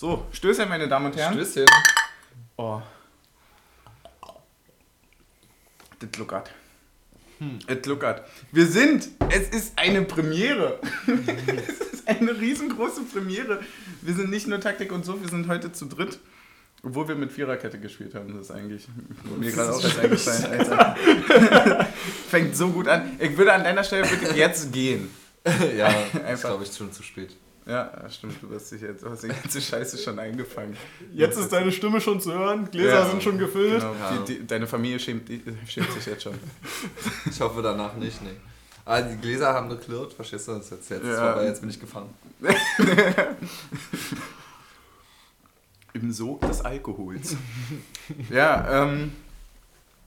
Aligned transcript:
So, 0.00 0.26
Stößchen, 0.32 0.66
meine 0.66 0.88
Damen 0.88 1.12
und 1.12 1.16
Herren. 1.18 1.34
Stößchen. 1.34 1.66
Oh. 2.56 2.80
Das 5.98 6.16
lockert. 6.16 6.50
Es 7.66 7.84
lockert. 7.84 8.26
Wir 8.50 8.66
sind, 8.66 9.10
es 9.28 9.50
ist 9.50 9.78
eine 9.78 10.00
Premiere. 10.00 10.80
es 11.68 11.92
ist 11.92 12.08
eine 12.08 12.40
riesengroße 12.40 13.02
Premiere. 13.12 13.60
Wir 14.00 14.14
sind 14.14 14.30
nicht 14.30 14.46
nur 14.46 14.58
Taktik 14.58 14.90
und 14.90 15.04
so, 15.04 15.20
wir 15.20 15.28
sind 15.28 15.48
heute 15.48 15.70
zu 15.70 15.84
dritt. 15.84 16.18
Obwohl 16.82 17.08
wir 17.08 17.14
mit 17.14 17.30
Viererkette 17.30 17.78
gespielt 17.78 18.14
haben, 18.14 18.32
das 18.32 18.46
ist 18.46 18.52
eigentlich 18.52 18.88
mir 19.38 19.52
gerade 19.52 19.74
auch 19.74 19.84
erst 19.84 19.98
eingefallen. 19.98 21.86
Fängt 22.30 22.56
so 22.56 22.70
gut 22.70 22.88
an. 22.88 23.18
Ich 23.18 23.36
würde 23.36 23.52
an 23.52 23.64
deiner 23.64 23.84
Stelle 23.84 24.08
bitte 24.08 24.34
jetzt 24.34 24.72
gehen. 24.72 25.10
ja, 25.76 25.88
Einfach. 25.88 26.32
ist 26.32 26.40
glaube 26.40 26.64
ich 26.64 26.74
schon 26.74 26.90
zu 26.90 27.02
spät. 27.02 27.36
Ja, 27.70 28.10
stimmt, 28.10 28.42
du 28.42 28.52
hast 28.52 28.72
dich 28.72 28.80
jetzt, 28.82 29.04
du 29.04 29.10
hast 29.10 29.22
die 29.22 29.28
ganze 29.28 29.60
Scheiße 29.60 29.96
schon 29.98 30.18
eingefangen. 30.18 30.76
Jetzt 31.12 31.38
ist 31.38 31.52
deine 31.52 31.70
Stimme 31.70 32.00
schon 32.00 32.20
zu 32.20 32.32
hören, 32.34 32.68
Gläser 32.70 32.88
Ja, 33.00 33.08
sind 33.08 33.22
schon 33.22 33.38
gefüllt. 33.38 33.80
Genau, 33.80 33.94
Ja. 33.94 34.16
die, 34.26 34.38
die, 34.38 34.46
deine 34.46 34.66
Familie 34.66 34.98
schämt, 34.98 35.28
schämt 35.68 35.92
sich 35.92 36.06
jetzt 36.06 36.24
schon. 36.24 36.34
Ich 37.30 37.40
hoffe 37.40 37.62
danach 37.62 37.94
nicht, 37.94 38.20
nee. 38.22 38.30
Ah, 38.84 39.00
die 39.02 39.16
Gläser 39.18 39.52
haben 39.54 39.68
geklirrt, 39.68 40.14
verstehst 40.14 40.48
du? 40.48 40.52
Das 40.54 40.70
jetzt, 40.70 40.90
jetzt 40.90 41.04
Ja. 41.04 41.32
vorbei, 41.32 41.44
jetzt 41.46 41.60
bin 41.60 41.70
ich 41.70 41.78
gefangen. 41.78 42.12
Im 45.92 46.12
Sog 46.12 46.40
des 46.42 46.60
Alkohols. 46.64 47.36
ja, 48.30 48.84
ähm, 48.84 49.12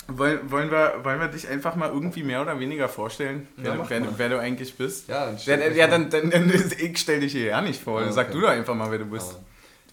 wollen, 0.07 0.39
wollen, 0.52 0.70
wir, 0.71 0.95
wollen 1.03 1.20
wir 1.20 1.27
dich 1.27 1.48
einfach 1.48 1.75
mal 1.75 1.89
irgendwie 1.89 2.23
mehr 2.23 2.41
oder 2.41 2.59
weniger 2.59 2.89
vorstellen, 2.89 3.48
Ja, 3.57 3.75
wer, 3.77 3.89
wer, 3.89 4.07
wer 4.17 4.30
du 4.30 4.39
eigentlich 4.39 4.75
bist? 4.75 5.07
Ja, 5.07 5.25
dann 5.25 5.34
Ja, 5.35 5.39
stell 5.39 5.70
dich 5.70 5.77
ja 5.77 5.88
dann, 5.88 6.09
dann, 6.09 6.30
dann 6.30 6.52
ich 6.77 6.98
stell 6.99 7.20
dich 7.21 7.31
hier 7.31 7.45
ja 7.45 7.61
nicht 7.61 7.81
vor. 7.81 8.02
Ah, 8.02 8.11
Sag 8.11 8.27
okay. 8.27 8.35
du 8.35 8.41
doch 8.41 8.49
einfach 8.49 8.75
mal, 8.75 8.89
wer 8.91 8.99
du 8.99 9.05
bist. 9.05 9.31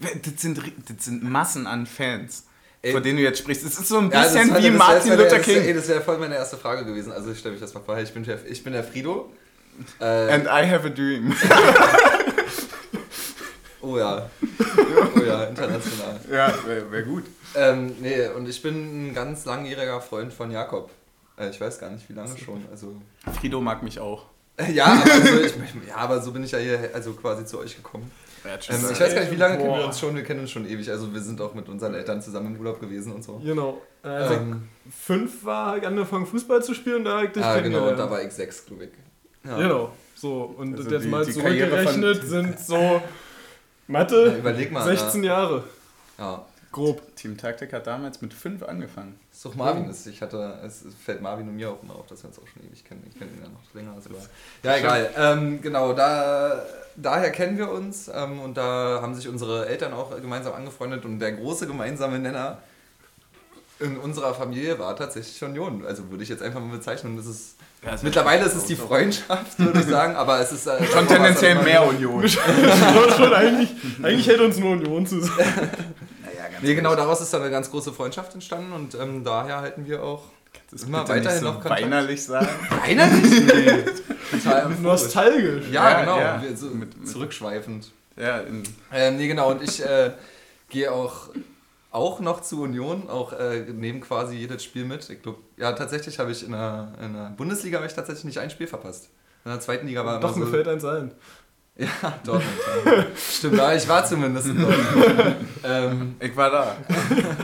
Aber- 0.01 0.11
Das 0.23 0.41
sind, 0.43 0.59
das 0.59 1.05
sind 1.05 1.23
Massen 1.23 1.67
an 1.67 1.87
Fans, 1.87 2.45
Ey. 2.83 2.93
von 2.93 3.03
denen 3.03 3.19
du 3.19 3.23
jetzt 3.23 3.39
sprichst. 3.41 3.65
Es 3.65 3.79
ist 3.79 3.89
so 3.89 3.99
ein 3.99 4.11
Ja, 4.11 4.23
das 4.23 4.33
bisschen 4.33 4.51
war- 4.51 4.59
wie 4.63 4.69
das 4.69 4.79
Martin 4.79 5.11
das 5.11 5.19
Luther 5.19 5.37
das 5.39 5.47
wär- 5.47 5.57
Ey, 5.57 5.63
King. 5.67 5.77
das 5.77 5.89
wäre 5.89 6.01
voll 6.01 6.19
meine 6.19 6.35
erste 6.37 6.57
Frage 6.57 6.85
gewesen. 6.87 7.13
Also 7.13 7.31
ich 7.33 7.39
stelle 7.39 7.53
mich 7.53 7.61
das 7.61 7.75
mal 7.75 7.81
vor. 7.81 7.99
Ich 7.99 8.13
bin 8.13 8.25
der, 8.25 8.39
ich 8.47 8.65
bin 8.65 8.73
der 8.73 8.85
Frido. 8.85 9.31
Äh, 10.01 10.05
And 10.05 10.45
I 10.47 10.69
have 10.71 10.87
a 10.87 10.91
dream. 10.91 11.35
oh 13.83 13.99
ja. 13.99 14.29
Oh 15.17 15.21
ja, 15.23 15.45
international. 15.45 16.21
ja, 16.31 16.55
wäre 16.67 16.91
wär 16.93 17.03
gut. 17.03 17.25
Ähm, 17.55 17.95
nee, 18.01 18.29
und 18.29 18.49
ich 18.49 18.63
bin 18.63 19.09
ein 19.11 19.15
ganz 19.15 19.45
langjähriger 19.45 20.01
Freund 20.01 20.33
von 20.33 20.51
Jakob. 20.51 20.91
Äh, 21.37 21.51
ich 21.51 21.61
weiß 21.61 21.79
gar 21.81 21.91
nicht, 21.91 22.09
wie 22.09 22.13
lange 22.15 22.37
schon. 22.39 22.65
Also, 22.71 22.95
Frido 23.39 23.61
mag 23.61 23.83
mich 23.83 23.99
auch. 23.99 24.27
äh, 24.57 24.71
ja, 24.73 24.87
aber 24.87 25.27
so, 25.27 25.41
ich, 25.45 25.55
ja, 25.89 25.97
aber 25.97 26.21
so 26.23 26.33
bin 26.33 26.45
ich 26.45 26.53
ja 26.53 26.59
hier 26.59 26.91
also 26.95 27.13
quasi 27.15 27.45
zu 27.45 27.59
euch 27.59 27.77
gekommen. 27.77 28.11
Ja, 28.45 28.57
tschüss. 28.57 28.77
Ähm, 28.83 28.91
ich 28.93 29.01
weiß 29.01 29.15
gar 29.15 29.21
nicht, 29.23 29.33
wie 29.33 29.37
lange 29.37 29.59
kennen 29.59 29.75
wir 29.75 29.85
uns 29.85 29.99
schon? 30.01 30.15
Wir 30.15 30.23
kennen 30.23 30.41
uns 30.41 30.51
schon 30.51 30.67
ewig. 30.69 30.89
Also 30.91 31.13
wir 31.13 31.21
sind 31.21 31.41
auch 31.41 31.53
mit 31.55 31.69
unseren 31.69 31.95
Eltern 31.95 32.23
zusammen 32.23 32.55
im 32.55 32.61
Urlaub 32.61 32.81
gewesen 32.81 33.13
und 33.13 33.23
so. 33.25 33.39
Genau. 33.45 33.83
Also 34.03 34.35
Ähm, 34.35 34.69
fünf 34.91 35.45
war 35.45 35.77
ich 35.77 35.87
angefangen 35.87 36.27
Fußball 36.27 36.63
zu 36.63 36.73
spielen, 36.75 37.05
da 37.05 37.23
ich 37.23 37.33
dich 37.33 37.43
ah, 37.45 37.61
genau, 37.61 37.89
und 37.89 37.99
da 37.99 38.09
war 38.11 38.23
ich 38.23 38.33
sechs, 38.33 38.65
glaube 38.65 38.85
ich. 38.85 38.91
Ja. 39.45 39.57
Genau. 39.59 39.93
So, 40.15 40.55
und 40.57 40.75
Also 40.77 40.91
jetzt 40.91 41.05
die- 41.05 41.09
mal 41.09 41.25
die 41.25 41.33
Karriere 41.33 41.71
zurückgerechnet 41.71 42.25
sind 42.29 42.61
so 42.61 43.03
Ja, 43.91 43.99
Mathe 43.99 44.37
überleg 44.39 44.71
mal. 44.71 44.85
16 44.85 45.25
Jahre. 45.25 45.65
Ja. 46.19 46.45
Grob. 46.73 47.17
Team 47.17 47.37
Taktik 47.37 47.73
hat 47.73 47.89
damals 47.89 48.23
mit 48.23 48.33
fünf 48.33 48.63
angefangen. 48.63 49.19
Ist 49.33 49.45
doch 49.45 49.57
Marvin 49.57 49.91
ist. 49.91 50.07
Ich 50.07 50.23
hatte, 50.23 50.61
es 50.65 50.85
fällt 51.05 51.21
Marvin 51.21 51.49
und 51.49 51.57
mir 51.57 51.71
auch 51.71 51.83
immer 51.83 51.97
auf, 51.97 52.07
dass 52.07 52.23
wir 52.23 52.29
uns 52.29 52.39
auch 52.39 52.47
schon 52.47 52.63
ewig 52.63 52.85
kennen. 52.85 53.05
Ich 53.11 53.19
kenne 53.19 53.33
ihn 53.33 53.43
ja 53.43 53.49
noch 53.49 53.75
länger 53.75 53.93
als 53.95 54.09
wir. 54.09 54.17
Ja, 54.63 54.77
egal. 54.77 55.11
Ähm, 55.17 55.61
genau, 55.61 55.93
da, 55.93 56.63
daher 56.95 57.33
kennen 57.33 57.59
wir 57.59 57.71
uns 57.71 58.09
ähm, 58.15 58.41
und 58.41 58.57
da 58.57 59.01
haben 59.03 59.17
sich 59.17 59.27
unsere 59.29 59.67
Eltern 59.67 59.93
auch 59.93 60.15
gemeinsam 60.21 60.55
angefreundet 60.55 61.05
und 61.05 61.19
der 61.19 61.33
große 61.33 61.67
gemeinsame 61.67 62.21
Nenner 62.21 62.59
in 63.81 63.97
unserer 63.97 64.35
Familie 64.35 64.79
war 64.79 64.95
tatsächlich 64.95 65.43
Union. 65.43 65.85
Also 65.85 66.09
würde 66.11 66.23
ich 66.23 66.29
jetzt 66.29 66.43
einfach 66.43 66.61
mal 66.61 66.77
bezeichnen. 66.77 67.17
Das 67.17 67.27
ist, 67.27 67.57
Ja, 67.85 67.97
mittlerweile 68.03 68.45
ist 68.45 68.55
es 68.55 68.65
die 68.65 68.77
Freundschaft, 68.77 69.59
würde 69.59 69.81
ich 69.81 69.87
sagen, 69.87 70.15
aber 70.15 70.39
es 70.41 70.53
ist 70.53 70.67
äh, 70.67 70.85
Schon 70.85 71.07
tendenziell 71.09 71.55
mehr 71.63 71.83
Union. 71.87 72.29
schon, 72.29 73.33
eigentlich, 73.33 73.71
eigentlich 74.03 74.27
hält 74.27 74.41
uns 74.41 74.59
nur 74.59 74.73
Union 74.73 75.07
zusammen. 75.07 75.39
Naja, 75.39 76.49
ganz 76.51 76.63
Nee, 76.63 76.75
genau, 76.75 76.95
daraus 76.95 77.21
ist 77.23 77.33
dann 77.33 77.41
eine 77.41 77.51
ganz 77.51 77.71
große 77.71 77.93
Freundschaft 77.93 78.35
entstanden 78.35 78.73
und 78.73 78.95
ähm, 78.95 79.25
daher 79.25 79.59
halten 79.63 79.87
wir 79.87 80.03
auch 80.03 80.25
Das 80.71 80.83
immer 80.83 81.05
bitte 81.05 81.11
weiterhin 81.21 81.31
nicht 81.31 81.41
so 81.41 81.53
noch 81.55 81.61
Kontakt. 81.63 81.83
weinerlich 81.83 82.23
sagen. 82.23 82.49
weinerlich. 82.85 83.31
Nee. 84.31 84.39
Total. 84.43 84.69
Nostalgisch. 84.81 85.65
Ja, 85.73 85.91
Ja, 85.91 86.01
genau. 86.01 86.19
ja. 86.19 86.43
So 86.55 86.67
Mit- 86.67 86.97
mit- 87.01 87.09
zurückschweifend. 87.09 87.91
Ja, 88.17 88.39
in, 88.41 88.63
Ähm, 88.93 89.17
nee, 89.17 89.27
genau. 89.27 89.51
Und 89.53 89.63
ich 89.63 89.83
äh, 89.85 90.11
gehe 90.69 90.93
auch, 90.93 91.31
auch 91.91 92.21
noch 92.21 92.41
zu 92.41 92.63
Union, 92.63 93.09
auch 93.09 93.33
äh, 93.33 93.61
nehme 93.73 94.01
quasi 94.01 94.37
jedes 94.37 94.63
Spiel 94.63 94.85
mit. 94.85 95.09
Ich 95.11 95.23
glaube, 95.23 95.39
ja, 95.57 95.73
tatsächlich 95.73 96.19
habe 96.19 96.31
ich 96.31 96.45
in 96.45 96.53
der, 96.53 96.93
in 97.03 97.13
der 97.13 97.31
Bundesliga 97.31 97.79
habe 97.79 97.87
ich 97.87 97.95
tatsächlich 97.95 98.25
nicht 98.25 98.39
ein 98.39 98.51
Spiel 98.51 98.67
verpasst. 98.67 99.11
In 99.45 99.51
der 99.51 99.61
zweiten 99.61 99.87
Liga 99.87 100.05
war 100.05 100.21
Doch, 100.21 100.31
immer 100.37 100.41
mir 100.41 100.47
so. 100.47 100.53
fällt 100.53 100.69
eins 100.69 100.85
ein. 100.85 101.13
Ja, 101.81 102.19
Dortmund. 102.25 102.59
ja. 102.85 103.05
Stimmt, 103.17 103.57
ja, 103.57 103.75
ich 103.75 103.89
war 103.89 104.05
zumindest 104.05 104.49
in 104.49 104.61
Dortmund. 104.61 105.37
ähm, 105.65 106.17
ich 106.21 106.37
war 106.37 106.51
da. 106.51 106.77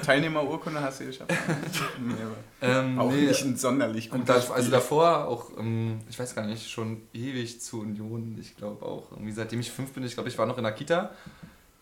Teilnehmerurkunde 0.05 0.79
hast 0.79 1.01
du 1.01 1.07
geschafft. 1.07 1.31
Nee, 1.99 2.15
aber 2.61 2.79
ähm, 2.81 2.99
auch 2.99 3.11
nee, 3.11 3.23
nicht 3.29 3.43
ein 3.45 3.57
sonderlich 3.57 4.13
Und 4.13 4.27
guter 4.27 4.41
da, 4.41 4.53
also 4.53 4.71
davor 4.71 5.27
auch, 5.27 5.57
ähm, 5.59 6.01
ich 6.11 6.19
weiß 6.19 6.35
gar 6.35 6.45
nicht, 6.45 6.69
schon 6.69 7.03
ewig 7.15 7.63
zu 7.63 7.81
Union. 7.81 8.37
Ich 8.39 8.57
glaube 8.57 8.85
auch, 8.85 9.11
irgendwie 9.13 9.33
seitdem 9.33 9.61
ich 9.61 9.71
fünf 9.71 9.93
bin, 9.93 10.05
ich 10.05 10.13
glaube, 10.13 10.29
ich 10.29 10.37
war 10.37 10.45
noch 10.45 10.59
in 10.59 10.65
der 10.65 10.73
Kita. 10.73 11.13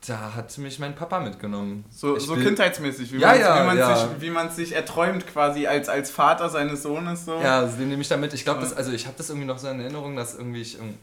Da 0.07 0.35
hat 0.35 0.57
mich 0.59 0.79
mein 0.79 0.95
Papa 0.95 1.21
mitgenommen. 1.21 1.85
So, 1.91 2.19
so 2.19 2.35
kindheitsmäßig, 2.35 3.13
wie 3.13 3.19
Ja, 3.19 3.29
man 3.29 3.41
ja, 3.41 3.63
wie 3.63 3.67
man 3.67 3.79
ja. 3.79 3.97
sich, 3.97 4.09
wie 4.21 4.31
man 4.31 4.51
sich 4.51 4.73
erträumt 4.73 5.27
quasi 5.27 5.67
als, 5.67 5.89
als 5.89 6.11
Vater 6.11 6.51
seines 6.51 6.83
Sohnes 6.83 7.25
so. 7.25 7.41
Ja, 7.41 7.61
also 7.61 7.79
den 7.79 7.89
nehme 7.89 8.03
ich 8.03 8.09
da 8.09 8.17
mit. 8.19 8.35
Ich 8.35 8.45
glaube, 8.45 8.61
das- 8.61 8.75
also 8.77 8.93
ich 8.93 9.07
habe 9.07 9.17
das 9.17 9.31
irgendwie 9.31 9.47
noch 9.47 9.59
so 9.59 9.69
in 9.69 9.81
Erinnerung, 9.81 10.15
dass 10.17 10.35
irgendwie 10.35 10.61
ich 10.61 10.77
irg- 10.77 10.95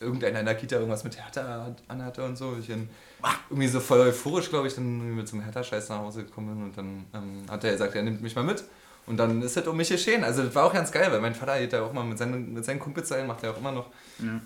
irgendeiner 0.00 0.40
in 0.40 0.46
der 0.46 0.54
Kita 0.54 0.76
irgendwas 0.76 1.02
mit 1.04 1.16
Hertha 1.18 1.64
hat- 1.66 1.82
anhatte 1.88 2.24
und 2.24 2.36
so. 2.36 2.56
Ich 2.60 2.68
bin 2.68 2.88
irgendwie 3.50 3.68
so 3.68 3.80
voll 3.80 4.00
euphorisch, 4.00 4.50
glaube 4.50 4.68
ich, 4.68 4.74
dann 4.74 5.16
mit 5.16 5.26
so 5.28 5.34
einem 5.36 5.44
Hertha-Scheiß 5.44 5.88
nach 5.88 5.98
Hause 5.98 6.24
gekommen 6.24 6.54
bin 6.54 6.64
und 6.64 6.76
dann 6.78 7.04
ähm, 7.14 7.44
hat 7.50 7.64
er 7.64 7.72
gesagt, 7.72 7.94
er 7.94 8.02
nimmt 8.02 8.22
mich 8.22 8.34
mal 8.36 8.44
mit. 8.44 8.62
Und 9.06 9.16
dann 9.16 9.42
ist 9.42 9.56
es 9.56 9.66
um 9.66 9.76
mich 9.76 9.88
geschehen. 9.88 10.22
Also 10.22 10.44
das 10.44 10.54
war 10.54 10.64
auch 10.64 10.72
ganz 10.72 10.92
geil, 10.92 11.08
weil 11.10 11.20
mein 11.20 11.34
Vater 11.34 11.58
geht 11.58 11.72
da 11.72 11.82
auch 11.82 11.92
mal 11.92 12.04
mit 12.04 12.18
seinen, 12.18 12.54
mit 12.54 12.64
seinen 12.64 12.78
Kumpels 12.78 13.08
dahin, 13.08 13.26
macht 13.26 13.42
er 13.42 13.50
auch 13.50 13.58
immer 13.58 13.72
noch. 13.72 13.86
Ja. 14.20 14.40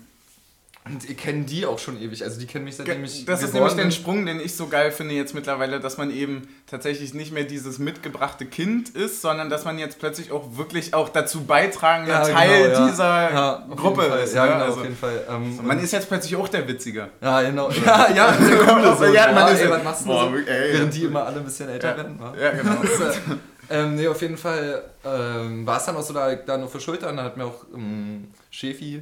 Und 0.89 1.07
ihr 1.09 1.15
kennt 1.15 1.49
die 1.49 1.65
auch 1.65 1.79
schon 1.79 2.01
ewig. 2.01 2.23
Also 2.23 2.39
die 2.39 2.45
kennen 2.45 2.65
mich 2.65 2.75
seitdem 2.77 3.03
ich 3.03 3.25
Das 3.25 3.43
ist 3.43 3.53
nämlich 3.53 3.73
der. 3.73 3.91
Sprung, 3.91 4.25
den 4.25 4.39
ich 4.39 4.55
so 4.55 4.67
geil 4.67 4.91
finde 4.91 5.15
jetzt 5.15 5.33
mittlerweile, 5.33 5.79
dass 5.79 5.97
man 5.97 6.11
eben 6.11 6.47
tatsächlich 6.67 7.13
nicht 7.13 7.31
mehr 7.31 7.43
dieses 7.43 7.79
mitgebrachte 7.79 8.45
Kind 8.45 8.89
ist, 8.89 9.21
sondern 9.21 9.49
dass 9.49 9.65
man 9.65 9.79
jetzt 9.79 9.99
plötzlich 9.99 10.31
auch 10.31 10.57
wirklich 10.57 10.93
auch 10.93 11.09
dazu 11.09 11.43
beitragender 11.45 12.13
Ja, 12.13 12.33
Teil 12.33 12.63
genau, 12.69 12.79
ja. 12.79 12.87
dieser 12.89 13.31
Ja, 13.33 13.67
Gruppe 13.75 14.03
ist. 14.23 14.33
Ja, 14.33 14.45
ne? 14.45 14.51
genau, 14.53 14.63
also, 14.65 14.77
auf 14.77 14.83
jeden 14.83 14.97
Fall. 14.97 15.23
Ähm, 15.29 15.59
man 15.65 15.79
ist 15.79 15.91
jetzt 15.91 16.07
plötzlich 16.07 16.35
auch 16.35 16.47
der 16.47 16.67
Witziger. 16.67 17.09
Ja, 17.21 17.41
genau. 17.41 17.69
Ja, 17.85 18.09
ja, 18.13 18.33
so. 18.97 19.05
Ja, 19.05 19.31
man 19.31 19.53
ist 19.53 19.61
ey, 19.61 19.69
was 19.69 19.83
machst 19.83 20.01
du 20.01 20.05
Boah, 20.07 20.29
so? 20.29 20.35
ey, 20.35 20.73
Während 20.73 20.93
die 20.93 21.03
immer 21.03 21.25
alle 21.25 21.37
ein 21.37 21.45
bisschen 21.45 21.69
älter 21.69 21.95
werden. 21.95 22.19
Ja, 22.39 22.51
genau. 22.51 22.75
ähm, 23.69 23.95
nee, 23.95 24.07
auf 24.07 24.21
jeden 24.21 24.37
Fall 24.37 24.83
ähm, 25.05 25.65
war 25.65 25.77
es 25.77 25.85
dann 25.85 25.95
auch 25.95 26.01
so, 26.01 26.13
da, 26.13 26.33
da 26.35 26.57
nur 26.57 26.69
für 26.69 26.79
Schultern, 26.79 27.17
da 27.17 27.23
hat 27.23 27.37
mir 27.37 27.45
auch 27.45 27.65
ähm, 27.73 28.29
Schefi, 28.49 29.01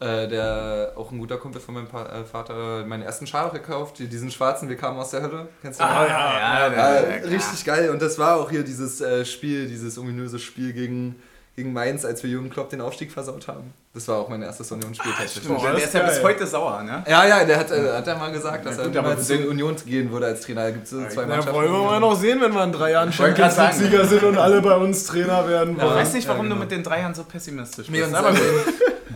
äh, 0.00 0.28
der 0.28 0.92
auch 0.96 1.10
ein 1.10 1.18
guter 1.18 1.36
Kumpel 1.38 1.60
von 1.60 1.74
meinem 1.74 1.88
pa 1.88 2.04
äh, 2.06 2.24
Vater, 2.24 2.84
meinen 2.86 3.02
ersten 3.02 3.26
Schal 3.26 3.50
gekauft, 3.50 3.98
die- 3.98 4.06
diesen 4.06 4.30
schwarzen, 4.30 4.68
wir 4.68 4.76
kamen 4.76 4.98
aus 4.98 5.10
der 5.10 5.22
Hölle. 5.22 5.48
Kennst 5.62 5.80
du 5.80 5.84
den? 5.84 5.90
Ah, 5.92 6.06
ja, 6.06 6.08
ja, 6.08 6.72
Ja, 6.72 6.94
ja, 7.10 7.18
klar. 7.18 7.30
richtig 7.32 7.64
geil. 7.64 7.90
Und 7.90 8.00
das 8.00 8.18
war 8.18 8.36
auch 8.36 8.48
hier 8.50 8.62
dieses 8.62 9.00
äh, 9.00 9.24
Spiel, 9.24 9.66
dieses 9.66 9.98
ominöse 9.98 10.38
Spiel 10.38 10.72
gegen, 10.72 11.16
gegen 11.56 11.72
Mainz, 11.72 12.04
als 12.04 12.22
wir 12.22 12.30
Jürgen 12.30 12.48
Klopp 12.50 12.70
den 12.70 12.80
Aufstieg 12.80 13.10
versaut 13.10 13.48
haben. 13.48 13.74
Das 13.92 14.06
war 14.06 14.18
auch 14.18 14.28
mein 14.28 14.42
erstes 14.42 14.70
Union-Spiel 14.70 15.10
tatsächlich. 15.10 15.42
Stimmt, 15.44 15.58
Boah, 15.58 15.64
der 15.64 15.72
das 15.74 15.84
ist 15.86 15.94
ja 15.94 16.02
bis 16.04 16.22
heute 16.22 16.46
sauer, 16.46 16.82
ne? 16.84 17.02
Ja, 17.08 17.24
ja, 17.26 17.44
der 17.44 17.58
hat, 17.58 17.70
äh, 17.72 17.92
hat 17.94 18.06
er 18.06 18.16
mal 18.16 18.30
gesagt, 18.30 18.64
dass 18.66 18.78
er 18.78 18.84
gut, 18.84 18.96
aber 18.96 19.08
niemals 19.08 19.28
in 19.30 19.48
Union 19.48 19.74
gehen 19.84 20.12
würde 20.12 20.26
als 20.26 20.42
Trainer. 20.42 20.62
Da 20.62 20.70
gibt 20.70 20.84
es 20.84 20.90
so 20.90 20.98
zwei 21.08 21.22
Na, 21.22 21.26
Mannschaften. 21.28 21.54
wollen 21.54 21.72
wir 21.72 21.82
mal 21.82 21.98
noch 21.98 22.14
sehen, 22.14 22.40
wenn 22.40 22.52
wir 22.54 22.62
in 22.62 22.70
drei 22.70 22.92
Jahren 22.92 23.12
Champions 23.12 23.56
League-Sieger 23.56 24.04
sind 24.04 24.22
und 24.22 24.38
alle 24.38 24.62
bei 24.62 24.76
uns 24.76 25.04
Trainer 25.06 25.48
werden 25.48 25.74
Ich 25.76 25.82
wollen. 25.82 25.94
weiß 25.96 26.12
nicht, 26.12 26.28
warum 26.28 26.42
ja, 26.44 26.50
du 26.50 26.54
genau. 26.54 26.60
mit 26.60 26.70
den 26.70 26.84
Dreiern 26.84 27.12
so 27.12 27.24
pessimistisch 27.24 27.88
Nee, 27.88 27.98
bist. 28.02 28.10
und, 28.10 28.14
aber 28.14 28.30
gut. 28.30 28.40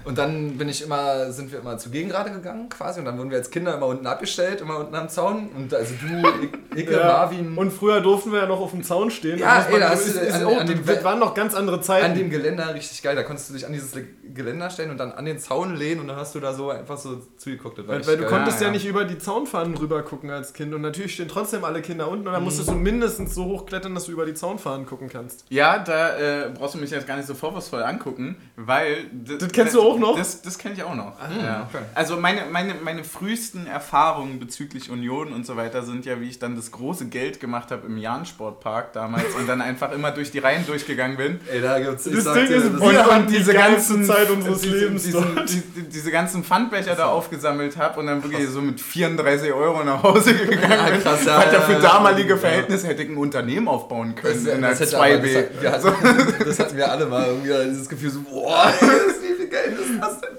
Und 0.05 0.19
dann 0.19 0.59
bin 0.59 0.69
ich 0.69 0.83
immer, 0.83 1.31
sind 1.33 1.53
wir 1.53 1.61
immer 1.61 1.79
zu 1.79 1.91
Gegengrade 1.91 2.31
gegangen 2.31 2.69
quasi 2.69 3.01
und 3.01 3.07
dann 3.07 3.19
wurden 3.19 3.31
wir 3.31 3.39
als 3.39 3.51
Kinder 3.51 3.75
immer 3.75 3.87
unten 3.87 4.07
abgestellt, 4.07 4.61
immer 4.61 4.79
unten 4.79 4.95
am 4.95 5.09
Zaun 5.09 5.49
und 5.57 5.73
also 5.75 5.95
du, 6.01 6.77
Icke, 6.79 6.93
Ja. 6.99 7.07
Marvin, 7.07 7.57
Und 7.57 7.71
früher 7.73 8.01
durften 8.01 8.33
wir 8.33 8.41
ja 8.41 8.47
noch 8.47 8.61
auf 8.61 8.71
dem 8.73 8.83
Zaun 8.83 9.11
stehen. 9.11 9.39
Ja, 9.39 9.67
ey, 9.71 9.79
da 9.81 9.91
hast 9.91 10.07
ist, 10.07 10.17
du- 10.17 10.21
ist, 10.21 10.35
an- 10.35 10.47
oh, 10.47 10.57
an 10.59 10.67
dem- 10.67 10.85
das 10.85 11.05
waren 11.05 11.19
noch 11.19 11.35
ganz 11.35 11.55
andere 11.55 11.81
Zeiten. 11.81 12.07
an 12.07 12.15
dem 12.15 12.31
Geländer 12.31 12.75
richtig 12.75 13.03
geil, 13.03 13.15
da 13.17 13.23
konntest 13.23 13.51
du 13.51 13.55
dich 13.55 13.67
an 13.67 13.73
dieses 13.73 13.93
Geländer 14.35 14.71
stellen 14.71 14.91
und 14.91 14.99
dann 14.99 15.13
an 15.13 15.25
den 15.25 15.39
Zaun 15.39 15.75
lehnen 15.77 16.01
und 16.01 16.09
dann 16.09 16.17
hast 16.17 16.35
du 16.35 16.41
da 16.41 16.53
so 16.55 16.71
einfach 16.71 16.97
so 16.97 17.21
zugeguckt. 17.37 17.79
Weil, 17.87 18.07
weil 18.07 18.17
du 18.17 18.25
konntest 18.27 18.59
Ja, 18.61 18.63
ja, 18.63 18.67
ja. 18.69 18.73
nicht 18.73 18.87
über 18.87 19.05
die 19.05 19.19
Zaunfahnen 19.19 19.77
rüber 19.77 20.03
gucken 20.03 20.31
als 20.31 20.53
Kind 20.53 20.73
und 20.75 20.81
natürlich 20.83 21.15
stehen 21.15 21.29
trotzdem 21.29 21.65
alle 21.65 21.83
Kinder 21.83 22.09
unten 22.09 22.27
und 22.27 22.33
dann 22.33 22.43
musstest 22.45 22.71
Mhm. 22.71 22.75
du 22.75 22.81
mindestens 22.81 23.35
so 23.35 23.45
hochklettern, 23.45 23.95
dass 23.95 24.05
du 24.07 24.13
über 24.13 24.25
die 24.27 24.35
Zaunfahnen 24.35 24.87
gucken 24.87 25.09
kannst. 25.09 25.45
Ja, 25.51 25.79
da 25.79 26.17
äh, 26.19 26.51
brauchst 26.55 26.75
du 26.75 26.79
mich 26.79 26.91
jetzt 26.91 27.07
gar 27.07 27.17
nicht 27.17 27.27
so 27.27 27.35
vorwurfsvoll 27.35 27.83
angucken, 27.83 28.37
weil... 28.57 29.05
Das 29.39 29.51
kennst 29.53 29.75
du 29.75 29.83
auch 29.83 29.92
noch? 29.99 30.17
Das, 30.17 30.43
das 30.43 30.59
kenne 30.59 30.75
ich 30.75 30.83
auch 30.83 30.95
noch. 30.95 31.13
Ah, 31.21 31.29
ja. 31.45 31.69
okay. 31.71 31.85
Also 31.95 32.17
meine, 32.17 32.43
meine, 32.51 32.75
meine 32.75 33.05
frühesten 33.05 33.67
Erfahrungen 33.67 34.39
bezüglich 34.39 34.91
Union 34.91 35.33
und 35.33 35.47
so 35.47 35.57
weiter 35.57 35.83
sind 35.83 36.05
ja, 36.07 36.21
wie 36.21 36.29
ich 36.29 36.39
dann 36.39 36.57
das 36.57 36.71
große 36.71 37.07
Geld 37.07 37.41
gemacht 37.41 37.71
habe 37.71 37.87
im 37.87 37.97
Jahn-Sportpark 37.99 38.93
damals 38.93 39.27
und 39.39 39.49
dann 39.49 39.61
einfach 39.61 39.93
immer 39.93 40.11
durch 40.11 40.31
die 40.31 40.39
Reihen 40.39 40.67
durchgegangen 40.67 41.17
bin. 41.17 41.41
Ey, 41.51 41.61
da 41.61 41.79
gibt's, 41.79 42.07
ich 42.07 42.15
Das 42.15 42.25
sag 42.25 42.35
Ding 42.35 42.47
dir, 42.49 42.57
ist, 42.57 42.67
das 42.73 42.81
wir 42.81 42.83
Und, 42.89 42.97
haben 42.99 43.23
und 43.23 43.31
die 43.31 43.37
diese 43.39 43.53
ganzen 43.55 44.05
Zeit 44.05 44.31
unseres 44.31 44.61
diese, 44.63 44.77
Lebens 44.77 45.03
diesen, 45.05 45.35
dort. 45.35 45.49
die, 45.51 45.61
die, 45.61 45.83
diese 45.89 46.11
ganzen 46.11 46.45
Pfandbecher 46.45 46.95
da 46.95 47.07
aufgesammelt 47.07 47.77
habe 47.77 48.01
und 48.01 48.07
dann 48.07 48.23
wirklich 48.23 48.49
so 48.49 48.61
mit 48.61 48.81
34 48.81 49.53
Euro 49.53 49.83
nach 49.85 50.03
Hause 50.03 50.35
gegangen 50.47 50.71
Ja, 50.71 50.91
bin. 50.91 51.01
krass, 51.03 51.25
ja, 51.25 51.39
weil 51.39 51.53
ja, 51.53 51.61
für 51.61 51.75
damalige 51.81 52.31
ja. 52.31 52.37
Verhältnisse 52.37 52.87
hätte 52.89 53.03
ich 53.03 53.09
ein 53.11 53.17
Unternehmen 53.17 53.69
aufbauen 53.69 54.15
können 54.15 54.45
Das, 54.45 54.55
in 54.55 54.61
der 54.61 54.71
das, 54.71 54.81
hätte 54.81 54.97
aber- 54.97 55.07
2B. 55.07 55.45
das, 55.63 55.73
hat- 55.85 55.85
hatten, 55.85 56.35
das 56.45 56.59
hatten 56.59 56.77
wir 56.77 56.91
alle 56.91 57.07
mal 57.07 57.27
irgendwie 57.27 57.71
dieses 57.71 57.89
Gefühl 57.89 58.11
so, 58.11 58.21
boah, 58.23 58.73
wie 58.81 59.27
viel 59.27 59.32
Geld 59.53 59.79
ist 59.79 60.01
das 60.01 60.21
denn? 60.21 60.31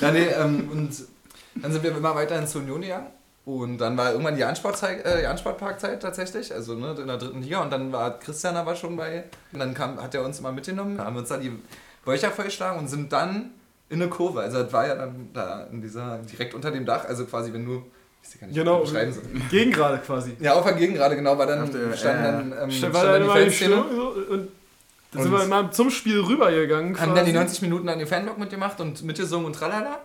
Ja, 0.00 0.10
nee, 0.12 0.26
ähm, 0.26 0.68
und 0.70 0.90
dann 1.62 1.72
sind 1.72 1.82
wir 1.82 1.96
immer 1.96 2.14
weiter 2.14 2.38
ins 2.38 2.54
Union 2.56 2.80
gegangen. 2.82 3.06
Und 3.44 3.78
dann 3.78 3.96
war 3.96 4.10
irgendwann 4.10 4.34
die 4.36 4.42
Ansportzeit, 4.44 5.04
äh, 5.06 5.20
die 5.20 5.26
Ansportparkzeit 5.26 6.02
tatsächlich, 6.02 6.52
also 6.52 6.74
ne, 6.74 6.96
in 7.00 7.06
der 7.06 7.16
dritten 7.16 7.42
Liga. 7.42 7.62
Und 7.62 7.70
dann 7.72 7.92
war 7.92 8.18
Christian 8.18 8.56
aber 8.56 8.74
schon 8.74 8.96
bei. 8.96 9.22
Und 9.52 9.60
dann 9.60 9.72
kam, 9.72 10.02
hat 10.02 10.14
er 10.16 10.24
uns 10.24 10.40
immer 10.40 10.50
mitgenommen, 10.50 10.98
haben 11.00 11.16
uns 11.16 11.28
dann 11.28 11.40
die 11.40 11.52
Bäucher 12.04 12.30
vollgeschlagen 12.32 12.78
und 12.80 12.88
sind 12.88 13.12
dann 13.12 13.50
in 13.88 14.02
eine 14.02 14.10
Kurve. 14.10 14.40
Also 14.40 14.64
das 14.64 14.72
war 14.72 14.86
ja 14.88 14.96
dann 14.96 15.30
da 15.32 15.62
in 15.70 15.80
dieser, 15.80 16.18
direkt 16.18 16.54
unter 16.54 16.72
dem 16.72 16.84
Dach, 16.84 17.04
also 17.06 17.24
quasi 17.24 17.52
wenn 17.52 17.64
du, 17.64 17.84
ich 18.28 18.40
gar 18.40 18.48
nicht, 18.48 18.56
wie 18.56 18.60
Genau, 18.60 18.80
beschreiben 18.80 19.12
soll. 19.12 19.22
Gegengrade 19.48 19.98
quasi. 20.04 20.36
Ja, 20.40 20.54
auf 20.54 20.64
der 20.64 20.72
Gegend 20.74 20.96
gerade, 20.96 21.14
genau, 21.14 21.38
war 21.38 21.46
dann 21.46 21.62
Auf 21.62 21.70
der- 21.70 21.96
stand 21.96 22.18
äh, 22.18 22.22
dann, 22.24 22.54
ähm, 22.64 22.70
Stand 22.72 22.94
dann 22.96 23.22
die 23.22 23.28
Fanszene. 23.28 23.84
So, 23.94 24.08
und 24.34 24.48
dann 25.12 25.22
sind 25.22 25.32
wir 25.32 25.42
immer 25.44 25.70
zum 25.70 25.90
Spiel 25.90 26.20
rübergegangen. 26.20 27.00
Haben 27.00 27.14
dann 27.14 27.24
die 27.24 27.32
quasi. 27.32 27.44
90 27.44 27.62
Minuten 27.62 27.88
an 27.88 27.98
den 27.98 28.08
Fanblock 28.08 28.38
mitgemacht 28.38 28.80
und 28.80 29.02
mitgesungen 29.02 29.46
und 29.46 29.52
tralala. 29.54 30.00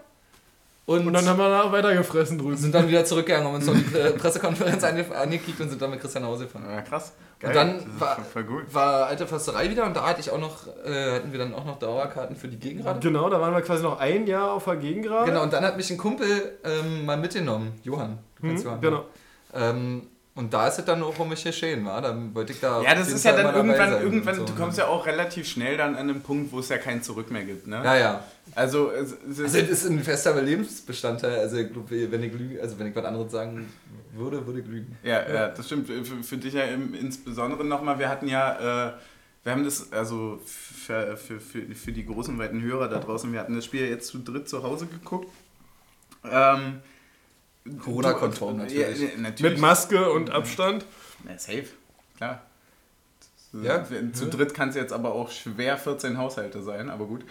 Und, 0.87 1.05
Und 1.07 1.13
dann 1.13 1.25
haben 1.27 1.37
wir 1.37 1.47
da 1.47 1.71
weitergefressen 1.71 2.37
drüben. 2.39 2.57
sind 2.57 2.73
dann 2.73 2.87
wieder 2.87 3.05
zurückgegangen, 3.05 3.47
haben 3.47 3.55
uns 3.55 3.65
noch 3.67 3.75
die 3.75 3.81
Pre- 3.81 4.11
Pressekonferenz 4.17 4.83
ange- 4.83 5.11
angekickt 5.13 5.59
und 5.61 5.69
sind 5.69 5.81
dann 5.81 5.91
mit 5.91 6.01
Christian 6.01 6.23
nach 6.23 6.29
Hause 6.31 6.45
gefahren. 6.45 6.65
Ja, 6.69 6.81
krass. 6.81 7.13
Und 7.43 7.55
dann 7.55 7.79
war- 7.99 8.15
voll- 8.15 8.23
voll 8.25 8.43
gut. 8.43 8.73
War 8.73 9.05
alte 9.05 9.25
Försterei 9.27 9.69
wieder 9.69 9.85
und 9.85 9.95
da 9.95 10.07
hatte 10.07 10.19
ich 10.21 10.31
auch 10.31 10.39
noch, 10.39 10.67
äh, 10.83 11.15
hatten 11.15 11.31
wir 11.31 11.39
dann 11.39 11.53
auch 11.53 11.65
noch 11.65 11.77
Dauerkarten 11.79 12.35
für 12.35 12.47
die 12.47 12.57
Gegengrade. 12.57 12.99
Genau, 12.99 13.29
da 13.29 13.39
waren 13.39 13.53
wir 13.53 13.61
quasi 13.61 13.83
noch 13.83 13.99
ein 13.99 14.25
Jahr 14.27 14.51
auf 14.51 14.65
der 14.65 14.75
Gegengrade. 14.77 15.27
Genau, 15.31 15.43
und 15.43 15.53
dann 15.53 15.63
hat 15.63 15.77
mich 15.77 15.89
ein 15.91 15.97
Kumpel 15.97 16.57
ähm, 16.63 17.05
mal 17.05 17.17
mitgenommen, 17.17 17.73
Johann. 17.83 18.17
Du 18.41 18.47
kennst 18.47 18.63
Mhm, 18.65 18.69
Johann. 18.71 18.81
genau. 18.81 19.05
Ähm, 19.53 20.07
und 20.33 20.53
da 20.53 20.67
ist 20.67 20.79
es 20.79 20.85
dann 20.85 21.03
auch 21.03 21.19
um 21.19 21.27
mich 21.27 21.43
geschehen, 21.43 21.85
war. 21.85 22.01
Dann 22.01 22.33
wollte 22.33 22.53
ich 22.53 22.59
da. 22.61 22.81
Ja, 22.81 22.95
das 22.95 23.11
ist 23.11 23.25
ja 23.25 23.33
dann 23.35 23.53
irgendwann, 23.53 24.01
irgendwann 24.01 24.35
so. 24.35 24.45
du 24.45 24.55
kommst 24.55 24.77
ja 24.77 24.87
auch 24.87 25.05
relativ 25.05 25.45
schnell 25.45 25.75
dann 25.75 25.95
an 25.95 26.07
den 26.07 26.21
Punkt, 26.21 26.53
wo 26.53 26.59
es 26.59 26.69
ja 26.69 26.77
kein 26.77 27.03
Zurück 27.03 27.29
mehr 27.31 27.43
gibt, 27.43 27.67
ne? 27.67 27.81
Ja, 27.83 27.97
ja. 27.97 28.23
Also, 28.55 28.91
es, 28.91 29.11
es 29.11 29.39
ist, 29.39 29.43
Also 29.43 29.59
das 29.59 29.69
ist 29.69 29.89
ein 29.89 29.99
fester 29.99 30.41
Lebensbestandteil. 30.41 31.39
Also 31.39 31.57
ich 31.57 31.73
glaub, 31.73 31.91
wenn 31.91 32.23
ich 32.23 32.33
lüge, 32.33 32.61
also 32.61 32.79
wenn 32.79 32.87
ich 32.87 32.95
was 32.95 33.03
anderes 33.03 33.31
sagen 33.31 33.67
würde, 34.13 34.45
würde 34.47 34.61
ich 34.61 34.67
lügen. 34.67 34.97
ja, 35.03 35.29
ja, 35.29 35.47
das 35.49 35.65
stimmt. 35.65 35.87
Für, 35.87 36.23
für 36.23 36.37
dich 36.37 36.53
ja 36.53 36.63
im, 36.63 36.93
insbesondere 36.93 37.65
nochmal, 37.65 37.99
wir 37.99 38.07
hatten 38.07 38.29
ja, 38.29 38.87
äh, 38.87 38.93
wir 39.43 39.51
haben 39.51 39.65
das, 39.65 39.91
also 39.91 40.39
für, 40.45 41.17
für, 41.17 41.41
für, 41.41 41.61
für 41.75 41.91
die 41.91 42.05
großen, 42.05 42.37
weiten 42.39 42.61
Hörer 42.61 42.87
da 42.87 42.99
draußen, 42.99 43.33
wir 43.33 43.39
hatten 43.41 43.55
das 43.55 43.65
Spiel 43.65 43.85
jetzt 43.85 44.07
zu 44.07 44.19
dritt 44.19 44.47
zu 44.47 44.63
Hause 44.63 44.85
geguckt. 44.85 45.27
Ähm, 46.23 46.81
Corona-konform 47.79 48.57
du- 48.57 48.63
natürlich. 48.63 48.99
Ja, 48.99 49.07
ja, 49.07 49.17
natürlich. 49.17 49.53
Mit 49.53 49.61
Maske 49.61 50.11
und 50.11 50.29
Abstand. 50.29 50.85
Ja, 51.27 51.37
safe, 51.37 51.67
klar. 52.17 52.41
Ja. 53.53 53.85
Zu 54.13 54.29
dritt 54.29 54.53
kann 54.53 54.69
es 54.69 54.75
jetzt 54.75 54.93
aber 54.93 55.13
auch 55.13 55.29
schwer 55.29 55.77
14 55.77 56.17
Haushalte 56.17 56.61
sein, 56.61 56.89
aber 56.89 57.05
gut. 57.05 57.25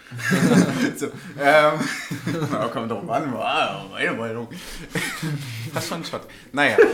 so, 0.97 1.07
ähm, 1.07 1.13
na, 2.53 2.69
kommt 2.69 2.91
doch 2.91 3.09
an, 3.09 3.33
wow, 3.33 3.89
meine 3.91 4.13
Meinung. 4.13 4.49
Fast 5.73 5.89
schon 5.89 6.03
ein 6.03 6.05
Shot. 6.05 6.21
Naja. 6.53 6.77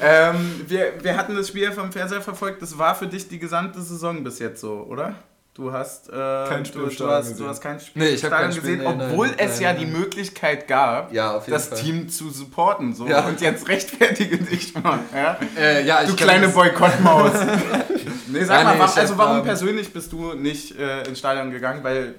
ähm, 0.00 0.60
wir, 0.68 1.02
wir 1.02 1.16
hatten 1.16 1.34
das 1.34 1.48
Spiel 1.48 1.72
vom 1.72 1.90
Fernseher 1.90 2.22
verfolgt. 2.22 2.62
Das 2.62 2.78
war 2.78 2.94
für 2.94 3.08
dich 3.08 3.26
die 3.26 3.40
gesamte 3.40 3.82
Saison 3.82 4.22
bis 4.22 4.38
jetzt 4.38 4.60
so, 4.60 4.86
oder? 4.88 5.16
Du 5.58 5.72
hast, 5.72 6.08
äh, 6.08 6.12
Kein 6.12 6.64
Spiel 6.64 6.82
du, 6.82 6.86
du, 6.86 6.92
Stadion 6.92 7.14
hast, 7.16 7.28
gesehen. 7.30 7.44
du 7.44 7.50
hast 7.50 7.60
kein 7.60 7.80
Spiel 7.80 8.02
Nee, 8.04 8.08
ich 8.10 8.22
kein 8.22 8.52
Spiel, 8.52 8.76
gesehen, 8.76 8.78
nee, 8.78 8.84
nein, 8.96 9.10
obwohl 9.10 9.26
es 9.36 9.54
nein, 9.54 9.60
ja 9.60 9.72
nein. 9.72 9.80
die 9.80 9.86
Möglichkeit 9.86 10.68
gab, 10.68 11.12
Ja, 11.12 11.42
das 11.44 11.66
Fall. 11.66 11.78
Team 11.78 12.08
zu 12.08 12.30
supporten. 12.30 12.94
So. 12.94 13.08
Ja. 13.08 13.26
Und 13.26 13.40
jetzt 13.40 13.66
rechtfertige 13.66 14.38
dich 14.38 14.72
mal. 14.80 15.00
Ja? 15.12 15.36
Äh, 15.58 15.84
ja, 15.84 16.04
Du 16.04 16.14
kleine 16.14 16.46
Boykottmaus. 16.50 17.32
nee, 18.28 18.44
sag 18.44 18.58
Ja, 18.60 18.64
mal, 18.66 18.74
nee, 18.74 18.78
warum, 18.78 18.98
also 18.98 19.18
warum 19.18 19.38
ähm, 19.38 19.42
persönlich 19.42 19.92
bist 19.92 20.12
du 20.12 20.34
nicht 20.34 20.78
äh, 20.78 21.02
ins 21.08 21.18
Stadion 21.18 21.50
gegangen? 21.50 21.82
Weil 21.82 22.14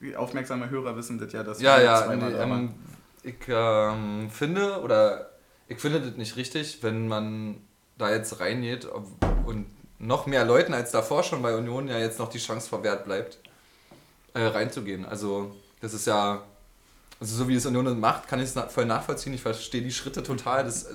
die 0.00 0.16
aufmerksame 0.16 0.70
Hörer 0.70 0.96
wissen 0.96 1.18
das 1.18 1.30
ja, 1.34 1.42
dass 1.42 1.60
Ja, 1.60 1.76
wir 1.76 1.84
ja, 1.84 2.06
zweimal 2.06 2.30
nee, 2.32 2.38
ähm, 2.38 2.74
ich 3.22 3.34
ähm, 3.48 4.30
finde, 4.30 4.80
oder 4.80 5.28
ich 5.66 5.78
finde 5.78 6.00
das 6.00 6.16
nicht 6.16 6.36
richtig, 6.36 6.78
wenn 6.82 7.06
man 7.06 7.58
da 7.98 8.10
jetzt 8.10 8.40
reingeht 8.40 8.86
und 9.44 9.66
noch 9.98 10.26
mehr 10.26 10.44
Leuten 10.44 10.74
als 10.74 10.90
davor 10.90 11.22
schon 11.22 11.42
bei 11.42 11.56
Union 11.56 11.88
ja 11.88 11.98
jetzt 11.98 12.18
noch 12.18 12.28
die 12.30 12.38
Chance 12.38 12.68
verwehrt 12.68 13.04
bleibt, 13.04 13.38
äh, 14.34 14.40
reinzugehen. 14.42 15.04
Also, 15.04 15.54
das 15.80 15.94
ist 15.94 16.06
ja, 16.06 16.42
also 17.20 17.36
so 17.36 17.48
wie 17.48 17.54
es 17.56 17.66
Union 17.66 17.98
macht, 17.98 18.28
kann 18.28 18.38
ich 18.40 18.54
es 18.54 18.72
voll 18.72 18.84
nachvollziehen. 18.86 19.34
Ich 19.34 19.42
verstehe 19.42 19.82
die 19.82 19.92
Schritte 19.92 20.22
total. 20.22 20.64
Das 20.64 20.84
äh, 20.84 20.94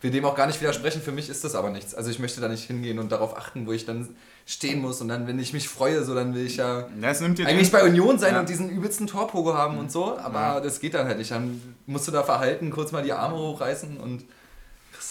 will 0.00 0.10
dem 0.10 0.24
auch 0.24 0.34
gar 0.34 0.48
nicht 0.48 0.60
widersprechen. 0.60 1.00
Für 1.02 1.12
mich 1.12 1.28
ist 1.28 1.44
das 1.44 1.54
aber 1.54 1.70
nichts. 1.70 1.94
Also, 1.94 2.10
ich 2.10 2.18
möchte 2.18 2.40
da 2.40 2.48
nicht 2.48 2.64
hingehen 2.64 2.98
und 2.98 3.12
darauf 3.12 3.36
achten, 3.36 3.66
wo 3.66 3.72
ich 3.72 3.86
dann 3.86 4.16
stehen 4.44 4.80
muss. 4.80 5.00
Und 5.00 5.06
dann, 5.06 5.28
wenn 5.28 5.38
ich 5.38 5.52
mich 5.52 5.68
freue, 5.68 6.02
so 6.02 6.16
dann 6.16 6.34
will 6.34 6.44
ich 6.44 6.56
ja 6.56 6.88
eigentlich 6.88 7.70
bei 7.70 7.84
Union 7.84 8.18
sein 8.18 8.34
Ja. 8.34 8.40
und 8.40 8.48
diesen 8.48 8.68
übelsten 8.70 9.06
Torpogo 9.06 9.54
haben 9.54 9.78
und 9.78 9.92
so, 9.92 10.18
aber 10.18 10.40
Ja. 10.40 10.60
das 10.60 10.80
geht 10.80 10.94
dann 10.94 11.06
halt 11.06 11.18
nicht. 11.18 11.30
Dann 11.30 11.76
musst 11.86 12.08
du 12.08 12.12
da 12.12 12.24
verhalten, 12.24 12.70
kurz 12.70 12.90
mal 12.90 13.04
die 13.04 13.12
Arme 13.12 13.36
hochreißen 13.36 13.98
und 13.98 14.24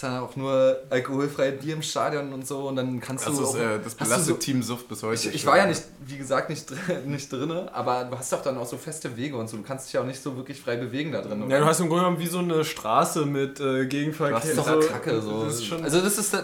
kriegst 0.02 0.04
dann 0.04 0.22
auch 0.22 0.36
nur 0.36 0.78
alkoholfreie 0.90 1.52
Bier 1.52 1.74
im 1.74 1.82
Stadion 1.82 2.32
und 2.32 2.46
so 2.46 2.68
und 2.68 2.76
dann 2.76 3.00
kannst 3.00 3.26
das, 3.26 3.36
du 3.36 3.42
ist, 3.42 3.48
auch, 3.48 3.56
äh, 3.56 3.78
das 3.78 3.84
hast 3.84 4.00
du 4.00 4.04
belastet 4.04 4.26
so, 4.26 4.34
Team 4.34 4.62
Suft 4.62 4.88
bis 4.88 5.02
heute. 5.02 5.28
ich, 5.28 5.34
ich 5.34 5.46
war 5.46 5.56
ja 5.56 5.66
nicht, 5.66 5.82
wie 6.04 6.18
gesagt, 6.18 6.50
nicht, 6.50 6.66
nicht 7.06 7.32
drin, 7.32 7.50
aber 7.72 8.04
du 8.04 8.18
hast 8.18 8.32
doch 8.32 8.42
dann 8.42 8.58
auch 8.58 8.66
so 8.66 8.76
feste 8.76 9.16
Wege 9.16 9.36
und 9.36 9.48
so. 9.48 9.56
Du 9.56 9.62
kannst 9.62 9.86
dich 9.86 9.94
ja 9.94 10.00
auch 10.00 10.06
nicht 10.06 10.22
so 10.22 10.36
wirklich 10.36 10.60
frei 10.60 10.76
bewegen 10.76 11.12
da 11.12 11.22
drin. 11.22 11.48
Ja, 11.48 11.58
du 11.58 11.64
hast 11.64 11.80
im 11.80 11.88
Grunde 11.88 12.04
genommen 12.04 12.20
wie 12.20 12.26
so 12.26 12.38
eine 12.38 12.64
Straße 12.64 13.26
mit 13.26 13.60
äh, 13.60 13.86
Gegenverkehr. 13.86 14.38
das 14.38 14.48
ist 14.48 14.58
doch 14.58 14.66
so, 14.66 14.78
Attacke. 14.78 15.20
So. 15.20 15.44
Das 15.44 15.54
ist 15.54 15.66
schon, 15.66 15.84
also 15.84 16.00
das 16.00 16.18
ist, 16.18 16.36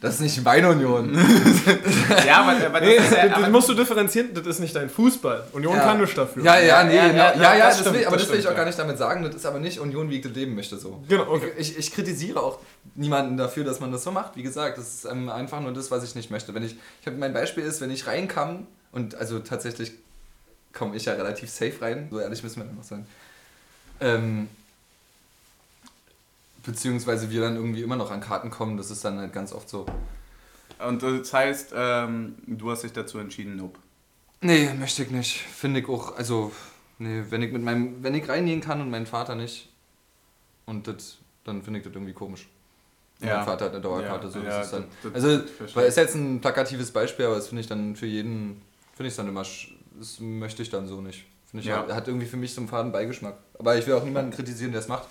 das 0.00 0.14
ist 0.16 0.20
nicht 0.20 0.44
meine 0.44 0.68
Union. 0.68 1.16
Ja, 2.26 2.42
aber, 2.42 2.66
aber 2.66 2.80
das 2.80 2.88
nee, 2.88 2.96
ist 2.96 3.12
ja, 3.12 3.28
das, 3.28 3.40
das 3.40 3.50
musst 3.50 3.68
du 3.68 3.74
differenzieren, 3.74 4.34
das 4.34 4.46
ist 4.46 4.58
nicht 4.60 4.74
dein 4.74 4.90
Fußball. 4.90 5.44
Union 5.52 5.74
Ja. 5.76 5.82
kann 5.82 6.00
nichts 6.00 6.14
dafür. 6.14 6.44
Ja, 6.44 6.58
ja, 6.58 6.84
nee, 6.84 6.96
Ja, 6.96 7.06
ja, 7.06 7.12
ja, 7.12 7.14
ja, 7.14 7.34
ja, 7.34 7.56
ja, 7.56 7.66
das 7.66 7.76
das 7.76 7.80
stimmt, 7.80 7.96
will, 7.98 8.06
aber 8.06 8.16
das 8.16 8.26
das 8.26 8.32
will 8.32 8.40
ich 8.40 8.48
auch 8.48 8.54
gar 8.54 8.64
nicht 8.64 8.78
damit 8.78 8.98
sagen. 8.98 9.22
Das 9.22 9.34
ist 9.34 9.46
aber 9.46 9.58
nicht 9.58 9.80
Union, 9.80 10.10
wie 10.10 10.16
ich 10.16 10.22
das 10.22 10.32
leben 10.32 10.54
möchte. 10.54 10.76
So. 10.76 11.02
Genau, 11.08 11.26
okay. 11.28 11.52
Ich, 11.56 11.78
ich 11.78 11.92
kritisiere 11.92 12.40
auch 12.40 12.58
niemanden 12.94 13.36
dafür, 13.36 13.64
dass 13.64 13.80
man 13.80 13.90
das 13.90 14.02
so 14.04 14.10
macht. 14.12 14.36
Wie 14.36 14.42
gesagt, 14.42 14.76
das 14.78 14.94
ist 14.94 15.04
ähm, 15.06 15.28
einfach 15.28 15.60
nur 15.60 15.72
das, 15.72 15.90
was 15.90 16.04
ich 16.04 16.14
nicht 16.14 16.30
möchte. 16.30 16.54
Wenn 16.54 16.62
ich, 16.62 16.76
ich 17.00 17.06
hab, 17.06 17.16
mein 17.16 17.32
Beispiel 17.32 17.64
ist, 17.64 17.80
wenn 17.80 17.90
ich 17.90 18.06
reinkam 18.06 18.66
und 18.92 19.14
also 19.14 19.38
tatsächlich 19.38 19.92
komme 20.72 20.94
ich 20.96 21.06
ja 21.06 21.14
relativ 21.14 21.48
safe 21.50 21.74
rein, 21.80 22.08
so 22.10 22.20
ehrlich 22.20 22.42
müssen 22.42 22.62
wir 22.62 22.64
noch 22.70 22.84
sein. 22.84 23.06
Ähm, 24.00 24.48
beziehungsweise 26.66 27.30
wir 27.30 27.40
dann 27.40 27.56
irgendwie 27.56 27.82
immer 27.82 27.96
noch 27.96 28.10
an 28.10 28.20
Karten 28.20 28.50
kommen, 28.50 28.76
das 28.76 28.90
ist 28.90 29.04
dann 29.04 29.18
halt 29.18 29.32
ganz 29.32 29.52
oft 29.52 29.68
so. 29.68 29.86
und 30.86 31.02
das 31.02 31.32
heißt, 31.32 31.72
ähm, 31.74 32.34
du 32.46 32.70
hast 32.70 32.82
dich 32.82 32.92
dazu 32.92 33.18
entschieden, 33.18 33.56
nope. 33.56 33.78
Nee, 34.42 34.68
möchte 34.78 35.02
ich 35.02 35.10
nicht. 35.10 35.40
Finde 35.40 35.80
ich 35.80 35.88
auch, 35.88 36.16
also, 36.16 36.52
nee, 36.98 37.22
wenn 37.30 37.40
ich 37.42 37.52
mit 37.52 37.62
meinem, 37.62 38.02
wenn 38.02 38.14
ich 38.14 38.28
reingehen 38.28 38.60
kann 38.60 38.80
und 38.80 38.90
mein 38.90 39.06
Vater 39.06 39.34
nicht, 39.34 39.70
und 40.66 40.86
das, 40.88 41.18
dann 41.44 41.62
finde 41.62 41.78
ich 41.78 41.84
das 41.86 41.94
irgendwie 41.94 42.12
komisch. 42.12 42.48
Ja. 43.20 43.36
Mein 43.38 43.46
Vater 43.46 43.64
hat 43.66 43.72
eine 43.72 43.80
Dauerkarte, 43.80 44.26
Ja, 44.26 44.30
so 44.32 44.38
ja, 44.40 44.44
das 44.44 44.64
ist 44.66 44.72
dann. 44.72 44.84
das- 45.02 45.12
das 45.14 45.24
also, 45.24 45.74
weil 45.74 45.86
ist 45.88 45.96
jetzt 45.96 46.14
ein 46.16 46.40
plakatives 46.40 46.90
Beispiel, 46.90 47.24
aber 47.26 47.36
das 47.36 47.48
finde 47.48 47.60
ich 47.62 47.66
dann 47.68 47.96
für 47.96 48.04
jeden, 48.06 48.60
finde 48.94 49.08
ich 49.08 49.16
dann 49.16 49.28
immer, 49.28 49.40
das 49.42 50.20
möchte 50.20 50.62
ich 50.62 50.68
dann 50.68 50.86
so 50.86 51.00
nicht. 51.00 51.24
Finde 51.50 51.62
ich, 51.62 51.68
Ja. 51.68 51.86
ja. 51.88 51.94
hat 51.94 52.08
irgendwie 52.08 52.26
für 52.26 52.36
mich 52.36 52.52
so 52.52 52.60
einen 52.60 52.68
faden 52.68 52.92
Beigeschmack. 52.92 53.36
Aber 53.58 53.76
ich 53.78 53.86
will 53.86 53.94
auch 53.94 54.04
niemanden 54.04 54.32
kritisieren, 54.32 54.72
der 54.72 54.80
es 54.82 54.88
macht. 54.88 55.06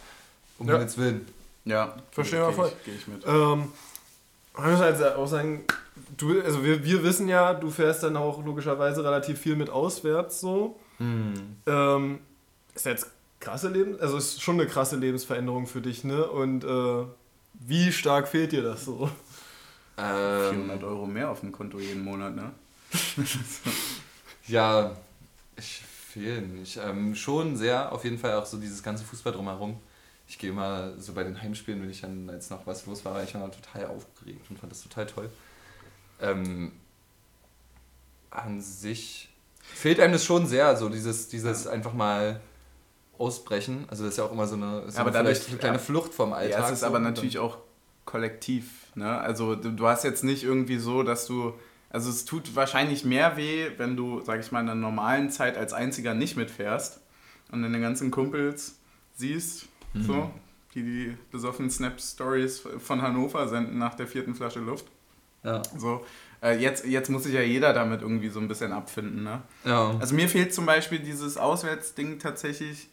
Um 0.59 0.67
Ja. 0.67 0.73
Himmels 0.73 0.97
Willen. 0.99 1.25
Ja, 1.65 1.95
Verstehe 2.11 2.41
wir 2.41 2.47
geh 2.49 2.53
voll. 2.53 2.71
Ich, 2.79 2.85
geh 2.85 2.91
ich 2.95 3.07
mit. 3.07 3.23
Ähm, 3.25 3.71
man 4.57 4.71
muss 4.71 4.79
halt 4.79 5.15
auch 5.15 5.27
sagen, 5.27 5.63
du, 6.17 6.41
also 6.41 6.63
wir, 6.63 6.83
wir 6.83 7.03
wissen 7.03 7.27
ja, 7.27 7.53
du 7.53 7.69
fährst 7.69 8.03
dann 8.03 8.15
auch 8.15 8.43
logischerweise 8.45 9.03
relativ 9.03 9.39
viel 9.39 9.55
mit 9.55 9.69
auswärts 9.69 10.39
so. 10.39 10.79
Ähm, 10.99 12.19
ist 12.73 12.85
jetzt 12.85 13.07
krasse 13.39 13.69
Leben, 13.69 13.99
also 13.99 14.17
ist 14.17 14.41
schon 14.41 14.59
eine 14.59 14.67
krasse 14.69 14.95
Lebensveränderung 14.95 15.67
für 15.67 15.81
dich, 15.81 16.03
ne? 16.03 16.25
Und 16.25 16.63
äh, 16.63 17.05
wie 17.53 17.91
stark 17.91 18.27
fehlt 18.27 18.51
dir 18.53 18.63
das 18.63 18.85
so? 18.85 19.09
Ähm, 19.97 20.51
400 20.67 20.83
Euro 20.83 21.05
mehr 21.05 21.29
auf 21.29 21.41
dem 21.41 21.51
Konto 21.51 21.79
jeden 21.79 22.03
Monat, 22.03 22.35
ne? 22.35 22.51
Ja, 24.47 24.95
Ich 25.57 25.81
fehle 25.81 26.41
nicht. 26.41 26.77
Ähm, 26.77 27.15
schon 27.15 27.57
sehr, 27.57 27.91
auf 27.91 28.03
jeden 28.03 28.17
Fall 28.17 28.35
auch 28.35 28.45
so 28.45 28.57
dieses 28.57 28.83
ganze 28.83 29.03
Fußball 29.03 29.33
drumherum. 29.33 29.79
Ich 30.27 30.39
gehe 30.39 30.49
immer 30.49 30.97
so 30.99 31.13
bei 31.13 31.23
den 31.23 31.39
Heimspielen, 31.41 31.81
wenn 31.81 31.89
ich 31.89 32.01
dann 32.01 32.27
jetzt 32.29 32.49
noch 32.49 32.65
was 32.65 32.85
los 32.87 33.05
war, 33.05 33.13
war 33.13 33.23
ich 33.23 33.33
immer 33.35 33.51
total 33.51 33.85
aufgeregt 33.87 34.45
und 34.49 34.57
fand 34.59 34.71
das 34.71 34.81
total 34.81 35.05
toll. 35.05 35.29
Ähm, 36.21 36.71
an 38.31 38.59
sich 38.61 39.29
fehlt 39.61 39.99
einem 39.99 40.13
das 40.13 40.25
schon 40.25 40.47
sehr, 40.47 40.75
so 40.75 40.89
dieses, 40.89 41.27
dieses 41.29 41.67
einfach 41.67 41.93
mal 41.93 42.39
ausbrechen. 43.17 43.85
Also 43.89 44.03
das 44.03 44.13
ist 44.13 44.17
ja 44.17 44.25
auch 44.25 44.31
immer 44.31 44.47
so 44.47 44.55
eine, 44.55 44.81
ist 44.81 44.97
Aber 44.97 45.11
dadurch- 45.11 45.47
eine 45.47 45.57
kleine 45.57 45.77
ja. 45.77 45.83
Flucht 45.83 46.13
vom 46.13 46.33
Alltag. 46.33 46.59
Ja, 46.59 46.65
es 46.65 46.73
ist 46.73 46.79
so. 46.81 46.85
aber 46.87 46.99
natürlich 46.99 47.39
auch 47.39 47.57
kollektiv. 48.05 48.87
Ne? 48.95 49.17
Also 49.19 49.55
du, 49.55 49.71
du 49.71 49.87
hast 49.87 50.03
jetzt 50.03 50.23
nicht 50.23 50.43
irgendwie 50.43 50.77
so, 50.77 51.03
dass 51.03 51.25
du. 51.27 51.53
Also 51.89 52.09
es 52.09 52.25
tut 52.25 52.55
wahrscheinlich 52.55 53.05
mehr 53.05 53.37
weh, 53.37 53.69
wenn 53.77 53.95
du, 53.95 54.19
sag 54.21 54.41
ich 54.41 54.51
mal, 54.51 54.59
in 54.59 54.69
einer 54.69 54.75
normalen 54.79 55.29
Zeit 55.29 55.57
als 55.57 55.71
einziger 55.71 56.13
nicht 56.13 56.35
mitfährst 56.35 56.99
und 57.51 57.61
deine 57.63 57.79
ganzen 57.79 58.11
Kumpels 58.11 58.75
siehst, 59.15 59.67
so, 60.03 60.31
die 60.73 60.83
die 60.83 61.17
besoffenen 61.31 61.69
Snap-Stories 61.69 62.63
von 62.79 63.01
Hannover 63.01 63.47
senden 63.47 63.77
nach 63.77 63.95
der 63.95 64.07
vierten 64.07 64.35
Flasche 64.35 64.59
Luft. 64.59 64.85
Ja. 65.43 65.61
So, 65.77 66.05
äh, 66.41 66.57
jetzt, 66.59 66.85
jetzt 66.85 67.09
muss 67.09 67.23
sich 67.23 67.33
ja 67.33 67.41
jeder 67.41 67.71
damit 67.73 68.01
irgendwie 68.01 68.29
so 68.29 68.39
ein 68.39 68.47
bisschen 68.47 68.71
abfinden. 68.71 69.23
Ne? 69.23 69.41
ja. 69.63 69.95
Also 69.99 70.15
mir 70.15 70.27
fehlt 70.27 70.53
zum 70.53 70.65
Beispiel 70.65 70.99
dieses 70.99 71.37
Auswärtsding 71.37 72.19
tatsächlich 72.19 72.89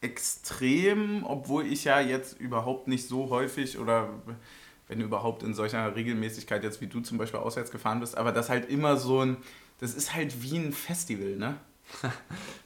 extrem, 0.00 1.24
obwohl 1.24 1.66
ich 1.66 1.84
ja 1.84 2.00
jetzt 2.00 2.40
überhaupt 2.40 2.88
nicht 2.88 3.06
so 3.06 3.30
häufig 3.30 3.78
oder 3.78 4.08
wenn 4.88 5.00
überhaupt 5.00 5.42
in 5.42 5.54
solcher 5.54 5.94
Regelmäßigkeit 5.94 6.64
jetzt 6.64 6.80
wie 6.80 6.88
du 6.88 7.00
zum 7.00 7.18
Beispiel 7.18 7.40
auswärts 7.40 7.70
gefahren 7.70 8.00
bist, 8.00 8.16
aber 8.16 8.32
das 8.32 8.50
halt 8.50 8.68
immer 8.68 8.96
so 8.96 9.20
ein, 9.20 9.36
das 9.78 9.94
ist 9.94 10.14
halt 10.14 10.42
wie 10.42 10.58
ein 10.58 10.72
Festival, 10.72 11.36
ne? 11.36 11.56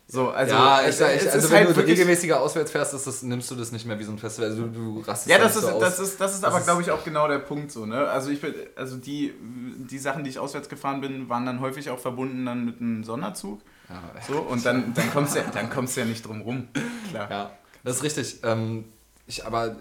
So, 0.08 0.30
also, 0.30 0.54
ja, 0.54 0.82
ich, 0.82 0.88
es 0.90 1.00
ich, 1.00 1.06
ist 1.26 1.28
also 1.30 1.50
wenn 1.50 1.66
halt 1.66 1.76
du 1.76 1.80
regelmäßiger 1.80 2.40
auswärts 2.40 2.70
fährst, 2.70 2.94
ist 2.94 3.08
das, 3.08 3.24
nimmst 3.24 3.50
du 3.50 3.56
das 3.56 3.72
nicht 3.72 3.86
mehr 3.86 3.98
wie 3.98 4.04
so 4.04 4.12
ein 4.12 4.18
Festival. 4.18 4.50
Also 4.50 4.66
du, 4.66 4.68
du 4.68 5.00
rastest 5.00 5.28
Ja, 5.28 5.38
da 5.38 5.44
das 5.44 5.56
ist, 5.56 5.62
so 5.62 5.80
das 5.80 5.94
aus. 5.94 6.08
ist, 6.08 6.20
das 6.20 6.34
ist 6.34 6.44
Das 6.44 6.52
aber, 6.52 6.62
glaube 6.62 6.80
ich, 6.82 6.92
auch 6.92 7.02
genau 7.02 7.26
der 7.26 7.40
Punkt 7.40 7.72
so, 7.72 7.86
ne? 7.86 8.08
Also 8.08 8.30
ich 8.30 8.40
bin, 8.40 8.54
also 8.76 8.98
die, 8.98 9.34
die 9.40 9.98
Sachen, 9.98 10.22
die 10.22 10.30
ich 10.30 10.38
auswärts 10.38 10.68
gefahren 10.68 11.00
bin, 11.00 11.28
waren 11.28 11.44
dann 11.44 11.58
häufig 11.58 11.90
auch 11.90 11.98
verbunden 11.98 12.46
dann 12.46 12.64
mit 12.66 12.80
einem 12.80 13.02
Sonderzug. 13.02 13.60
Ja, 13.88 14.00
So, 14.28 14.38
und 14.42 14.64
dann, 14.64 14.94
dann 14.94 15.10
kommst 15.10 15.34
du 15.34 15.40
ja, 15.40 15.44
dann 15.52 15.70
kommst 15.70 15.96
du 15.96 16.00
ja 16.02 16.06
nicht 16.06 16.24
drum 16.24 16.40
rum. 16.42 16.68
Klar. 17.10 17.28
Ja, 17.28 17.50
das 17.82 17.96
ist 17.96 18.02
richtig. 18.04 18.38
Ähm, 18.44 18.84
ich, 19.26 19.44
aber 19.44 19.74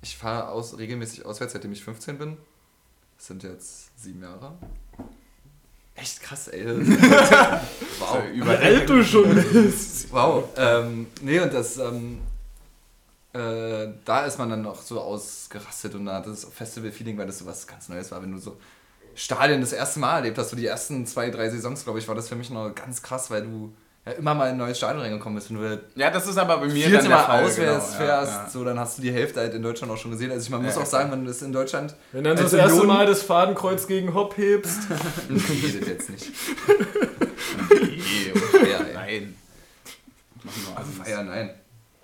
ich 0.00 0.16
fahre 0.16 0.48
aus, 0.48 0.78
regelmäßig 0.78 1.26
auswärts, 1.26 1.52
seitdem 1.52 1.72
ich 1.72 1.84
15 1.84 2.16
bin. 2.16 2.38
Das 3.18 3.26
sind 3.26 3.42
jetzt 3.42 3.90
sieben 4.02 4.22
Jahre. 4.22 4.54
Echt 5.96 6.20
krass, 6.22 6.48
ey. 6.48 6.66
wow. 6.66 7.60
So, 7.98 8.34
über 8.34 8.52
Wie 8.52 8.64
alt 8.64 8.88
du 8.88 9.02
schon 9.02 9.34
bist. 9.34 10.12
Wow. 10.12 10.44
Ähm, 10.56 11.06
nee, 11.22 11.40
und 11.40 11.52
das, 11.52 11.78
ähm, 11.78 12.20
äh, 13.32 13.88
da 14.04 14.26
ist 14.26 14.38
man 14.38 14.50
dann 14.50 14.62
noch 14.62 14.82
so 14.82 15.00
ausgerastet 15.00 15.94
und 15.94 16.04
da 16.06 16.16
hat 16.16 16.26
das 16.26 16.44
Festival-Feeling, 16.44 17.16
weil 17.16 17.26
das 17.26 17.38
so 17.38 17.46
was 17.46 17.66
ganz 17.66 17.88
Neues 17.88 18.10
war, 18.10 18.22
wenn 18.22 18.32
du 18.32 18.38
so 18.38 18.58
Stadien 19.14 19.62
das 19.62 19.72
erste 19.72 19.98
Mal 19.98 20.16
erlebt 20.16 20.36
hast, 20.36 20.50
so 20.50 20.56
die 20.56 20.66
ersten 20.66 21.06
zwei, 21.06 21.30
drei 21.30 21.48
Saisons, 21.48 21.84
glaube 21.84 21.98
ich, 21.98 22.06
war 22.06 22.14
das 22.14 22.28
für 22.28 22.36
mich 22.36 22.50
noch 22.50 22.74
ganz 22.74 23.02
krass, 23.02 23.30
weil 23.30 23.42
du 23.42 23.72
immer 24.12 24.34
mal 24.34 24.46
in 24.46 24.52
ein 24.52 24.58
neues 24.58 24.78
Stadion 24.78 25.02
reingekommen 25.02 25.36
bist. 25.36 25.50
Wenn 25.50 25.56
du 25.60 25.82
Ja, 25.96 26.10
das 26.10 26.26
ist 26.28 26.38
aber 26.38 26.58
bei 26.58 26.66
mir 26.68 26.88
dann 26.90 27.02
der 27.02 27.10
Mal 27.10 27.24
Fall. 27.24 27.44
auswärts 27.44 27.86
genau, 27.92 27.96
fährst, 28.06 28.32
Ja, 28.32 28.42
ja. 28.44 28.48
so 28.50 28.64
dann 28.64 28.78
hast 28.78 28.98
du 28.98 29.02
die 29.02 29.12
Hälfte 29.12 29.40
halt 29.40 29.54
in 29.54 29.62
Deutschland 29.62 29.92
auch 29.92 29.96
schon 29.96 30.12
gesehen. 30.12 30.30
Also 30.30 30.44
ich, 30.44 30.50
man 30.50 30.62
muss 30.62 30.76
Ja, 30.76 30.82
auch 30.82 30.86
sagen, 30.86 31.10
wenn 31.10 31.20
du 31.22 31.26
das 31.28 31.42
in 31.42 31.52
Deutschland 31.52 31.94
Wenn 32.12 32.22
dann 32.24 32.36
das 32.36 32.52
erste 32.52 32.74
Union- 32.74 32.86
Mal 32.86 33.06
das 33.06 33.22
Fadenkreuz 33.22 33.86
gegen 33.86 34.14
Hopp 34.14 34.36
hebst. 34.36 34.80
redet 35.28 35.88
jetzt 35.88 36.10
nicht. 36.10 36.30
Nee, 37.70 38.32
Feier. 38.38 38.80
Nein. 38.94 39.34
Also 40.46 40.72
alles. 40.76 40.88
Feier, 41.02 41.22
nein. 41.24 41.50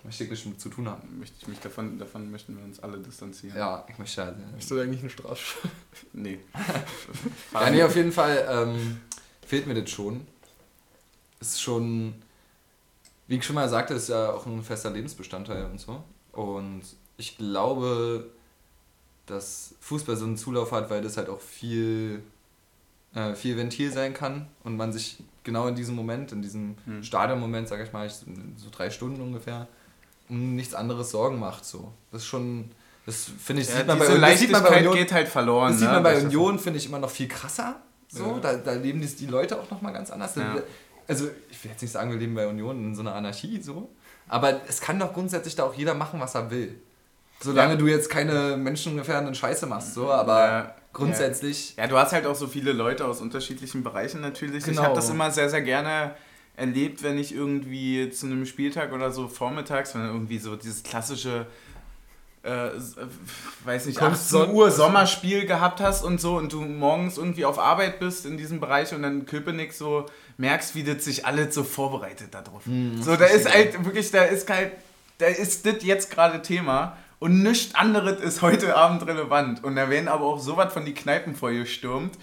Möchte 0.03 0.25
ich 0.25 0.29
nichts 0.31 0.45
mit 0.45 0.59
zu 0.59 0.67
tun 0.67 0.89
haben. 0.89 1.01
Möchte 1.17 1.35
ich 1.39 1.47
mich 1.47 1.59
davon, 1.59 1.97
davon 1.97 2.29
möchten 2.29 2.57
wir 2.57 2.63
uns 2.65 2.81
alle 2.83 2.97
distanzieren. 2.97 3.57
Ja, 3.57 3.85
ich 3.89 3.97
möchte 3.97 4.21
halt. 4.25 4.35
Ist 4.59 4.69
das 4.69 4.77
eigentlich 4.79 5.01
ein 5.01 5.09
Strafstoff? 5.09 5.67
Nee. 6.11 6.39
Ja, 7.53 7.69
nee, 7.69 7.81
auf 7.83 7.95
jeden 7.95 8.11
Fall 8.11 8.45
ähm, 8.49 8.99
fehlt 9.47 9.65
mir 9.65 9.75
das 9.81 9.89
schon. 9.89 10.27
Ist 11.43 11.61
schon, 11.61 12.13
wie 13.27 13.35
ich 13.35 13.43
schon 13.45 13.55
mal 13.55 13.67
sagte, 13.67 13.93
ist 13.95 14.07
ja 14.07 14.31
auch 14.31 14.45
ein 14.45 14.63
fester 14.63 14.89
Lebensbestandteil 14.91 15.65
und 15.65 15.77
so. 15.77 16.01
Und 16.31 16.83
ich 17.17 17.37
glaube, 17.37 18.29
dass 19.25 19.75
Fußball 19.81 20.15
so 20.15 20.23
einen 20.23 20.37
Zulauf 20.37 20.71
hat, 20.71 20.89
weil 20.89 21.01
das 21.01 21.17
halt 21.17 21.27
auch 21.27 21.41
viel, 21.41 22.23
äh, 23.13 23.35
viel 23.35 23.57
Ventil 23.57 23.91
sein 23.91 24.13
kann 24.13 24.47
und 24.63 24.77
man 24.77 24.93
sich 24.93 25.17
genau 25.43 25.67
in 25.67 25.75
diesem 25.75 25.95
Moment, 25.95 26.31
in 26.31 26.41
diesem 26.41 26.75
Hm. 26.85 27.03
Stadionmoment, 27.03 27.67
sag 27.67 27.81
ich 27.85 27.91
mal, 27.91 28.09
so 28.09 28.23
drei 28.71 28.89
Stunden 28.89 29.19
ungefähr, 29.21 29.67
um 30.29 30.55
nichts 30.55 30.73
anderes 30.73 31.11
Sorgen 31.11 31.39
macht. 31.39 31.65
So. 31.65 31.91
Das 32.13 32.21
ist 32.21 32.27
schon, 32.27 32.71
das 33.05 33.25
finde 33.37 33.63
ich, 33.63 33.67
Ja, 33.67 33.75
sieht 33.79 33.87
man 33.87 33.99
bei 33.99 34.05
das 34.17 34.39
sieht 34.39 34.51
man 34.51 34.63
bei 34.63 34.77
Union, 34.79 34.95
geht 34.95 35.11
halt 35.11 35.27
verloren. 35.27 35.71
das 35.71 35.79
sieht 35.79 35.89
ne? 35.89 35.93
man 35.95 36.03
bei 36.03 36.13
Das- 36.13 36.23
Union, 36.23 36.57
finde 36.57 36.79
ich, 36.79 36.85
immer 36.85 36.99
noch 36.99 37.09
viel 37.09 37.27
krasser. 37.27 37.81
So, 38.07 38.23
Ja. 38.27 38.39
da, 38.39 38.53
da 38.53 38.73
leben 38.73 39.01
die, 39.01 39.07
die 39.07 39.25
Leute 39.25 39.59
auch 39.59 39.69
nochmal 39.69 39.91
ganz 39.91 40.09
anders. 40.09 40.35
Ja. 40.35 40.55
Also, 41.07 41.29
ich 41.51 41.63
will 41.63 41.71
jetzt 41.71 41.81
nicht 41.81 41.91
sagen, 41.91 42.11
wir 42.11 42.17
leben 42.17 42.35
bei 42.35 42.47
Union 42.47 42.77
in 42.83 42.95
so 42.95 43.01
einer 43.01 43.15
Anarchie, 43.15 43.61
so. 43.61 43.89
Aber 44.27 44.61
es 44.67 44.79
kann 44.81 44.99
doch 44.99 45.13
grundsätzlich 45.13 45.55
da 45.55 45.63
auch 45.63 45.73
jeder 45.73 45.93
machen, 45.93 46.19
was 46.19 46.35
er 46.35 46.49
will. 46.49 46.75
Solange 47.41 47.73
Ja. 47.73 47.77
du 47.79 47.87
jetzt 47.87 48.09
keine 48.09 48.55
menschengefährdenden 48.57 49.35
Scheiße 49.35 49.65
machst, 49.65 49.93
so, 49.93 50.09
aber 50.11 50.39
Ja, 50.47 50.75
grundsätzlich. 50.93 51.75
Ja, 51.75 51.87
du 51.87 51.97
hast 51.97 52.13
halt 52.13 52.25
auch 52.25 52.35
so 52.35 52.47
viele 52.47 52.71
Leute 52.71 53.05
aus 53.05 53.19
unterschiedlichen 53.19 53.83
Bereichen 53.83 54.21
natürlich. 54.21 54.59
Ich 54.59 54.65
Genau. 54.65 54.83
habe 54.83 54.95
das 54.95 55.09
immer 55.09 55.29
sehr, 55.29 55.49
sehr 55.49 55.61
gerne 55.61 56.15
erlebt, 56.55 57.03
wenn 57.03 57.17
ich 57.17 57.33
irgendwie 57.35 58.09
zu 58.11 58.27
einem 58.27 58.45
Spieltag 58.45 58.93
oder 58.93 59.11
so 59.11 59.27
vormittags, 59.27 59.93
wenn 59.95 60.05
irgendwie 60.05 60.37
so 60.37 60.55
dieses 60.55 60.83
klassische, 60.83 61.47
äh, 62.43 62.69
weiß 63.65 63.85
nicht, 63.85 63.97
Kommt 63.97 64.13
18 64.13 64.27
Son- 64.29 64.51
Uhr 64.51 64.69
Sommerspiel 64.71 65.45
gehabt 65.45 65.79
hast 65.79 66.03
und 66.03 66.19
so 66.21 66.35
und 66.37 66.51
du 66.53 66.61
morgens 66.61 67.17
irgendwie 67.17 67.45
auf 67.45 67.57
Arbeit 67.57 67.99
bist 67.99 68.25
in 68.25 68.37
diesem 68.37 68.59
Bereich 68.59 68.93
und 68.93 69.01
dann 69.03 69.25
Köpenick 69.25 69.73
so 69.73 70.05
merkst, 70.37 70.75
wie 70.75 70.83
das 70.83 71.05
sich 71.05 71.25
alles 71.25 71.55
so 71.55 71.63
vorbereitet 71.63 72.33
darauf. 72.33 72.65
Hm, 72.65 73.01
so, 73.01 73.15
da 73.15 73.25
ist 73.25 73.51
halt 73.51 73.83
wirklich, 73.85 74.11
da 74.11 74.23
ist 74.23 74.49
halt, 74.49 74.73
da 75.19 75.27
ist 75.27 75.65
das 75.65 75.75
jetzt 75.83 76.11
gerade 76.11 76.41
Thema 76.41 76.97
und 77.19 77.41
nichts 77.43 77.75
anderes 77.75 78.19
ist 78.21 78.41
heute 78.41 78.75
Abend 78.75 79.05
relevant. 79.07 79.63
Und 79.63 79.75
da 79.77 79.89
werden 79.89 80.09
aber 80.09 80.25
auch 80.25 80.39
sowas 80.39 80.73
von 80.73 80.83
die 80.85 80.93
Kneipen 80.93 81.35
vorgestürmt. 81.35 82.17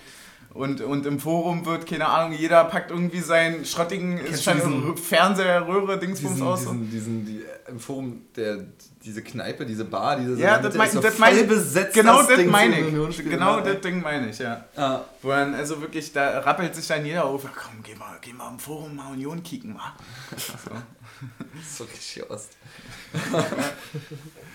Und, 0.52 0.80
und 0.80 1.06
im 1.06 1.20
Forum 1.20 1.64
wird, 1.64 1.86
keine 1.86 2.08
Ahnung, 2.08 2.36
jeder 2.36 2.64
packt 2.64 2.90
irgendwie 2.90 3.20
seinen 3.20 3.64
schrottigen 3.64 4.18
diesen- 4.28 4.96
Fernseher, 4.96 5.66
Röhre, 5.66 5.96
Dingsbums 5.98 6.34
Diesen, 6.34 6.46
aus. 6.46 6.60
diesen, 6.60 6.90
diesen, 6.90 7.24
die, 7.26 7.44
im 7.68 7.78
Forum, 7.78 8.22
der, 8.34 8.64
diese 9.04 9.22
Kneipe, 9.22 9.64
diese 9.64 9.84
Bar, 9.84 10.16
diese 10.18 10.34
ja, 10.40 10.58
das, 10.58 10.74
mein, 10.74 10.90
so 10.90 11.00
das 11.00 11.18
meine 11.18 11.44
besetzt. 11.44 11.94
Genau 11.94 12.22
das 12.22 12.36
Ding 12.36 12.50
meine 12.50 12.80
ich. 12.80 13.18
Genau 13.24 13.60
das 13.60 13.80
Ding 13.80 14.02
meine 14.02 14.28
ich, 14.30 14.38
ja. 14.40 14.64
Ja. 14.76 15.04
Wo 15.22 15.28
dann, 15.30 15.54
also 15.54 15.80
wirklich, 15.80 16.12
da 16.12 16.40
rappelt 16.40 16.74
sich 16.74 16.86
dann 16.88 17.06
jeder 17.06 17.24
auf, 17.24 17.42
komm, 17.42 17.82
geh 17.84 17.94
mal, 17.94 18.18
geh 18.20 18.32
mal 18.32 18.50
im 18.50 18.58
Forum 18.58 18.96
mal 18.96 19.12
Union 19.12 19.42
kicken, 19.44 19.76
wa? 19.76 19.94
So. 20.36 20.70
So 21.76 21.84
richtig 21.84 22.28
Ost. 22.30 22.56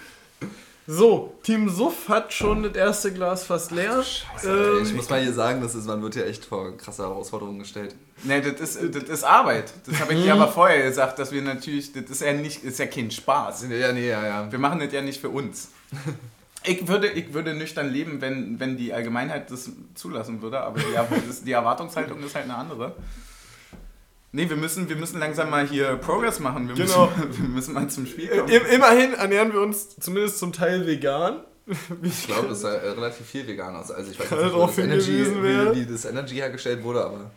So, 0.88 1.34
Team 1.42 1.68
Suff 1.68 2.08
hat 2.10 2.32
schon 2.32 2.62
das 2.62 2.76
erste 2.76 3.12
Glas 3.12 3.44
fast 3.44 3.72
leer. 3.72 4.02
Ich 4.02 4.26
Ähm, 4.44 4.96
muss 4.96 5.10
mal 5.10 5.20
hier 5.20 5.34
sagen, 5.34 5.62
das 5.62 5.74
ist, 5.74 5.88
man 5.88 6.02
wird 6.04 6.14
hier 6.14 6.28
echt 6.28 6.46
vor 6.46 6.78
krasse 6.78 7.02
Herausforderungen 7.04 7.58
gestellt. 7.60 7.96
Ne, 8.24 8.40
das 8.42 8.76
ist, 8.76 8.96
das 8.96 9.04
ist 9.04 9.24
Arbeit. 9.24 9.74
Das 9.88 10.00
habe 10.00 10.14
ich 10.14 10.24
dir 10.24 10.34
aber 10.34 10.48
vorher 10.48 10.84
gesagt, 10.84 11.18
dass 11.18 11.32
wir 11.32 11.42
natürlich, 11.42 11.92
das 11.92 12.04
ist 12.10 12.22
ja 12.22 12.34
nicht, 12.34 12.64
ist 12.64 12.78
ja 12.78 12.86
kein 12.86 13.10
Spaß. 13.10 13.66
Ja, 13.70 13.92
nee, 13.94 14.08
ja, 14.10 14.26
ja. 14.26 14.52
Wir 14.52 14.60
machen 14.60 14.80
das 14.80 14.94
ja 14.94 15.02
nicht 15.02 15.20
für 15.20 15.30
uns. 15.30 15.70
Ich 16.64 16.88
würde, 16.88 17.08
ich 17.08 17.34
würde 17.34 17.54
nüchtern 17.56 17.90
leben, 17.92 18.22
wenn, 18.22 18.60
wenn 18.60 18.78
die 18.78 18.94
Allgemeinheit 18.94 19.50
das 19.52 19.70
zulassen 19.96 20.42
würde, 20.42 20.62
aber 20.62 20.80
die, 20.80 21.46
die 21.46 21.52
Erwartungshaltung 21.52 22.24
ist 22.24 22.36
halt 22.36 22.46
eine 22.46 22.56
andere. 22.56 22.96
Nee, 24.36 24.50
wir 24.50 24.58
müssen, 24.58 24.90
wir 24.90 24.98
müssen 24.98 25.18
langsam 25.20 25.50
mal 25.50 25.66
hier 25.66 25.96
Progress 25.96 26.40
machen. 26.42 26.68
Wir, 26.68 26.76
Genau. 26.76 27.10
müssen, 27.18 27.38
wir 27.44 27.50
müssen 27.50 27.74
mal 27.74 27.88
zum 27.90 28.06
Spiel 28.06 28.28
kommen. 28.28 28.50
im, 28.50 28.66
immerhin 28.66 29.14
ernähren 29.14 29.54
wir 29.54 29.62
uns 29.62 29.96
zumindest 29.98 30.40
zum 30.40 30.52
Teil 30.52 30.86
vegan. 30.86 31.40
Wie 31.66 32.08
Ich 32.10 32.28
glaube, 32.28 32.50
es 32.50 32.60
sah 32.62 32.74
äh, 32.74 32.90
relativ 32.90 33.26
viel 33.26 33.48
vegan 33.48 33.76
aus. 33.78 33.92
Also 33.92 34.12
ich 34.12 34.20
weiß 34.20 34.30
nicht, 34.30 34.40
wo 34.40 34.46
darauf 34.46 34.76
das 34.76 34.84
Energy, 34.84 35.26
wie, 35.42 35.76
wie 35.76 35.86
das 35.86 36.04
Energy 36.04 36.36
hergestellt 36.36 36.84
wurde, 36.84 37.06
aber. 37.06 37.32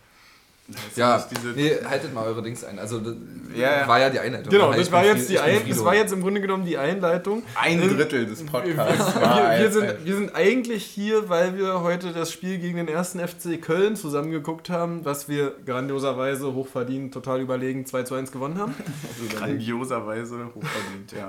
Ist 0.69 0.99
Ja, 0.99 1.27
nee, 1.57 1.73
haltet 1.83 2.13
mal 2.13 2.27
eure 2.27 2.43
Dings 2.43 2.63
ein. 2.63 2.79
Also, 2.79 2.99
das 3.01 3.15
Ja, 3.55 3.81
ja. 3.81 3.89
war 3.89 4.01
ja 4.01 4.11
die 4.11 4.19
Einleitung. 4.21 4.51
Genau, 4.51 4.71
das 4.75 4.93
war 4.93 5.03
jetzt 5.03 5.31
die 5.31 5.39
ein, 5.39 5.67
das 5.67 5.83
war 5.83 5.95
jetzt 5.95 6.13
im 6.13 6.21
Grunde 6.21 6.43
genommen 6.43 6.67
die 6.67 6.77
Einleitung. 6.77 7.43
Ein 7.55 7.81
Drittel 7.81 8.27
des 8.27 8.41
Wir, 8.45 8.51
Podcasts 8.51 9.15
wir, 9.15 9.23
war 9.23 9.37
wir, 9.39 9.49
als- 9.49 9.73
sind, 9.73 10.05
wir 10.05 10.15
sind 10.15 10.35
eigentlich 10.35 10.85
hier, 10.85 11.31
weil 11.31 11.57
wir 11.57 11.81
heute 11.81 12.13
das 12.13 12.31
Spiel 12.31 12.59
gegen 12.59 12.77
den 12.77 12.89
ersten 12.89 13.19
FC 13.19 13.61
Köln 13.63 13.97
zusammengeguckt 13.97 14.69
haben, 14.69 15.07
was 15.07 15.27
wir 15.27 15.55
grandioserweise 15.65 16.53
hochverdient, 16.53 17.15
total 17.15 17.41
überlegen 17.41 17.87
2 17.87 18.03
zu 18.03 18.15
1 18.15 18.31
gewonnen 18.31 18.59
haben. 18.59 18.75
grandioserweise 19.35 20.47
hochverdient, 20.55 21.13
ja. 21.17 21.29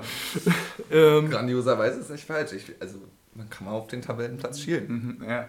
ähm, 0.90 1.30
Grandioserweise 1.30 2.00
ist 2.00 2.10
nicht 2.10 2.26
falsch. 2.26 2.52
Ich, 2.52 2.74
also, 2.78 2.98
man 3.34 3.48
kann 3.48 3.66
mal 3.66 3.72
auf 3.72 3.86
den 3.86 4.02
Tabellenplatz 4.02 4.60
schielen. 4.60 5.18
Mhm, 5.18 5.26
ja. 5.28 5.48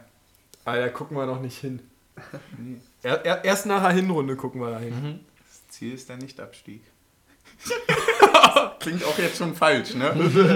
ah, 0.64 0.76
da 0.78 0.88
gucken 0.88 1.18
wir 1.18 1.26
noch 1.26 1.42
nicht 1.42 1.58
hin. 1.58 1.82
Nee. 2.58 2.78
Er, 3.04 3.26
er, 3.26 3.44
erst 3.44 3.66
nach 3.66 3.82
der 3.82 3.92
Hinrunde 3.92 4.36
gucken 4.36 4.62
wir 4.62 4.70
da 4.72 4.80
hin. 4.80 5.20
Ziel 5.70 5.94
ist 5.96 6.08
der 6.10 6.18
Nichtabstieg. 6.18 6.84
Klingt 8.80 9.04
auch 9.06 9.18
jetzt 9.20 9.38
schon 9.38 9.54
falsch, 9.56 9.94
ne? 9.94 10.12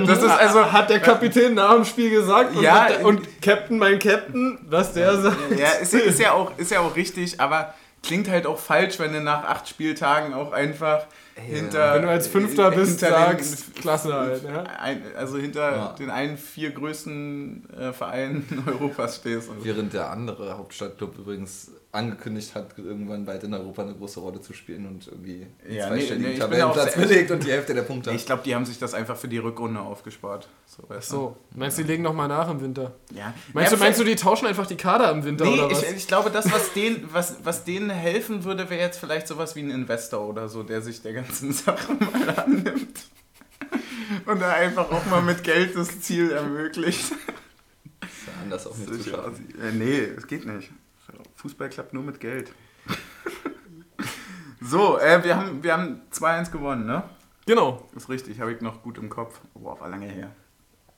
Das 0.08 0.18
ist 0.20 0.30
also. 0.30 0.72
Hat 0.72 0.90
der 0.90 1.00
Kapitän 1.00 1.54
nach 1.54 1.76
dem 1.76 1.86
Spiel 1.86 2.10
gesagt 2.10 2.56
und, 2.56 2.62
Ja, 2.64 2.82
hat 2.86 2.90
der, 2.90 3.06
und 3.06 3.42
Captain, 3.42 3.78
mein 3.78 4.00
Captain, 4.00 4.58
was 4.68 4.94
der 4.94 5.22
sagt. 5.22 5.38
Ja, 5.58 5.70
ist, 5.82 5.94
ist, 5.94 6.20
ja 6.20 6.32
auch, 6.32 6.58
ist 6.58 6.72
ja 6.72 6.80
auch 6.80 6.96
richtig, 6.96 7.40
aber 7.40 7.74
klingt 8.02 8.28
halt 8.30 8.48
auch 8.48 8.58
falsch, 8.60 8.98
wenn 9.00 9.14
du 9.14 9.22
nach 9.22 9.44
acht 9.44 9.68
Spieltagen 9.70 10.34
auch 10.34 10.52
einfach 10.54 11.06
hinter. 11.36 11.96
Wenn 11.96 12.02
du 12.04 12.10
als 12.10 12.28
Fünfter 12.28 12.72
bist, 12.72 13.00
hinter 13.02 13.16
den- 13.30 13.38
sagst, 13.44 13.76
klasse 13.76 14.14
halt. 14.14 14.44
Ja? 14.44 14.64
ein, 14.64 15.04
also 15.16 15.38
hinter 15.38 15.72
Ja. 15.76 15.96
den 16.00 16.10
einen 16.10 16.38
vier 16.38 16.72
größten 16.72 17.70
äh, 17.78 17.94
Vereinen 17.94 18.64
Europas 18.68 19.18
stehst. 19.18 19.50
Während 19.62 19.94
der 19.94 20.10
andere 20.10 20.58
Hauptstadtclub 20.58 21.18
übrigens 21.20 21.72
angekündigt 21.96 22.54
hat, 22.56 22.78
irgendwann 22.78 23.26
bald 23.26 23.44
in 23.44 23.54
Europa 23.54 23.82
eine 23.82 23.96
große 23.96 24.20
Rolle 24.20 24.42
zu 24.42 24.54
spielen 24.54 24.86
und 24.86 25.08
irgendwie 25.08 25.48
einen 25.66 25.76
Ja, 25.76 25.90
nee, 25.90 25.98
zweistelligen 25.98 26.30
nee, 26.30 26.36
auch 26.36 26.40
Tabellenplatz 26.40 26.96
belegt 26.96 27.32
und 27.32 27.44
die 27.44 27.52
Hälfte 27.52 27.74
der 27.74 27.82
Punkte. 27.82 28.12
ich 28.12 28.26
glaube, 28.26 28.44
die 28.44 28.54
haben 28.54 28.66
sich 28.66 28.78
das 28.78 28.94
einfach 28.94 29.18
für 29.18 29.28
die 29.28 29.38
Rückrunde 29.38 29.80
aufgespart. 29.80 30.48
So, 30.66 30.84
weißt 30.88 31.12
du? 31.12 31.16
So, 31.16 31.38
meinst 31.56 31.78
du, 31.78 31.84
die 31.84 31.88
legen 31.88 32.04
nochmal 32.04 32.28
nach 32.28 32.50
im 32.50 32.62
Winter? 32.62 32.94
Ja. 33.14 33.34
Meinst, 33.54 33.72
ja, 33.72 33.78
du, 33.78 33.84
meinst 33.84 34.00
du, 34.00 34.04
die 34.04 34.16
tauschen 34.16 34.48
einfach 34.48 34.68
die 34.68 34.78
Kader 34.78 35.12
im 35.12 35.24
Winter 35.24 35.46
Nee, 35.46 35.54
oder 35.54 35.72
was? 35.72 35.84
ich, 35.84 35.96
ich 35.98 36.08
glaube, 36.08 36.30
das, 36.30 36.52
was 36.52 36.74
denen, 36.74 37.10
was, 37.12 37.38
was 37.44 37.64
denen 37.64 37.90
helfen 37.90 38.44
würde, 38.44 38.70
wäre 38.70 38.82
jetzt 38.82 39.00
vielleicht 39.00 39.28
sowas 39.28 39.56
wie 39.56 39.62
ein 39.62 39.72
Investor 39.72 40.28
oder 40.28 40.50
so, 40.50 40.64
der 40.64 40.82
sich 40.82 41.02
der 41.02 41.14
ganzen 41.14 41.52
Sache 41.54 41.94
mal 41.94 42.30
annimmt. 42.38 43.06
Und 44.26 44.42
da 44.42 44.54
einfach 44.54 44.92
auch 44.92 45.06
mal 45.06 45.22
mit 45.22 45.44
Geld 45.44 45.76
das 45.76 46.02
Ziel 46.02 46.32
ermöglicht. 46.32 47.12
Ist 47.12 48.28
ja 48.28 48.34
anders 48.44 48.68
auch 48.68 48.78
nicht 48.78 48.94
zu 49.04 49.10
schaffen. 49.10 49.54
Äh, 49.62 49.72
nee, 49.72 50.00
es 50.18 50.28
geht 50.28 50.46
nicht. 50.46 50.70
Fußball 51.46 51.70
klappt 51.70 51.94
nur 51.94 52.02
mit 52.02 52.20
Geld. 52.20 52.52
so, 54.62 54.98
äh, 54.98 55.24
wir 55.24 55.38
haben, 55.38 55.64
wir 55.64 55.74
haben 55.74 56.02
2-1 56.12 56.52
gewonnen, 56.52 56.88
ne? 56.88 57.04
Genau. 57.46 57.88
Ist 57.96 58.10
richtig, 58.10 58.40
habe 58.40 58.52
ich 58.52 58.62
noch 58.62 58.82
gut 58.82 58.98
im 58.98 59.10
Kopf. 59.10 59.40
Boah, 59.54 59.80
war 59.80 59.90
lange 59.90 60.08
her. 60.08 60.32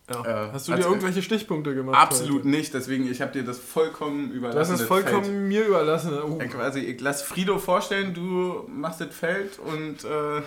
Ja. 0.10 0.48
Äh, 0.48 0.52
Hast 0.54 0.70
du 0.70 0.74
dir 0.74 0.86
irgendwelche 0.86 1.22
Stichpunkte 1.22 1.76
gemacht? 1.76 1.98
Absolut 1.98 2.40
heute? 2.40 2.48
nicht, 2.48 2.74
deswegen, 2.74 3.12
ich 3.12 3.20
habe 3.20 3.34
dir 3.34 3.44
das 3.44 3.60
vollkommen 3.60 4.32
überlassen. 4.32 4.78
das 4.78 4.84
vollkommen 4.84 5.26
Feld. 5.26 5.48
mir 5.50 5.66
überlassen. 5.66 6.18
Oh. 6.24 6.38
Ja, 6.40 6.48
quasi, 6.48 6.80
ich 6.80 7.02
lass 7.02 7.24
Frido 7.24 7.60
vorstellen, 7.60 8.14
du 8.14 8.64
machst 8.70 9.02
das 9.02 9.14
Feld 9.14 9.60
und 9.60 10.06
äh, 10.06 10.40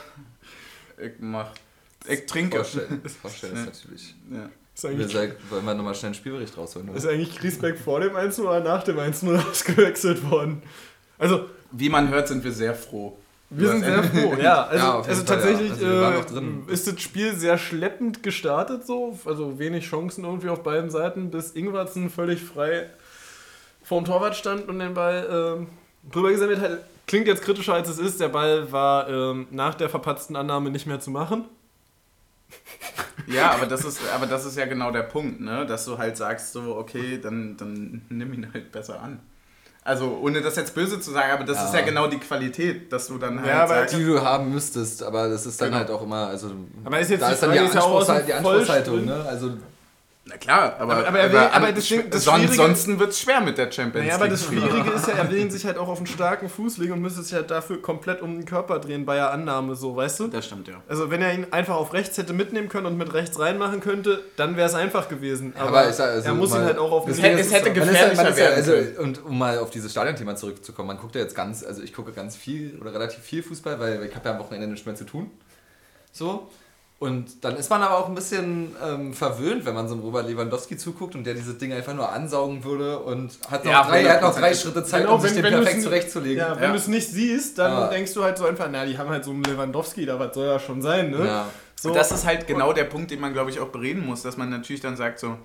ich 1.04 1.12
mach. 1.18 1.52
Ich 2.08 2.24
trinke. 2.24 2.56
Vorstellen, 2.56 3.02
vorstellen 3.20 3.56
ist 3.56 3.66
natürlich. 3.66 4.14
Ja. 4.30 4.48
Ist 4.84 4.90
Wir 4.90 4.90
eigentlich, 4.90 5.12
sagen, 5.12 5.32
wollen 5.50 5.64
wir 5.64 5.74
nochmal 5.74 5.94
schnell 5.94 6.08
einen 6.08 6.14
Spielbericht 6.14 6.56
rausholen? 6.56 6.88
Oder? 6.88 6.98
ist 6.98 7.06
eigentlich 7.06 7.36
Griesbeck 7.38 7.78
vor 7.78 8.00
dem 8.00 8.16
1 8.16 8.38
oder 8.40 8.60
nach 8.60 8.82
dem 8.82 8.98
1 8.98 9.24
ausgewechselt 9.24 10.28
worden? 10.30 10.62
Also, 11.18 11.46
Wie 11.72 11.88
man 11.88 12.08
hört, 12.08 12.28
sind 12.28 12.42
wir 12.42 12.52
sehr 12.52 12.74
froh. 12.74 13.16
wir 13.50 13.68
sind 13.68 13.84
sehr 13.84 14.02
froh. 14.02 14.34
Ja, 14.42 14.64
also, 14.64 14.84
Ja, 14.84 14.94
also 14.96 15.08
Fall, 15.08 15.16
ja. 15.16 15.22
tatsächlich 15.24 15.70
Also 15.72 16.00
waren 16.00 16.14
noch 16.14 16.24
äh, 16.24 16.32
drin. 16.32 16.62
ist 16.68 16.86
das 16.86 17.00
Spiel 17.00 17.34
sehr 17.34 17.58
schleppend 17.58 18.22
gestartet 18.22 18.86
so. 18.86 19.18
Also 19.24 19.58
wenig 19.58 19.86
Chancen 19.88 20.24
irgendwie 20.24 20.48
auf 20.48 20.62
beiden 20.62 20.90
Seiten, 20.90 21.30
bis 21.30 21.52
Ingwertsen 21.52 22.08
völlig 22.10 22.42
frei 22.42 22.88
vorm 23.82 24.04
Torwart 24.04 24.36
stand 24.36 24.68
und 24.68 24.78
den 24.78 24.94
Ball 24.94 25.56
ähm, 25.58 25.66
drüber 26.10 26.30
gesammelt 26.30 26.60
hat. 26.60 26.78
Klingt 27.06 27.26
jetzt 27.26 27.42
kritischer 27.42 27.74
als 27.74 27.88
es 27.88 27.98
ist. 27.98 28.20
Der 28.20 28.28
Ball 28.28 28.70
war 28.70 29.08
ähm, 29.08 29.48
nach 29.50 29.74
der 29.74 29.88
verpatzten 29.88 30.36
Annahme 30.36 30.70
nicht 30.70 30.86
mehr 30.86 31.00
zu 31.00 31.10
machen. 31.10 31.44
Ja, 33.32 33.52
aber 33.52 33.66
das 33.66 33.84
ist, 33.84 34.00
aber 34.14 34.26
das 34.26 34.44
ist 34.44 34.56
ja 34.56 34.66
genau 34.66 34.90
der 34.90 35.02
Punkt, 35.02 35.40
ne? 35.40 35.66
Dass 35.66 35.84
du 35.84 35.96
halt 35.98 36.16
sagst, 36.16 36.52
so, 36.52 36.76
okay, 36.76 37.18
dann, 37.22 37.56
dann 37.56 38.02
nimm 38.08 38.32
ihn 38.34 38.46
halt 38.52 38.70
besser 38.72 39.00
an. 39.00 39.20
Also, 39.82 40.18
ohne 40.22 40.42
das 40.42 40.56
jetzt 40.56 40.74
böse 40.74 41.00
zu 41.00 41.10
sagen, 41.10 41.32
aber 41.32 41.44
das 41.44 41.56
Ja. 41.56 41.64
ist 41.66 41.74
ja 41.74 41.80
genau 41.80 42.06
die 42.06 42.18
Qualität, 42.18 42.92
dass 42.92 43.06
du 43.06 43.16
dann 43.16 43.38
halt 43.38 43.48
Ja, 43.48 43.62
aber 43.64 43.74
sagst, 43.76 43.96
die 43.96 44.04
du 44.04 44.20
haben 44.20 44.52
müsstest, 44.52 45.02
aber 45.02 45.28
das 45.28 45.46
ist 45.46 45.58
dann 45.60 45.68
Genau. 45.68 45.78
halt 45.78 45.90
auch 45.90 46.02
immer, 46.02 46.26
also 46.26 46.50
Aber 46.84 47.00
ist 47.00 47.10
jetzt 47.10 47.22
da 47.22 47.28
die 47.28 47.32
ist 47.34 47.42
dann 47.42 47.50
die, 47.52 47.56
Frage, 47.58 47.68
ist 47.70 47.74
ja 47.76 47.80
auch 47.80 47.90
aus 47.92 48.06
dem 48.06 48.14
Anspruchshal- 48.16 48.26
die 48.26 48.32
Anspruchshaltung, 48.34 49.04
ne? 49.06 49.24
Also 49.26 49.52
na 50.30 50.36
klar, 50.36 50.76
aber, 50.78 50.94
Aber- 50.96 51.08
aber 51.08 51.18
er 51.18 51.32
will- 51.32 51.38
aber 51.38 51.72
das 51.72 51.92
das 52.10 52.28
ansonsten 52.28 52.98
wird 52.98 53.10
es 53.10 53.20
schwer 53.20 53.40
mit 53.40 53.58
der 53.58 53.70
Champions 53.70 54.06
Naja, 54.06 54.14
aber 54.14 54.24
League. 54.24 54.32
das 54.34 54.44
Schwierige 54.46 54.90
ist 54.90 55.06
ja, 55.08 55.14
er 55.14 55.30
will 55.30 55.38
ihn 55.42 55.50
sich 55.50 55.66
halt 55.66 55.76
auch 55.76 55.88
auf 55.88 55.98
einen 55.98 56.06
starken 56.06 56.48
Fuß 56.48 56.78
legen 56.78 56.92
und 56.92 57.00
müsste 57.02 57.22
sich 57.22 57.34
halt 57.34 57.50
dafür 57.50 57.82
komplett 57.82 58.22
um 58.22 58.36
den 58.36 58.44
Körper 58.44 58.78
drehen 58.78 59.04
bei 59.04 59.16
der 59.16 59.30
Annahme, 59.32 59.74
so, 59.74 59.96
weißt 59.96 60.20
du? 60.20 60.28
Das 60.28 60.46
stimmt, 60.46 60.68
ja. 60.68 60.82
Also 60.88 61.10
wenn 61.10 61.20
er 61.20 61.34
ihn 61.34 61.46
einfach 61.50 61.74
auf 61.74 61.92
rechts 61.92 62.16
hätte 62.16 62.32
mitnehmen 62.32 62.68
können 62.68 62.86
und 62.86 62.96
mit 62.96 63.12
rechts 63.12 63.38
reinmachen 63.38 63.80
könnte, 63.80 64.22
dann 64.36 64.56
wäre 64.56 64.68
es 64.68 64.74
einfach 64.74 65.08
gewesen. 65.08 65.52
Aber, 65.58 65.68
Aber 65.80 65.92
sag, 65.92 66.10
also 66.10 66.28
er 66.28 66.34
muss 66.34 66.54
ihn 66.54 66.62
halt 66.62 66.78
auch 66.78 66.92
auf 66.92 67.04
den 67.04 67.12
Es 67.14 67.20
hätte- 67.22 67.40
es 67.40 67.52
hätte 67.52 67.70
Man 67.70 67.76
ist 67.78 67.86
ja, 67.86 67.92
gefährlicher 67.92 68.22
man 68.22 68.32
ist 68.32 68.38
ja, 68.38 68.44
werden 68.44 68.88
also, 68.96 69.02
und 69.02 69.24
um 69.26 69.38
mal 69.38 69.58
auf 69.58 69.70
dieses 69.70 69.90
Stadionthema 69.90 70.36
zurückzukommen, 70.36 70.86
man 70.88 70.98
guckt 70.98 71.14
ja 71.16 71.20
jetzt 71.22 71.34
ganz, 71.34 71.64
also 71.64 71.82
ich 71.82 71.92
gucke 71.92 72.12
ganz 72.12 72.36
viel 72.36 72.78
oder 72.80 72.94
relativ 72.94 73.24
viel 73.24 73.42
Fußball, 73.42 73.80
weil 73.80 74.04
ich 74.04 74.14
habe 74.14 74.28
ja 74.28 74.34
am 74.34 74.40
Wochenende 74.40 74.66
nichts 74.68 74.86
mehr 74.86 74.94
zu 74.94 75.04
tun. 75.04 75.30
So. 76.12 76.48
Und 77.00 77.44
dann 77.44 77.56
ist 77.56 77.70
man 77.70 77.82
aber 77.82 77.96
auch 77.96 78.08
ein 78.08 78.14
bisschen 78.14 78.76
ähm, 78.84 79.14
verwöhnt, 79.14 79.64
wenn 79.64 79.74
man 79.74 79.88
so 79.88 79.94
einem 79.94 80.02
Robert 80.04 80.28
Lewandowski 80.28 80.76
zuguckt 80.76 81.14
und 81.14 81.24
der 81.24 81.32
dieses 81.32 81.56
Ding 81.56 81.72
einfach 81.72 81.94
nur 81.94 82.12
ansaugen 82.12 82.62
würde 82.62 82.98
und 82.98 83.32
hat 83.50 83.64
noch, 83.64 83.72
Ja, 83.72 83.84
drei, 83.88 84.02
er 84.02 84.14
hat 84.16 84.20
noch 84.22 84.34
drei 84.38 84.52
100%. 84.52 84.60
Schritte 84.62 84.84
Zeit, 84.84 85.00
Genau, 85.02 85.14
um 85.14 85.20
sich 85.22 85.30
wenn- 85.34 85.44
den 85.44 85.44
wenn 85.54 85.62
perfekt 85.62 85.82
zurechtzulegen. 85.82 86.36
Ja, 86.38 86.56
wenn 86.56 86.62
Ja. 86.64 86.70
du 86.72 86.76
es 86.76 86.88
nicht 86.88 87.08
siehst, 87.08 87.58
dann 87.58 87.88
denkst 87.88 88.12
du 88.12 88.22
halt 88.22 88.36
so 88.36 88.44
einfach, 88.44 88.68
na, 88.70 88.84
die 88.84 88.98
haben 88.98 89.08
halt 89.08 89.24
so 89.24 89.30
einen 89.30 89.42
Lewandowski, 89.44 90.04
da 90.04 90.18
was 90.18 90.34
soll 90.34 90.46
ja 90.46 90.58
schon 90.58 90.82
sein, 90.82 91.10
ne? 91.10 91.26
Ja. 91.26 91.46
So, 91.74 91.94
Das 91.94 92.12
ist 92.12 92.26
halt 92.26 92.46
genau 92.46 92.74
der 92.74 92.84
Punkt, 92.84 93.10
den 93.10 93.20
man, 93.20 93.32
glaube 93.32 93.48
ich, 93.48 93.60
auch 93.60 93.68
bereden 93.68 94.04
muss, 94.04 94.20
dass 94.20 94.36
man 94.36 94.50
natürlich 94.50 94.82
dann 94.82 94.98
sagt, 94.98 95.20
so, 95.20 95.38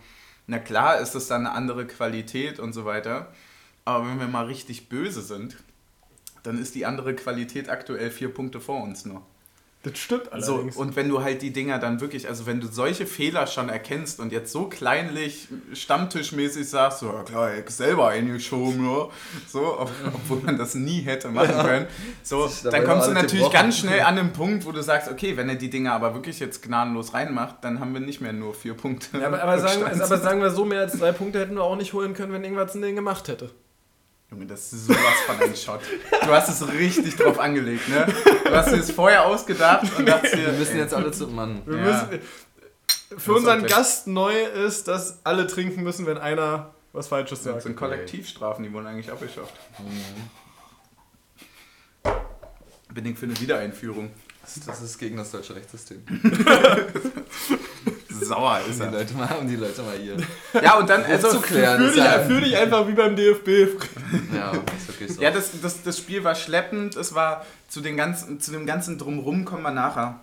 na 0.48 0.60
klar 0.60 1.00
ist 1.00 1.16
das 1.16 1.28
dann 1.28 1.48
eine 1.48 1.56
andere 1.56 1.86
Qualität 1.88 2.60
und 2.60 2.74
so 2.74 2.84
weiter, 2.84 3.32
aber 3.86 4.06
wenn 4.10 4.20
wir 4.20 4.28
mal 4.28 4.44
richtig 4.46 4.90
böse 4.90 5.22
sind, 5.22 5.56
dann 6.44 6.62
ist 6.62 6.76
die 6.76 6.86
andere 6.86 7.14
Qualität 7.16 7.70
aktuell 7.70 8.12
vier 8.12 8.34
Punkte 8.34 8.60
vor 8.60 8.84
uns 8.84 9.06
nur. 9.06 9.22
Das 9.86 10.00
stimmt 10.00 10.30
So, 10.40 10.56
allerdings. 10.56 10.76
und 10.76 10.96
wenn 10.96 11.10
du 11.10 11.22
halt 11.22 11.42
die 11.42 11.52
Dinger 11.52 11.78
dann 11.80 12.02
wirklich, 12.02 12.28
also 12.28 12.46
wenn 12.46 12.60
du 12.60 12.68
solche 12.68 13.06
Fehler 13.06 13.46
schon 13.48 13.70
erkennst 13.70 14.20
und 14.20 14.32
jetzt 14.32 14.52
so 14.52 14.66
kleinlich 14.68 15.48
stammtischmäßig 15.74 16.68
sagst, 16.68 17.00
so, 17.00 17.08
ja 17.08 17.24
klar, 17.24 17.52
ich 17.56 17.70
selber 17.70 18.10
eingeschoben, 18.10 18.84
ja, 18.84 19.08
so, 19.48 19.80
ob, 19.80 19.92
obwohl 20.14 20.42
man 20.42 20.58
das 20.58 20.76
nie 20.76 21.02
hätte 21.02 21.30
machen 21.30 21.56
können, 21.64 21.88
so, 22.24 22.50
dann 22.64 22.84
kommst 22.84 23.08
du 23.08 23.12
natürlich 23.14 23.52
ganz 23.52 23.78
schnell 23.78 24.02
an 24.02 24.16
den 24.16 24.34
Punkt, 24.34 24.66
wo 24.66 24.72
du 24.72 24.82
sagst, 24.82 25.10
okay, 25.10 25.38
wenn 25.38 25.50
er 25.50 25.56
die 25.56 25.70
Dinger 25.70 25.94
aber 25.94 26.14
wirklich 26.14 26.40
jetzt 26.40 26.64
gnadenlos 26.64 27.14
reinmacht, 27.14 27.58
dann 27.62 27.80
haben 27.80 27.94
wir 27.94 28.02
nicht 28.02 28.22
mehr 28.22 28.34
nur 28.34 28.54
vier 28.54 28.74
Punkte. 28.74 29.18
ja, 29.20 29.28
aber, 29.28 29.42
aber, 29.42 29.60
sagen, 29.60 29.84
aber 29.84 30.18
sagen 30.18 30.42
wir 30.42 30.50
so, 30.50 30.66
mehr 30.66 30.82
als 30.82 30.98
drei 30.98 31.12
Punkte 31.12 31.40
hätten 31.40 31.56
wir 31.56 31.64
auch 31.64 31.78
nicht 31.78 31.94
holen 31.94 32.14
können, 32.14 32.34
wenn 32.34 32.44
irgendwas 32.44 32.74
den 32.74 32.96
gemacht 32.96 33.28
hätte. 33.28 33.52
Junge, 34.32 34.46
das 34.48 34.74
ist 34.74 34.88
sowas 34.88 35.00
von 35.28 35.40
ein 35.40 35.56
Shot. 35.56 35.82
Du 36.24 36.28
hast 36.32 36.50
es 36.50 36.68
richtig 36.68 37.16
drauf 37.16 37.40
angelegt, 37.40 37.88
ne? 37.90 38.08
Du 38.44 38.52
hast 38.52 38.72
dir 38.72 38.78
das 38.78 38.90
vorher 38.92 39.26
ausgedacht 39.26 39.86
und 39.98 40.06
dachtest 40.08 40.34
dir, 40.36 40.48
Wir 40.48 40.54
müssen 40.54 40.78
jetzt 40.78 40.94
alle 40.94 41.12
zu. 41.12 41.28
Mann. 41.28 41.62
Wir 41.66 41.78
Ja. 41.78 41.84
müssen, 42.10 42.22
für 43.18 43.32
ist 43.32 43.38
unseren 43.38 43.66
Gast 43.68 44.08
neu 44.08 44.34
ist, 44.44 44.88
dass 44.88 45.20
alle 45.24 45.46
trinken 45.48 45.84
müssen, 45.84 46.06
wenn 46.08 46.18
einer 46.18 46.74
was 46.92 47.08
Falsches 47.08 47.44
Das 47.44 47.52
sagt. 47.54 47.64
sind 47.64 47.76
Kollektivstrafen, 47.76 48.64
die 48.64 48.74
wurden 48.74 48.88
eigentlich 48.88 49.12
abgeschafft. 49.12 49.54
Bin 52.94 53.06
ich 53.06 53.18
für 53.18 53.26
eine 53.26 53.40
Wiedereinführung. 53.40 54.12
Das, 54.42 54.60
das 54.66 54.82
ist 54.82 54.98
gegen 54.98 55.18
das 55.18 55.32
deutsche 55.32 55.56
Rechtssystem. 55.56 56.04
Sauer 58.28 58.60
Um 58.66 58.72
ist 58.72 58.80
die 58.80 58.84
er. 58.86 58.92
Leute 58.92 59.14
mal, 59.16 59.30
um 59.40 59.48
die 59.48 59.56
Leute 59.56 59.82
mal 59.82 59.96
hier 59.98 60.18
Ja, 60.62 60.78
und 60.78 60.90
dann, 60.90 61.04
also. 61.10 61.28
aufzuklären. 61.28 61.82
Ist 61.84 61.96
dich, 61.96 62.04
ja, 62.04 62.20
dich 62.40 62.58
einfach 62.58 62.88
wie 62.88 62.94
beim 62.94 63.16
DFB. 63.16 63.48
ja, 64.36 64.52
ist 64.78 64.88
wirklich 64.88 65.14
so. 65.16 65.22
Ja, 65.22 65.32
das, 65.32 65.52
das, 65.62 65.84
das 65.84 65.98
Spiel 65.98 66.24
war 66.24 66.36
schleppend. 66.36 66.96
Es 66.96 67.14
war 67.16 67.46
zu, 67.68 67.82
den 67.82 67.98
ganzen, 67.98 68.40
zu 68.40 68.52
dem 68.52 68.66
ganzen 68.66 68.98
Drumrum 68.98 69.46
kommen 69.46 69.64
wir 69.64 69.72
nachher. 69.72 70.20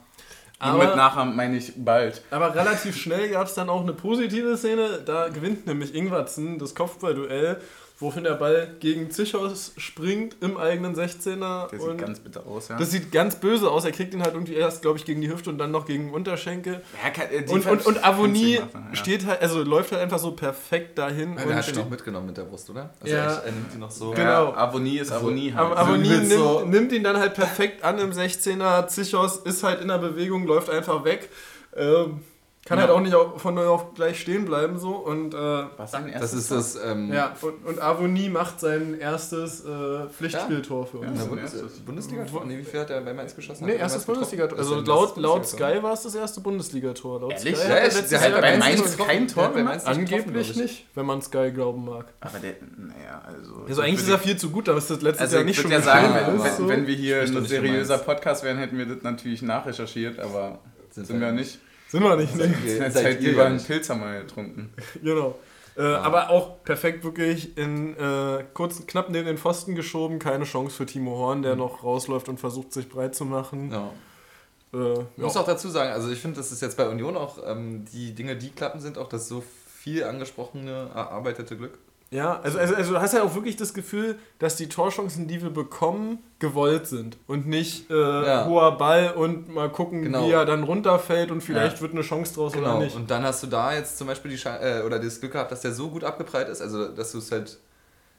Und 0.61 0.69
Aber- 0.69 0.85
mit 0.87 0.97
nachher 0.97 1.25
meine 1.25 1.57
ich 1.57 1.73
bald. 1.77 2.23
Aber 2.31 2.55
relativ 2.55 2.97
schnell 2.97 3.31
gab 3.31 3.49
es 3.49 3.55
dann 3.55 3.69
auch 3.69 3.81
eine 3.83 3.93
positive 3.95 4.57
Szene. 4.57 5.01
Da 5.05 5.29
gewinnt 5.29 5.67
nämlich 5.67 5.93
Ingwertsen 5.95 6.59
das 6.61 6.75
Kopfballduell, 6.77 7.61
woraufhin 8.03 8.25
der 8.25 8.35
Ball 8.35 8.75
gegen 8.81 9.11
Zichos 9.11 9.73
springt 9.77 10.37
im 10.41 10.57
eigenen 10.59 10.95
16er. 10.95 11.69
Der 11.71 11.81
und 11.81 11.88
sieht 11.91 11.99
ganz 11.99 12.21
bitter 12.21 12.47
aus, 12.47 12.69
ja. 12.69 12.77
das 12.77 12.91
sieht 12.91 13.12
ganz 13.12 13.37
böse 13.37 13.71
aus. 13.71 13.85
Er 13.85 13.93
kriegt 13.93 14.12
ihn 14.12 14.23
halt 14.23 14.35
irgendwie 14.35 14.55
erst, 14.55 14.83
glaube 14.83 14.99
ich, 14.99 15.05
gegen 15.05 15.21
die 15.21 15.31
Hüfte 15.31 15.49
und 15.51 15.59
dann 15.59 15.71
noch 15.71 15.87
gegen 15.87 16.07
den 16.09 16.15
Unterschenkel. 16.15 16.83
ja, 17.03 17.11
kann, 17.11 17.31
äh, 17.31 17.43
die 17.45 17.53
Und, 17.53 17.67
und, 17.67 17.87
und 17.87 18.05
Avonie 18.05 18.57
ja. 18.57 18.69
steht 18.95 19.25
halt, 19.27 19.41
also 19.41 19.62
läuft 19.62 19.93
halt 19.93 20.03
einfach 20.03 20.19
so 20.19 20.33
perfekt 20.33 20.99
dahin. 20.99 21.37
Ja, 21.37 21.43
und 21.43 21.49
der 21.49 21.57
hat 21.57 21.69
ihn 21.69 21.77
noch 21.77 21.88
mitgenommen 21.88 22.27
mit 22.27 22.37
der 22.37 22.43
Brust, 22.45 22.69
oder? 22.69 22.91
Also 23.01 23.15
Ja. 23.15 23.35
er, 23.37 23.53
nimmt 23.53 23.73
ihn 23.73 23.81
noch 23.81 23.91
so. 23.91 24.11
Genau. 24.11 24.51
Ja, 24.51 24.57
Avonie 24.57 24.99
ist 24.99 25.12
Avonie 25.12 25.53
halt. 25.55 25.65
Aber 25.71 25.79
Avonie 25.79 26.09
nimmt, 26.09 26.31
so- 26.31 26.65
nimmt 26.67 26.93
ihn 26.93 27.05
dann 27.05 27.17
halt 27.17 27.35
perfekt 27.35 27.85
an 27.85 27.99
im 27.99 28.11
16er. 28.12 28.88
Zichos 28.88 29.37
ist 29.38 29.62
halt 29.62 29.81
in 29.81 29.88
der 29.88 29.99
Bewegung, 29.99 30.47
läuft 30.47 30.69
einfach 30.69 31.05
weg. 31.05 31.29
Ähm, 31.77 32.21
Kann 32.64 32.79
Ja. 32.79 32.85
halt 32.85 32.92
auch 32.94 33.01
nicht 33.01 33.12
von 33.40 33.55
neu 33.57 33.66
auf 33.66 33.92
gleich 33.94 34.20
stehen 34.20 34.44
bleiben 34.44 34.79
so 34.79 34.90
und 34.94 35.35
äh, 35.35 35.38
Was 35.77 35.90
sein 35.90 36.12
Das 36.16 36.33
ist 36.33 36.48
das. 36.53 36.77
Ähm, 36.77 37.12
ja 37.12 37.35
und, 37.40 37.66
und 37.66 37.83
Avoni 37.83 38.29
macht 38.29 38.61
sein 38.61 38.96
erstes 39.01 39.64
äh, 39.64 40.07
Pflichtspieltor 40.09 40.87
für 40.87 41.03
Ja. 41.03 41.09
uns. 41.09 41.18
Das 41.18 41.29
Bundes 41.29 41.55
ist 41.55 41.61
erstes. 41.62 41.81
Bundesliga-Tor? 41.81 42.44
Nee, 42.46 42.59
wie 42.59 42.62
viel 42.62 42.79
hat 42.79 42.90
er 42.90 43.01
bei 43.01 43.12
Mainz 43.14 43.35
geschossen? 43.35 43.64
Nee, 43.66 43.72
Hat 43.72 43.79
er 43.79 43.83
erstes 43.83 44.07
Mainz? 44.07 44.18
Bundesligator. 44.18 44.59
Also 44.59 44.79
ist 44.81 44.87
laut, 44.87 45.16
laut. 45.16 45.44
Sky 45.48 45.83
war 45.83 45.92
es 45.94 46.03
das 46.05 46.14
erste 46.14 46.40
Bundesligator. 46.40 47.20
Laut 47.20 47.33
Ehrlich? 47.33 47.57
Sky 47.57 47.68
Ja, 47.68 47.75
hat 47.75 47.94
er 47.96 48.03
Der 48.03 48.20
hat 48.20 48.33
bei 48.35 48.40
bei 48.40 48.57
Mainz 48.59 48.79
Mainz 48.81 48.96
kein 48.96 49.27
Tor 49.27 49.53
gemacht? 49.53 49.85
gemacht? 49.85 49.87
Angeblich 49.88 50.57
nicht, 50.57 50.87
wenn 50.94 51.07
man 51.07 51.20
Sky 51.20 51.51
glauben 51.53 51.85
mag. 51.85 52.07
Aber 52.20 52.38
der, 52.38 52.55
naja, 52.77 53.22
also. 53.27 53.64
Also 53.66 53.83
eigentlich 53.83 54.03
ist 54.03 54.09
er 54.09 54.18
viel 54.20 54.37
zu 54.37 54.51
gut, 54.51 54.68
aber 54.68 54.79
ist 54.79 54.88
das 54.88 55.03
letztes 55.03 55.20
Also 55.22 55.35
Jahr 55.38 55.42
ich 55.42 55.46
nicht 55.48 55.61
schon 55.61 55.70
ja 55.72 55.81
sagen, 55.83 56.14
wenn, 56.14 56.46
ist, 56.46 56.68
wenn 56.68 56.87
wir 56.87 56.94
hier 56.94 57.22
ein 57.22 57.44
seriöser 57.44 57.94
Mainz. 57.96 58.07
Podcast 58.07 58.44
wären, 58.44 58.59
hätten 58.59 58.79
wir 58.79 58.87
das 58.87 59.03
natürlich 59.03 59.42
nachrecherchiert, 59.42 60.20
aber 60.20 60.61
Sind 60.90 61.20
wir 61.20 61.33
nicht. 61.33 61.59
Sind 61.92 62.02
wir 62.02 62.16
nicht, 62.16 62.35
ne? 62.37 62.44
In 62.44 62.66
ihr- 62.66 62.78
der 62.81 62.90
Zeit 62.92 63.22
ja 63.22 63.44
einen. 63.44 63.62
Pilz 63.62 63.88
haben 63.90 64.00
wir 64.00 64.22
getrunken. 64.22 64.72
Genau. 65.02 65.38
Äh, 65.76 65.83
Aber 65.83 66.28
auch 66.31 66.62
perfekt 66.64 67.05
wirklich 67.05 67.57
in 67.57 67.96
äh, 67.96 68.44
kurz, 68.52 68.87
knapp 68.87 69.09
neben 69.11 69.26
den 69.26 69.38
Pfosten 69.38 69.74
geschoben. 69.74 70.18
Keine 70.18 70.44
Chance 70.44 70.74
für 70.76 70.87
Timo 70.87 71.16
Horn, 71.16 71.42
der 71.42 71.55
noch 71.57 71.83
rausläuft 71.85 72.28
und 72.28 72.40
versucht, 72.40 72.72
sich 72.72 72.88
breit 72.88 73.14
zu 73.14 73.24
machen. 73.24 73.70
Ja. 73.70 73.90
Äh, 74.74 75.00
Ich 75.16 75.22
muss 75.22 75.35
ja. 75.35 75.40
auch 75.42 75.46
dazu 75.46 75.68
sagen, 75.68 75.92
also 75.92 76.11
ich 76.11 76.18
finde, 76.18 76.38
das 76.38 76.50
ist 76.52 76.61
jetzt 76.62 76.76
bei 76.76 76.88
Union 76.88 77.16
auch 77.16 77.38
ähm, 77.46 77.85
die 77.92 78.14
Dinge, 78.14 78.37
die 78.37 78.50
klappen, 78.50 78.81
sind 78.81 78.98
auch 78.98 79.09
das 79.09 79.28
so 79.28 79.42
viel 79.78 80.05
angesprochene, 80.05 80.90
erarbeitete 80.94 81.57
Glück. 81.57 81.78
Ja, 82.12 82.38
also, 82.40 82.59
also, 82.59 82.75
also 82.77 82.92
du 82.92 83.01
hast 83.01 83.14
ja 83.14 83.22
auch 83.25 83.35
wirklich 83.35 83.57
das 83.57 83.72
Gefühl, 83.75 84.18
dass 84.38 84.55
die 84.57 84.68
Torchancen, 84.68 85.27
die 85.27 85.42
wir 85.42 85.51
bekommen, 85.51 86.18
gewollt 86.38 86.87
sind. 86.87 87.16
Und 87.27 87.46
nicht 87.48 87.90
äh, 87.90 87.94
Ja. 88.27 88.46
hoher 88.46 88.77
Ball 88.79 89.12
und 89.12 89.48
mal 89.48 89.70
gucken, 89.70 90.03
Genau. 90.03 90.27
wie 90.29 90.31
er 90.33 90.44
dann 90.44 90.62
runterfällt 90.62 91.31
und 91.31 91.40
vielleicht 91.40 91.77
Ja. 91.77 91.83
wird 91.83 91.92
eine 91.92 92.03
Chance 92.03 92.35
draus 92.35 92.53
Genau. 92.53 92.77
oder 92.77 92.85
nicht. 92.85 92.94
Und 92.94 93.11
dann 93.11 93.22
hast 93.25 93.42
du 93.42 93.46
da 93.46 93.72
jetzt 93.75 93.96
zum 93.98 94.07
Beispiel 94.07 94.31
die 94.31 94.38
Scha 94.38 94.59
äh, 94.59 94.83
oder 94.83 94.98
das 94.98 95.18
Glück 95.20 95.33
gehabt, 95.33 95.51
dass 95.51 95.62
der 95.62 95.72
so 95.72 95.88
gut 95.88 96.05
abgeprallt 96.05 96.48
ist, 96.48 96.61
also 96.61 96.88
dass 96.88 97.12
du 97.12 97.18
es 97.18 97.33
halt 97.33 97.59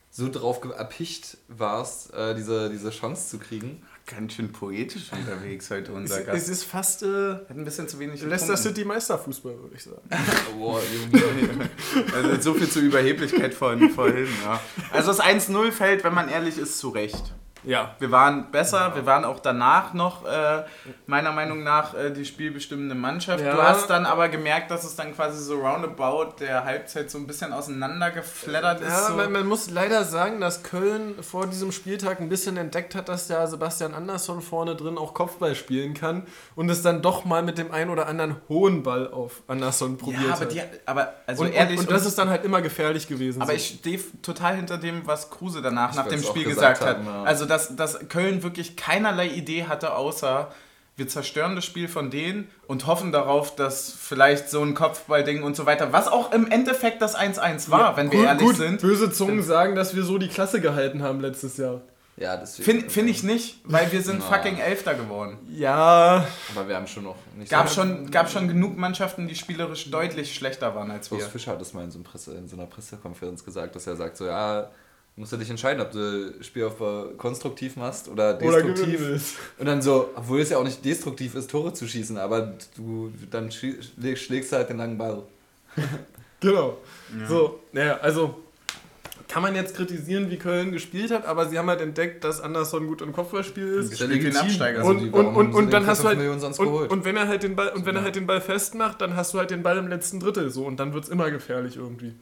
so 0.10 0.30
drauf 0.30 0.62
erpicht 0.78 1.38
warst, 1.48 2.14
äh, 2.14 2.36
diese, 2.36 2.70
diese 2.70 2.90
Chance 2.92 3.30
zu 3.30 3.38
kriegen. 3.40 3.82
Ganz 4.06 4.34
schön 4.34 4.52
poetisch 4.52 5.12
unterwegs 5.14 5.70
heute 5.70 5.92
Es, 5.94 5.98
unser 5.98 6.20
es 6.20 6.26
Gast. 6.26 6.50
ist 6.50 6.64
fast 6.66 7.04
äh, 7.04 7.36
Hat 7.36 7.50
ein 7.52 7.64
bisschen 7.64 7.88
zu 7.88 8.00
wenig 8.00 8.22
Leicester. 8.22 8.58
City 8.58 8.84
Meisterfußball, 8.84 9.58
würde 9.62 9.76
ich 9.76 9.84
sagen. 9.84 10.02
Boah, 10.60 10.82
Junge. 11.14 11.70
Also 12.14 12.42
so 12.42 12.54
viel 12.54 12.70
zur 12.70 12.82
Überheblichkeit 12.82 13.54
von 13.54 13.90
vorhin. 13.92 14.28
Ja. 14.44 14.60
Also 14.92 15.08
das 15.08 15.22
1-0 15.22 15.72
fällt, 15.72 16.04
wenn 16.04 16.14
man 16.14 16.28
ehrlich 16.28 16.58
ist, 16.58 16.80
zu 16.80 16.90
Recht. 16.90 17.34
Ja. 17.64 17.96
Wir 18.00 18.12
waren 18.12 18.52
besser, 18.52 18.96
wir 18.96 19.06
waren 19.06 19.26
auch 19.26 19.40
danach 19.40 19.94
noch 19.94 20.26
äh, 20.26 20.64
meiner 21.06 21.32
Meinung 21.32 21.64
nach 21.64 21.94
äh, 21.94 22.12
die 22.12 22.26
spielbestimmende 22.26 22.96
Mannschaft. 22.96 23.44
Ja. 23.44 23.56
Du 23.56 23.62
hast 23.62 23.90
dann 23.90 24.06
aber 24.06 24.30
gemerkt, 24.30 24.72
dass 24.72 24.84
es 24.84 24.96
dann 24.96 25.16
quasi 25.16 25.42
so 25.44 25.60
roundabout 25.60 26.40
der 26.40 26.66
Halbzeit 26.66 27.10
so 27.12 27.18
ein 27.18 27.28
bisschen 27.28 27.54
auseinandergeflattert 27.54 28.82
ist. 28.82 28.88
Ja, 28.88 29.08
so. 29.08 29.14
man, 29.14 29.32
man 29.32 29.48
muss 29.48 29.70
leider 29.70 30.04
sagen, 30.04 30.42
dass 30.42 30.64
Köln 30.64 31.16
vor 31.22 31.48
diesem 31.48 31.72
Spieltag 31.72 32.20
ein 32.20 32.30
bisschen 32.30 32.58
entdeckt 32.58 32.96
hat, 32.96 33.10
dass 33.10 33.28
der 33.28 33.48
Sebastian 33.48 33.94
Andersson 33.94 34.42
vorne 34.42 34.76
drin 34.76 34.98
auch 34.98 35.14
Kopfball 35.14 35.56
spielen 35.56 35.94
kann 35.94 36.24
und 36.56 36.70
es 36.70 36.82
dann 36.82 37.02
doch 37.02 37.26
mal 37.26 37.44
mit 37.44 37.58
dem 37.58 37.72
einen 37.72 37.90
oder 37.90 38.08
anderen 38.08 38.38
hohen 38.50 38.84
Ball 38.84 39.12
auf 39.12 39.44
Andersson 39.48 39.98
probiert 39.98 40.24
ja, 40.24 40.34
aber, 40.34 40.42
hat. 40.42 40.54
die, 40.54 40.62
aber 40.86 41.14
also 41.28 41.44
und, 41.44 41.54
ehrlich, 41.54 41.80
und, 41.80 41.88
und 41.88 41.92
das 41.92 42.06
ist 42.06 42.18
dann 42.18 42.30
halt 42.30 42.44
immer 42.44 42.62
gefährlich 42.62 43.08
gewesen. 43.08 43.42
Aber 43.42 43.52
so. 43.52 43.58
ich 43.58 43.78
stehe 43.80 44.00
total 44.22 44.56
hinter 44.56 44.78
dem, 44.78 45.06
was 45.06 45.30
Kruse 45.30 45.62
danach 45.62 45.92
Ich 45.92 45.96
nach 45.98 46.08
dem 46.08 46.22
Spiel 46.22 46.44
gesagt 46.44 46.64
gesagt, 46.64 47.00
hat. 47.00 47.06
ja. 47.06 47.24
Also, 47.24 47.46
dass, 47.54 47.76
dass 47.76 48.10
Köln 48.10 48.44
wirklich 48.44 48.76
keinerlei 48.76 49.28
Idee 49.28 49.66
hatte, 49.66 49.94
außer 49.96 50.52
wir 50.96 51.08
zerstören 51.08 51.56
das 51.56 51.66
Spiel 51.66 51.88
von 51.88 52.12
denen 52.12 52.48
und 52.68 52.86
hoffen 52.86 53.12
darauf, 53.12 53.56
dass 53.56 53.92
vielleicht 53.92 54.50
so 54.50 54.62
ein 54.62 54.76
Kopfballding 54.76 55.42
und 55.42 55.56
so 55.56 55.66
weiter, 55.66 55.92
was 55.92 56.08
auch 56.08 56.32
im 56.32 56.46
Endeffekt 56.52 57.02
das 57.02 57.18
1-1 57.18 57.72
war, 57.72 57.80
Ja, 57.80 57.98
wenn 57.98 58.12
wir 58.12 58.20
gut, 58.20 58.28
ehrlich 58.28 58.44
gut, 58.46 58.56
sind. 58.58 58.82
Böse 58.82 59.12
Zungen 59.12 59.42
sagen, 59.42 59.76
dass 59.76 59.96
wir 59.96 60.04
so 60.04 60.18
die 60.20 60.28
Klasse 60.28 60.62
gehalten 60.62 61.02
haben 61.02 61.20
letztes 61.20 61.58
Jahr. 61.58 61.82
Ja, 62.16 62.38
deswegen. 62.38 62.64
Finde 62.64 62.90
find 62.92 63.10
ich 63.10 63.24
nicht, 63.24 63.58
weil 63.64 63.92
wir 63.92 64.04
sind 64.04 64.22
fucking 64.32 64.58
Elfter 64.60 64.94
geworden. 64.94 65.40
Ja, 65.50 66.28
Aber 66.56 66.68
wir 66.68 66.76
haben 66.76 66.86
schon 66.86 67.06
noch 67.06 67.16
nicht 67.36 67.50
Gab 67.50 67.68
so- 67.70 67.82
schon, 67.82 68.12
gab 68.12 68.30
schon 68.30 68.48
genug 68.48 68.78
Mannschaften, 68.78 69.28
die 69.28 69.34
spielerisch 69.34 69.90
deutlich 69.90 70.36
schlechter 70.36 70.76
waren 70.76 70.92
als 70.92 71.10
wir. 71.10 71.18
Klaus 71.18 71.32
Fischer 71.32 71.54
hat 71.54 71.62
das 71.62 71.74
mal 71.74 71.84
in 71.86 71.90
so, 71.90 71.98
Presse, 72.04 72.36
in 72.36 72.48
so 72.48 72.56
einer 72.56 72.68
Pressekonferenz 72.68 73.44
gesagt, 73.44 73.76
dass 73.76 73.88
er 73.88 73.96
sagt 73.96 74.18
so, 74.18 74.28
ja, 74.28 74.70
musst 75.16 75.32
du 75.32 75.38
dich 75.38 75.50
entscheiden, 75.50 75.82
ob 75.82 75.92
du 75.92 76.34
Spielaufbau 76.42 77.10
konstruktiv 77.18 77.76
machst 77.76 78.08
oder 78.08 78.38
oder 78.42 78.62
destruktiv. 78.64 79.00
willst. 79.00 79.36
und 79.60 79.66
dann 79.68 79.82
so, 79.82 80.10
obwohl 80.16 80.40
es 80.42 80.50
ja 80.50 80.58
auch 80.58 80.64
nicht 80.64 80.84
destruktiv 80.84 81.36
ist, 81.36 81.52
Tore 81.52 81.74
zu 81.74 81.88
schießen, 81.88 82.18
aber 82.18 82.54
du 82.76 83.12
dann 83.30 83.52
schlägst 83.52 84.52
du 84.52 84.56
halt 84.56 84.70
den 84.70 84.78
langen 84.78 84.98
Ball. 84.98 85.24
Genau. 86.40 86.78
Ja. 87.18 87.26
So, 87.26 87.60
naja, 87.72 87.98
also 88.02 88.36
kann 89.30 89.42
man 89.42 89.56
jetzt 89.56 89.78
kritisieren, 89.78 90.30
wie 90.30 90.38
Köln 90.38 90.74
gespielt 90.74 91.10
hat, 91.10 91.26
aber 91.26 91.48
sie 91.48 91.58
haben 91.58 91.70
halt 91.70 91.80
entdeckt, 91.80 92.24
dass 92.26 92.42
Anderson 92.42 92.86
gut 92.86 93.02
im 93.02 93.14
Kopfballspiel 93.14 93.66
ist. 93.66 93.94
Ist 93.94 94.02
ja 94.02 94.08
legitim. 94.08 94.42
Absteiger. 94.42 94.80
Also 94.80 94.92
und, 94.92 95.00
die- 95.00 95.10
und, 95.10 95.26
und, 95.28 95.54
und 95.56 95.64
den 95.66 95.72
dann 95.72 95.88
hast 95.88 96.04
du 96.04 96.08
halt 96.10 96.18
Millionen 96.18 96.42
sonst 96.42 96.60
und, 96.60 96.66
geholt? 96.66 96.92
und 96.92 97.06
wenn 97.06 97.16
er 97.16 97.30
halt 97.30 97.44
den 97.44 97.56
Ball 97.56 97.70
und 97.70 97.86
wenn 97.86 97.96
er 97.96 98.04
halt 98.04 98.18
den 98.18 98.28
Ball 98.28 98.42
festmacht, 98.42 99.00
dann 99.00 99.16
hast 99.16 99.34
du 99.34 99.40
halt 99.40 99.52
den 99.52 99.64
Ball 99.64 99.78
im 99.78 99.88
letzten 99.88 100.20
Drittel 100.20 100.50
so 100.50 100.66
und 100.66 100.78
dann 100.82 100.94
wird 100.94 101.06
es 101.06 101.10
immer 101.10 101.32
gefährlich 101.32 101.78
irgendwie. 101.78 102.14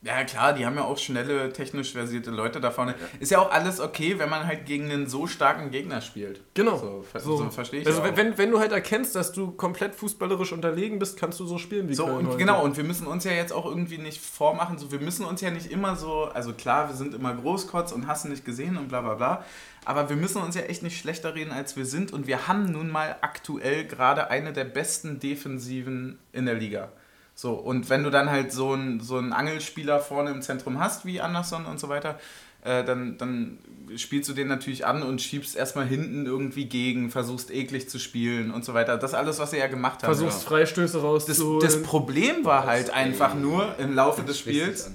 Ja, 0.00 0.22
klar, 0.22 0.52
die 0.52 0.64
haben 0.64 0.76
ja 0.76 0.84
auch 0.84 0.96
schnelle, 0.96 1.52
technisch 1.52 1.92
versierte 1.92 2.30
Leute 2.30 2.60
da 2.60 2.70
vorne. 2.70 2.94
Ist 3.18 3.32
ja 3.32 3.40
auch 3.40 3.50
alles 3.50 3.80
okay, 3.80 4.16
wenn 4.20 4.30
man 4.30 4.46
halt 4.46 4.64
gegen 4.64 4.84
einen 4.92 5.08
so 5.08 5.26
starken 5.26 5.72
Gegner 5.72 6.00
spielt. 6.00 6.40
Genau. 6.54 6.76
So, 6.76 7.04
So. 7.18 7.36
so 7.36 7.50
verstehe 7.50 7.80
ich 7.80 7.86
Also 7.86 8.04
ja 8.04 8.12
auch. 8.12 8.16
wenn, 8.16 8.38
wenn 8.38 8.52
du 8.52 8.60
halt 8.60 8.70
erkennst, 8.70 9.16
dass 9.16 9.32
du 9.32 9.50
komplett 9.50 9.96
fußballerisch 9.96 10.52
unterlegen 10.52 11.00
bist, 11.00 11.18
kannst 11.18 11.40
du 11.40 11.46
so 11.46 11.58
spielen 11.58 11.88
wie 11.88 11.94
So, 11.94 12.06
Köln 12.06 12.26
und 12.28 12.38
genau, 12.38 12.62
und 12.62 12.76
wir 12.76 12.84
müssen 12.84 13.08
uns 13.08 13.24
ja 13.24 13.32
jetzt 13.32 13.52
auch 13.52 13.66
irgendwie 13.66 13.98
nicht 13.98 14.20
vormachen, 14.20 14.78
so, 14.78 14.92
wir 14.92 15.00
müssen 15.00 15.24
uns 15.26 15.40
ja 15.40 15.50
nicht 15.50 15.68
immer 15.72 15.96
so, 15.96 16.26
also 16.26 16.52
klar, 16.52 16.88
wir 16.90 16.94
sind 16.94 17.12
immer 17.12 17.34
Großkotz 17.34 17.90
und 17.90 18.06
hassen 18.06 18.30
nicht 18.30 18.44
gesehen 18.44 18.76
und 18.76 18.86
bla 18.88 19.00
bla 19.00 19.14
bla, 19.14 19.44
aber 19.84 20.08
wir 20.08 20.16
müssen 20.16 20.40
uns 20.40 20.54
ja 20.54 20.62
echt 20.62 20.84
nicht 20.84 21.00
schlechter 21.00 21.34
reden, 21.34 21.50
als 21.50 21.76
wir 21.76 21.84
sind 21.86 22.12
und 22.12 22.28
wir 22.28 22.46
haben 22.46 22.70
nun 22.70 22.88
mal 22.88 23.16
aktuell 23.20 23.84
gerade 23.84 24.30
eine 24.30 24.52
der 24.52 24.64
besten 24.64 25.18
Defensiven 25.18 26.20
in 26.32 26.46
der 26.46 26.54
Liga. 26.54 26.92
So, 27.40 27.52
und 27.52 27.88
wenn 27.88 28.02
du 28.02 28.10
dann 28.10 28.32
halt 28.32 28.50
so 28.50 28.72
einen 28.72 28.98
so 28.98 29.16
einen 29.16 29.32
Angelspieler 29.32 30.00
vorne 30.00 30.30
im 30.30 30.42
Zentrum 30.42 30.80
hast, 30.80 31.06
wie 31.06 31.20
Anderson 31.20 31.66
und 31.66 31.78
so 31.78 31.88
weiter, 31.88 32.18
äh, 32.64 32.82
dann, 32.82 33.16
dann 33.16 33.58
spielst 33.94 34.28
du 34.28 34.34
den 34.34 34.48
natürlich 34.48 34.84
an 34.84 35.04
und 35.04 35.22
schiebst 35.22 35.54
erstmal 35.54 35.86
hinten 35.86 36.26
irgendwie 36.26 36.64
gegen, 36.64 37.12
versuchst 37.12 37.52
eklig 37.52 37.88
zu 37.88 38.00
spielen 38.00 38.50
und 38.50 38.64
so 38.64 38.74
weiter. 38.74 38.98
Das 38.98 39.14
alles, 39.14 39.38
was 39.38 39.52
sie 39.52 39.58
ja 39.58 39.68
gemacht 39.68 40.02
haben. 40.02 40.12
Versuchst 40.12 40.42
Ja. 40.42 40.48
Freistöße 40.48 40.94
Das, 40.94 41.02
rauszuholen. 41.04 41.60
das 41.60 41.80
Problem 41.84 42.44
war 42.44 42.66
halt 42.66 42.90
einfach 42.90 43.36
nur 43.36 43.72
im 43.78 43.94
Laufe 43.94 44.22
des 44.24 44.40
Spiels, 44.40 44.90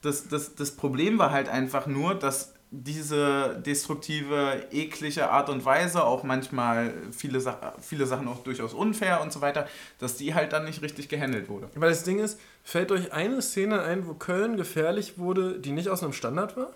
das, 0.00 0.28
das, 0.28 0.54
das 0.54 0.70
Problem 0.70 1.18
war 1.18 1.32
halt 1.32 1.48
einfach 1.48 1.88
nur, 1.88 2.14
dass 2.14 2.54
diese 2.70 3.62
destruktive, 3.64 4.66
eklige 4.70 5.30
Art 5.30 5.48
und 5.48 5.64
Weise, 5.64 6.04
auch 6.04 6.22
manchmal 6.22 6.92
viele, 7.16 7.40
Sa 7.40 7.74
viele 7.80 8.06
Sachen 8.06 8.28
auch 8.28 8.42
durchaus 8.44 8.74
unfair 8.74 9.22
und 9.22 9.32
so 9.32 9.40
weiter, 9.40 9.66
dass 9.98 10.16
die 10.16 10.34
halt 10.34 10.52
dann 10.52 10.64
nicht 10.64 10.82
richtig 10.82 11.08
gehandelt 11.08 11.48
wurde. 11.48 11.68
Weil 11.74 11.88
das 11.90 12.04
Ding 12.04 12.18
ist, 12.18 12.38
fällt 12.64 12.92
euch 12.92 13.12
eine 13.12 13.40
Szene 13.40 13.82
ein, 13.82 14.06
wo 14.06 14.14
Köln 14.14 14.56
gefährlich 14.58 15.18
wurde, 15.18 15.58
die 15.58 15.72
nicht 15.72 15.88
aus 15.88 16.02
einem 16.02 16.12
Standard 16.12 16.56
war? 16.58 16.70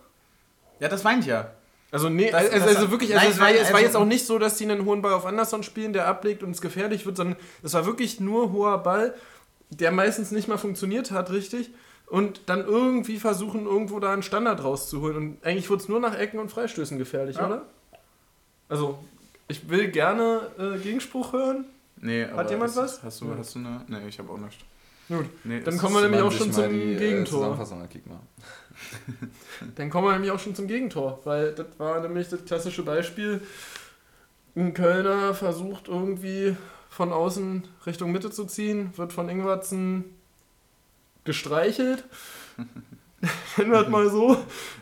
Ja, 0.81 0.89
das 0.89 1.05
meine 1.05 1.21
ich 1.21 1.27
ja. 1.27 1.51
Also 1.91 2.09
nee, 2.09 2.31
Das- 2.31 2.51
also, 2.51 2.67
das- 2.67 2.77
also 2.77 2.91
wirklich, 2.91 3.13
also 3.15 3.23
nein, 3.25 3.33
es, 3.35 3.39
war, 3.39 3.47
nein, 3.49 3.57
es 3.57 3.63
war 3.69 3.75
also- 3.75 3.85
jetzt 3.87 3.97
auch 3.97 4.07
nicht 4.07 4.27
so, 4.27 4.39
dass 4.39 4.57
die 4.57 4.65
einen 4.65 4.87
hohen 4.87 5.03
Ball 5.03 5.13
auf 5.13 5.27
Anderson 5.27 5.63
spielen, 5.63 5.93
der 5.93 6.07
ablegt 6.07 6.43
und 6.43 6.53
es 6.53 6.63
gefährlich 6.63 7.05
wird, 7.05 7.19
sondern 7.19 7.37
es 7.63 7.75
war 7.75 7.85
wirklich 7.85 8.19
nur 8.19 8.51
hoher 8.53 8.79
Ball, 8.83 9.15
der 9.69 9.93
meistens 9.93 10.31
nicht 10.31 10.49
mal 10.49 10.57
funktioniert 10.57 11.11
hat, 11.11 11.31
richtig. 11.31 11.71
Und 12.13 12.43
dann 12.45 12.61
irgendwie 12.67 13.19
versuchen, 13.19 13.65
irgendwo 13.65 13.99
da 13.99 14.13
einen 14.13 14.23
Standard 14.23 14.63
rauszuholen. 14.63 15.17
Und 15.17 15.45
eigentlich 15.47 15.71
wurde 15.71 15.83
es 15.83 15.89
nur 15.89 15.99
nach 15.99 16.15
Ecken 16.19 16.39
und 16.41 16.51
Freistößen 16.51 16.99
gefährlich, 16.99 17.37
Ja. 17.37 17.47
oder? 17.47 17.63
Also, 18.69 18.99
ich 19.49 19.67
will 19.71 19.89
gerne 19.91 20.43
äh, 20.59 20.77
Gegenspruch 20.79 21.33
hören. 21.33 21.65
Nee, 21.97 22.25
aber 22.25 22.51
jemand 22.51 22.71
ist- 22.73 22.77
was? 22.77 23.03
Hast 23.03 23.23
du, 23.23 23.35
hast 23.35 23.55
du 23.55 23.61
eine? 23.61 23.81
Nee, 23.89 24.09
ich 24.09 24.19
habe 24.19 24.31
auch 24.31 24.37
nichts. 24.37 24.57
Gut, 25.09 25.25
Nee, 25.45 25.61
dann 25.61 25.79
kommen 25.79 25.95
wir 25.95 26.03
nämlich 26.03 26.21
auch 26.21 26.31
schon 26.33 26.53
zum 26.53 26.69
die, 26.71 26.93
äh, 26.93 26.97
Gegentor. 26.97 27.57
Dann 29.77 29.91
kommen 29.91 30.07
wir 30.07 30.13
nämlich 30.13 30.31
auch 30.31 30.39
schon 30.39 30.55
zum 30.55 30.67
Gegentor, 30.67 31.21
weil 31.25 31.53
das 31.53 31.67
war 31.79 32.01
nämlich 32.01 32.29
das 32.29 32.45
klassische 32.45 32.83
Beispiel. 32.83 33.41
Ein 34.57 34.75
Kölner 34.75 35.35
versucht 35.35 35.89
irgendwie 35.89 36.57
von 36.91 37.13
außen 37.13 37.65
Richtung 37.87 38.13
Mitte 38.13 38.31
zu 38.31 38.45
ziehen, 38.45 38.93
wird 38.97 39.13
von 39.13 39.29
Ingwertsen 39.29 40.05
gestreichelt. 41.25 42.05
Nennen 43.57 43.71
wir 43.71 43.83
es 43.83 43.89
mal 43.89 44.11
so. 44.11 44.37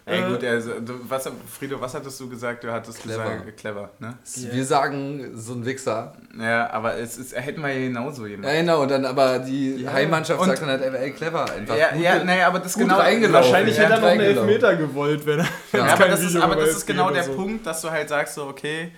Ey, 0.07 0.23
Äh, 0.23 0.29
gut, 0.31 0.43
also, 0.43 0.81
du, 0.81 0.95
was, 1.07 1.29
Frido, 1.59 1.79
was 1.79 1.93
hattest 1.93 2.19
du 2.21 2.27
gesagt? 2.27 2.65
Du 2.65 2.73
hattest 2.73 3.03
Clever. 3.03 3.23
gesagt, 3.25 3.49
äh, 3.49 3.53
clever, 3.53 3.91
ne? 3.99 4.17
Ja. 4.37 4.53
Wir 4.55 4.65
sagen, 4.65 5.33
so 5.35 5.53
ein 5.53 5.67
Wichser. 5.67 6.15
Ja, 6.39 6.71
aber 6.71 6.97
es 6.97 7.19
ist, 7.19 7.37
hätten 7.37 7.61
wir 7.61 7.69
ja 7.69 7.81
genauso 7.81 8.23
Ja, 8.25 8.31
jemanden. 8.31 8.57
genau, 8.57 8.81
und 8.83 8.91
dann 8.91 9.05
aber 9.05 9.41
die 9.41 9.83
Ja. 9.83 9.93
Heimmannschaft 9.93 10.41
Und- 10.41 10.49
sagt 10.49 10.63
dann 10.63 10.71
halt, 10.71 10.81
ey, 10.83 11.11
clever 11.13 11.51
einfach. 11.53 11.77
Ja, 11.77 11.91
Gut 11.93 12.01
ja, 12.03 12.25
nee, 12.25 12.41
aber 12.41 12.61
das 12.61 12.73
genau. 12.75 12.97
Wahrscheinlich 12.97 13.77
Ja, 13.77 13.83
hätte 13.83 13.93
er 13.95 14.01
noch 14.01 14.09
einen. 14.09 14.21
Elfmeter 14.23 14.77
gewollt, 14.77 15.27
wenn 15.27 15.41
er. 15.41 15.45
Ja, 15.75 15.87
Ja, 15.87 15.93
aber 15.93 16.09
das 16.09 16.23
ist, 16.23 16.37
aber 16.37 16.57
das 16.57 16.71
ist 16.71 16.87
genau 16.87 17.11
der 17.11 17.25
so. 17.25 17.35
Punkt, 17.35 17.67
dass 17.67 17.83
du 17.83 17.91
halt 17.91 18.09
sagst, 18.09 18.37
so, 18.37 18.47
okay, 18.47 18.91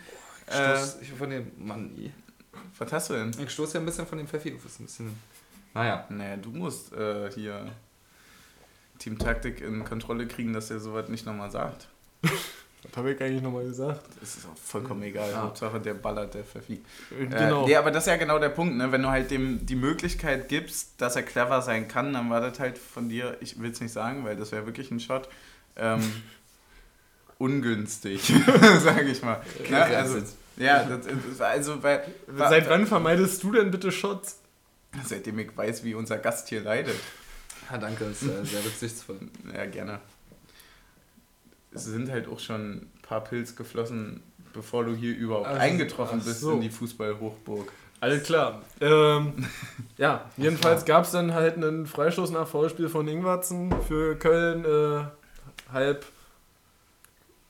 äh, 0.46 0.76
Stoß, 0.76 0.98
ich 1.02 1.10
von 1.14 1.30
dem 1.30 1.50
Mann, 1.58 1.90
i. 1.98 2.12
was 2.78 2.92
hast 2.92 3.10
du 3.10 3.14
denn? 3.14 3.32
ich 3.44 3.50
stoße 3.50 3.74
ja 3.74 3.80
ein 3.80 3.86
bisschen 3.86 4.06
von 4.06 4.18
dem 4.18 4.28
Pfeffi 4.28 4.50
ein 4.50 4.58
bisschen 4.58 5.18
Naja. 5.74 6.04
Naja, 6.08 6.36
du 6.36 6.50
musst 6.50 6.92
äh, 6.92 7.30
hier 7.32 7.72
Team 8.98 9.18
Taktik 9.18 9.60
in 9.60 9.84
Kontrolle 9.84 10.26
kriegen, 10.26 10.52
dass 10.52 10.70
er 10.70 10.80
sowas 10.80 11.08
nicht 11.08 11.26
nochmal 11.26 11.50
sagt. 11.50 11.88
Was 12.82 12.96
habe 12.96 13.12
ich 13.12 13.20
eigentlich 13.20 13.42
nochmal 13.42 13.64
gesagt? 13.64 14.00
Das 14.20 14.36
ist 14.36 14.46
auch 14.46 14.56
vollkommen 14.56 15.04
egal. 15.04 15.30
Ja. 15.30 15.42
Hauptsache 15.42 15.78
der 15.80 15.94
ballert, 15.94 16.34
der 16.34 16.42
Pfeffi. 16.42 16.80
Genau. 17.10 17.62
Äh, 17.62 17.68
nee, 17.68 17.76
aber 17.76 17.92
das 17.92 18.04
ist 18.04 18.08
ja 18.08 18.16
genau 18.16 18.40
der 18.40 18.48
Punkt, 18.48 18.76
ne? 18.76 18.90
Wenn 18.90 19.02
du 19.02 19.08
halt 19.08 19.30
dem 19.30 19.64
die 19.64 19.76
Möglichkeit 19.76 20.48
gibst, 20.48 21.00
dass 21.00 21.14
er 21.14 21.22
clever 21.22 21.62
sein 21.62 21.86
kann, 21.86 22.12
dann 22.12 22.28
war 22.28 22.40
das 22.40 22.58
halt 22.58 22.78
von 22.78 23.08
dir, 23.08 23.36
ich 23.40 23.60
will 23.60 23.70
es 23.70 23.80
nicht 23.80 23.92
sagen, 23.92 24.24
weil 24.24 24.34
das 24.34 24.50
wäre 24.50 24.66
wirklich 24.66 24.90
ein 24.90 24.98
Shot, 24.98 25.28
ähm, 25.76 26.02
ungünstig, 27.38 28.32
sage 28.80 29.10
ich 29.10 29.22
mal. 29.22 29.40
Ne? 29.70 29.84
Also, 29.84 30.18
ja, 30.56 30.82
das, 30.82 31.40
also, 31.40 31.82
weil, 31.84 32.04
Seit 32.36 32.68
wann 32.68 32.86
vermeidest 32.86 33.42
du 33.44 33.52
denn 33.52 33.70
bitte 33.70 33.92
Shots? 33.92 34.41
Seitdem 35.04 35.38
ich 35.38 35.56
weiß, 35.56 35.84
wie 35.84 35.94
unser 35.94 36.18
Gast 36.18 36.48
hier 36.48 36.60
leidet. 36.60 36.98
Ja, 37.70 37.78
danke, 37.78 38.04
ist 38.04 38.22
äh, 38.22 38.44
sehr 38.44 38.64
rücksichtsvoll. 38.64 39.18
Ja, 39.54 39.64
gerne. 39.66 40.00
Es 41.72 41.84
sind 41.84 42.10
halt 42.10 42.28
auch 42.28 42.38
schon 42.38 42.72
ein 42.72 42.90
paar 43.02 43.24
Pilz 43.24 43.56
geflossen, 43.56 44.22
bevor 44.52 44.84
du 44.84 44.94
hier 44.94 45.16
überhaupt 45.16 45.46
Ach, 45.48 45.58
eingetroffen 45.58 46.20
bist 46.22 46.40
so. 46.40 46.52
in 46.52 46.60
die 46.60 46.70
Fußballhochburg. 46.70 47.72
Alles 48.00 48.24
klar. 48.24 48.62
Ähm, 48.80 49.46
ja, 49.96 50.30
jedenfalls 50.36 50.84
gab 50.84 51.04
es 51.04 51.12
dann 51.12 51.32
halt 51.32 51.56
einen 51.56 51.86
Freistoß 51.86 52.30
nach 52.32 52.48
Foulspiel 52.48 52.88
von 52.88 53.06
Ingwarzen 53.08 53.72
für 53.86 54.16
Köln 54.18 54.64
äh, 54.64 55.72
halb. 55.72 56.04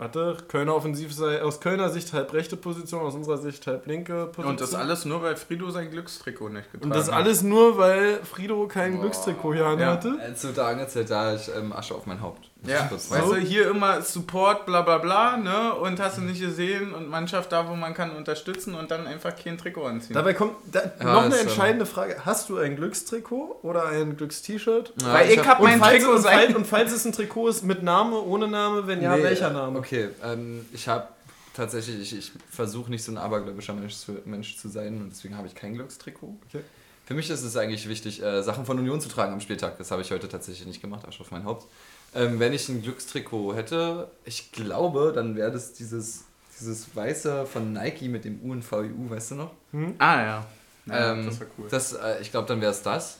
Warte, 0.03 0.37
Kölner 0.49 0.75
Offensivseite, 0.75 1.45
aus 1.45 1.61
Kölner 1.61 1.89
Sicht 1.91 2.13
halb 2.13 2.33
rechte 2.33 2.57
Position, 2.57 3.03
aus 3.03 3.15
unserer 3.15 3.39
Sicht 3.39 3.67
halb 3.67 3.87
linke 3.87 4.27
Position. 4.27 4.47
Und 4.51 4.61
das 4.61 4.75
alles 4.75 5.05
nur, 5.05 5.23
weil 5.23 5.37
Frido 5.37 5.71
sein 5.71 5.91
Glückstrikot 5.91 6.49
nicht 6.49 6.71
getragen 6.73 6.91
Und 6.91 6.97
das 6.99 7.09
hat. 7.09 7.15
alles 7.15 7.43
nur, 7.43 7.79
weil 7.79 8.17
Frido 8.25 8.67
kein 8.67 8.95
Boah. 8.95 9.01
Glückstrikot 9.03 9.55
hier 9.55 9.63
Ja. 9.79 9.87
hatte. 9.93 10.17
Als 10.21 10.43
du 10.43 10.49
da 10.49 10.69
angezählt, 10.69 11.11
da 11.11 11.35
ich 11.35 11.51
ähm, 11.57 11.73
Asche 11.73 11.95
auf 11.95 12.07
mein 12.07 12.21
Haupt. 12.21 12.51
Ja, 12.67 12.89
weißt 12.91 13.11
weiß. 13.11 13.25
du, 13.25 13.37
hier 13.37 13.69
immer 13.71 14.03
Support, 14.03 14.67
bla 14.67 14.83
bla 14.83 14.99
bla, 14.99 15.37
ne? 15.37 15.75
Und 15.75 15.99
hast 16.01 16.19
du 16.19 16.23
nicht 16.23 16.41
gesehen 16.41 16.95
und 16.95 17.09
Mannschaft 17.09 17.51
da, 17.51 17.69
wo 17.69 17.75
man 17.75 17.93
kann 17.93 18.15
unterstützen 18.15 18.75
und 18.75 18.91
dann 18.91 19.07
einfach 19.07 19.35
kein 19.35 19.59
Trikot 19.59 19.85
anziehen. 19.85 20.15
Dabei 20.15 20.33
kommt 20.35 20.53
da, 20.71 20.81
Ja, 21.01 21.13
noch 21.13 21.23
eine 21.25 21.35
ähm, 21.35 21.41
entscheidende 21.43 21.87
Frage. 21.87 22.25
Hast 22.25 22.49
du 22.49 22.59
ein 22.59 22.77
Glückstrikot 22.77 23.59
oder 23.63 23.87
ein 23.87 24.17
Glückst-T-Shirt? 24.17 24.93
Ja, 25.01 25.13
Weil 25.13 25.31
ich 25.31 25.47
hab 25.47 25.59
Und 25.61 25.65
mein 25.77 25.81
Trikot 25.81 26.13
und, 26.13 26.23
sein. 26.23 26.39
falls, 26.39 26.55
und 26.55 26.67
falls 26.67 26.93
es 26.93 27.05
ein 27.05 27.13
Trikot 27.13 27.49
ist 27.49 27.65
mit 27.65 27.83
Name, 27.83 28.21
ohne 28.21 28.47
Name, 28.47 28.87
wenn 28.87 29.03
ja, 29.03 29.17
Nee, 29.17 29.25
welcher 29.25 29.51
Name? 29.51 29.79
Okay, 29.79 30.11
ähm, 30.25 30.65
ich 30.73 30.87
habe 30.87 31.09
tatsächlich, 31.55 32.01
ich, 32.01 32.17
ich 32.19 32.33
versuche 32.51 32.91
nicht 32.91 33.03
so 33.03 33.13
ein 33.13 33.19
abergläubischer 33.19 33.75
Mensch 33.75 33.97
zu, 33.97 34.19
Mensch 34.25 34.57
zu 34.57 34.69
sein 34.69 34.99
und 35.01 35.11
deswegen 35.11 35.37
habe 35.37 35.47
ich 35.49 35.55
kein 35.55 35.75
Glückstrikot. 35.75 36.37
Okay. 36.49 36.63
Für 37.05 37.15
mich 37.15 37.29
ist 37.29 37.43
es 37.43 37.57
eigentlich 37.57 37.89
wichtig, 37.89 38.23
äh, 38.23 38.43
Sachen 38.43 38.65
von 38.65 38.79
Union 38.79 39.01
zu 39.01 39.09
tragen 39.09 39.33
am 39.33 39.41
Spieltag. 39.41 39.77
Das 39.79 39.91
habe 39.91 40.03
ich 40.03 40.11
heute 40.13 40.29
tatsächlich 40.29 40.67
nicht 40.67 40.81
gemacht, 40.81 41.07
Asche 41.07 41.21
auf 41.21 41.31
mein 41.33 41.45
Haupt. 41.45 41.67
Ähm, 42.15 42.39
wenn 42.39 42.53
ich 42.53 42.69
ein 42.69 42.83
Glückstrikot 42.83 43.55
hätte, 43.55 44.11
ich 44.25 44.53
glaube, 44.53 45.13
dann 45.15 45.35
wäre 45.35 45.51
das 45.51 45.73
dieses, 45.73 46.25
dieses 46.59 46.95
weiße 46.95 47.47
von 47.47 47.73
Nike 47.73 48.09
mit 48.09 48.25
dem 48.25 48.41
U 48.43 48.53
und 48.53 48.71
VIU, 48.71 49.09
weißt 49.11 49.33
du 49.33 49.35
noch? 49.37 49.51
Hm? 49.73 49.95
ah, 49.99 50.21
ja. 50.23 50.47
ja 50.87 51.13
Ähm, 51.13 51.27
das 51.27 51.41
war 51.41 51.47
cool. 51.59 51.69
Das, 51.71 51.93
äh, 51.95 52.21
ich 52.21 52.31
glaube, 52.31 52.47
dann 52.49 52.61
wäre 52.61 52.73
es 52.73 52.83
das. 52.83 53.19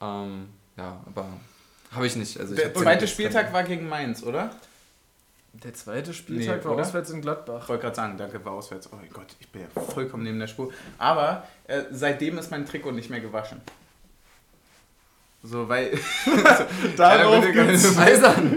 Ähm, 0.00 0.48
ja, 0.76 1.00
aber 1.06 1.28
habe 1.92 2.06
ich 2.06 2.16
nicht. 2.16 2.38
Also 2.38 2.54
ich 2.54 2.60
Der 2.60 2.74
zweite 2.74 3.06
Spieltag 3.06 3.52
war 3.52 3.62
gegen 3.64 3.88
Mainz, 3.88 4.22
oder? 4.22 4.50
Der 5.52 5.74
zweite 5.74 6.14
Spieltag 6.14 6.58
Nee, 6.58 6.64
war 6.64 6.72
oder? 6.74 6.82
auswärts 6.82 7.10
in 7.10 7.16
Ich 7.16 7.22
Gladbach. 7.22 7.68
wollte 7.68 7.82
gerade 7.82 7.96
sagen, 7.96 8.16
danke, 8.16 8.44
war 8.44 8.52
auswärts. 8.52 8.88
Oh 8.92 8.96
mein 8.96 9.10
Gott, 9.10 9.26
ich 9.40 9.48
bin 9.48 9.62
ja 9.62 9.82
vollkommen 9.82 10.22
neben 10.22 10.38
der 10.38 10.46
Spur. 10.46 10.72
Aber 10.98 11.46
äh, 11.66 11.82
seitdem 11.90 12.38
ist 12.38 12.50
mein 12.50 12.64
Trikot 12.66 12.92
nicht 12.92 13.10
mehr 13.10 13.20
gewaschen. 13.20 13.60
So, 15.42 15.68
weil. 15.68 15.90
Darauf 16.96 17.44
Ja, 17.44 17.50
gibt's-! 17.50 17.94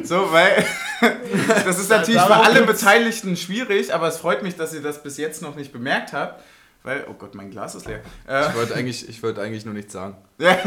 So, 0.03 0.31
weil 0.31 0.65
das 1.65 1.79
ist 1.79 1.89
natürlich 1.89 2.21
für 2.21 2.35
alle 2.35 2.63
Beteiligten 2.63 3.35
schwierig, 3.37 3.93
aber 3.93 4.07
es 4.07 4.17
freut 4.17 4.43
mich, 4.43 4.55
dass 4.55 4.73
ihr 4.73 4.81
das 4.81 5.01
bis 5.01 5.17
jetzt 5.17 5.41
noch 5.41 5.55
nicht 5.55 5.71
bemerkt 5.71 6.13
habt. 6.13 6.43
Weil, 6.85 7.05
oh 7.09 7.13
Gott, 7.13 7.33
mein 7.33 7.49
Glas 7.49 7.75
ist 7.75 7.87
leer. 7.87 8.01
Äh, 8.27 8.49
Ich 8.49 8.55
wollte 8.55 8.75
eigentlich, 8.75 9.07
ich 9.07 9.23
wollte 9.23 9.41
eigentlich 9.41 9.63
nur 9.63 9.73
nichts 9.73 9.93
sagen. 9.93 10.17
ja, 10.37 10.57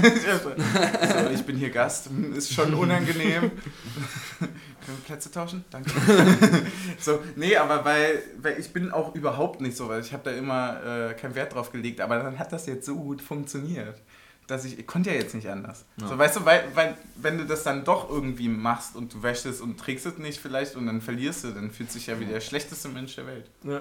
so, 0.42 0.50
ich 1.30 1.44
bin 1.44 1.56
hier 1.56 1.68
Gast, 1.68 2.08
ist 2.34 2.54
schon 2.54 2.72
unangenehm. 2.72 3.50
Können 4.38 4.50
wir 4.86 5.04
Plätze 5.04 5.30
tauschen? 5.30 5.66
Danke. 5.70 5.90
so, 6.98 7.20
nee, 7.34 7.54
aber 7.56 7.84
weil, 7.84 8.22
weil 8.40 8.58
ich 8.58 8.72
bin 8.72 8.92
auch 8.92 9.14
überhaupt 9.14 9.60
nicht 9.60 9.76
so, 9.76 9.90
weil 9.90 10.00
ich 10.00 10.14
habe 10.14 10.22
da 10.24 10.30
immer 10.30 11.10
äh, 11.10 11.14
keinen 11.14 11.34
Wert 11.34 11.52
drauf 11.54 11.70
gelegt, 11.70 12.00
aber 12.00 12.18
dann 12.18 12.38
hat 12.38 12.50
das 12.50 12.64
jetzt 12.64 12.86
so 12.86 12.96
gut 12.96 13.20
funktioniert, 13.20 14.00
dass 14.46 14.64
ich, 14.64 14.78
ich 14.78 14.86
konnte 14.86 15.10
ja 15.10 15.16
jetzt 15.16 15.34
nicht 15.34 15.48
anders. 15.48 15.84
Ja. 16.00 16.08
So, 16.08 16.18
weißt 16.18 16.36
du, 16.36 16.44
weil, 16.44 16.64
weil 16.74 16.96
wenn 17.16 17.38
du 17.38 17.44
das 17.46 17.62
dann 17.64 17.84
doch 17.84 18.08
irgendwie 18.10 18.48
machst 18.48 18.94
und 18.96 19.14
du 19.14 19.22
wäschst 19.22 19.46
es 19.46 19.60
und 19.60 19.78
trägst 19.78 20.06
es 20.06 20.18
nicht 20.18 20.38
vielleicht 20.40 20.76
und 20.76 20.86
dann 20.86 21.00
verlierst 21.00 21.44
du, 21.44 21.50
dann 21.50 21.70
fühlt 21.70 21.90
sich 21.90 22.06
ja 22.06 22.18
wie 22.20 22.26
der 22.26 22.40
schlechteste 22.40 22.88
Mensch 22.88 23.16
der 23.16 23.26
Welt. 23.26 23.50
Ja. 23.64 23.80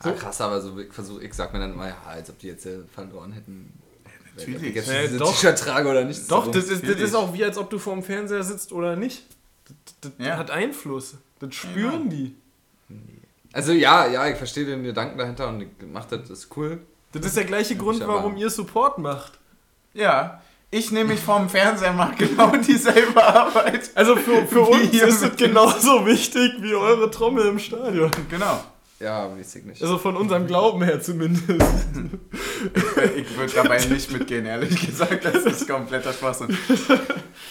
Ah, 0.00 0.10
krass, 0.12 0.40
aber 0.40 0.60
so, 0.60 0.78
ich, 0.78 0.92
versuch, 0.92 1.20
ich 1.20 1.32
sag 1.32 1.52
mir 1.52 1.60
dann 1.60 1.72
immer, 1.72 1.88
ja, 1.88 1.96
als 2.06 2.28
ob 2.28 2.38
die 2.38 2.48
jetzt 2.48 2.66
äh, 2.66 2.80
verloren 2.92 3.32
hätten. 3.32 3.72
natürlich. 4.36 4.56
Ob 4.60 4.62
ich 4.64 4.74
jetzt 4.74 4.88
Ja, 4.88 5.02
diese 5.02 5.18
doch. 5.18 5.30
T-Shirt 5.32 5.58
trage 5.58 5.88
oder 5.88 6.04
nicht. 6.04 6.30
Doch, 6.30 6.44
so. 6.46 6.50
das 6.50 6.64
ist, 6.66 6.82
das 6.86 6.96
ist 6.96 7.14
auch 7.14 7.32
wie, 7.32 7.44
als 7.44 7.56
ob 7.56 7.70
du 7.70 7.78
vorm 7.78 8.02
Fernseher 8.02 8.42
sitzt 8.42 8.72
oder 8.72 8.96
nicht. 8.96 9.24
Das, 9.66 10.12
das 10.18 10.26
Ja. 10.26 10.36
hat 10.36 10.50
Einfluss. 10.50 11.14
Das 11.38 11.54
spüren 11.54 12.10
die. 12.10 12.34
Also 13.52 13.72
ja, 13.72 14.06
ja, 14.06 14.28
ich 14.28 14.36
verstehe 14.36 14.66
den 14.66 14.82
Gedanken 14.82 15.16
dahinter 15.16 15.48
und 15.48 15.62
ich 15.62 15.68
mach 15.90 16.04
das, 16.04 16.28
das 16.28 16.38
ist 16.40 16.56
cool. 16.56 16.80
Das 17.12 17.24
ist 17.24 17.36
der 17.36 17.44
gleiche 17.44 17.76
Grund, 17.76 18.06
warum 18.06 18.36
ihr 18.36 18.50
Support 18.50 18.98
macht. 18.98 19.38
Ja, 19.96 20.42
ich 20.70 20.90
nämlich 20.90 21.20
vorm 21.20 21.48
Fernseher 21.48 21.92
mache 21.92 22.16
genau 22.16 22.52
dieselbe 22.66 23.22
Arbeit. 23.22 23.90
Also 23.94 24.16
für, 24.16 24.46
für 24.46 24.60
uns 24.60 24.92
ist 24.92 25.22
es 25.22 25.36
genauso 25.36 26.04
wichtig 26.06 26.52
wie 26.60 26.74
eure 26.74 27.10
Trommel 27.10 27.46
im 27.46 27.58
Stadion. 27.58 28.10
Genau. 28.28 28.60
Ja, 28.98 29.30
weiß 29.30 29.56
ich 29.56 29.64
nicht. 29.64 29.82
Also 29.82 29.98
von 29.98 30.16
unserem 30.16 30.46
Glauben 30.46 30.82
her 30.82 31.00
zumindest. 31.00 31.46
Ich 33.14 33.36
würde 33.36 33.52
dabei 33.54 33.78
nicht 33.84 34.10
mitgehen, 34.10 34.46
ehrlich 34.46 34.86
gesagt. 34.86 35.24
Das 35.26 35.44
ist 35.44 35.68
kompletter 35.68 36.12
Schwachsinn. 36.14 36.56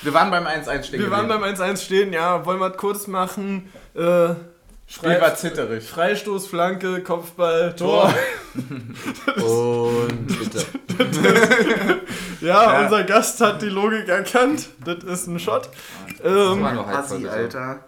Wir 0.01 0.13
waren 0.13 0.31
beim 0.31 0.45
1-1 0.45 0.83
stehen 0.83 0.99
Wir 0.99 1.11
waren 1.11 1.27
beim 1.27 1.43
1-1 1.43 1.77
stehen, 1.77 2.13
ja, 2.13 2.43
wollen 2.45 2.59
wir 2.59 2.71
es 2.71 2.77
kurz 2.77 3.05
machen. 3.05 3.69
Äh, 3.93 4.29
Spiel 4.87 5.19
war 5.19 5.35
zitterig. 5.35 5.83
Freistoß, 5.89 6.47
Flanke, 6.47 7.01
Kopfball, 7.01 7.75
Tor. 7.75 8.13
Und 9.35 10.27
bitte. 10.27 10.65
Ja, 12.41 12.73
Ja. 12.73 12.83
unser 12.83 13.03
Gast 13.05 13.41
hat 13.41 13.61
die 13.61 13.69
Logik 13.69 14.07
erkannt. 14.07 14.67
Das 14.85 15.03
ist 15.03 15.27
ein 15.27 15.39
Shot. 15.39 15.69
war 16.23 16.53
Ähm, 16.53 16.59
nur 16.61 16.85
halb 16.85 16.97
Assi, 16.99 17.21
voll, 17.21 17.29
Alter. 17.29 17.79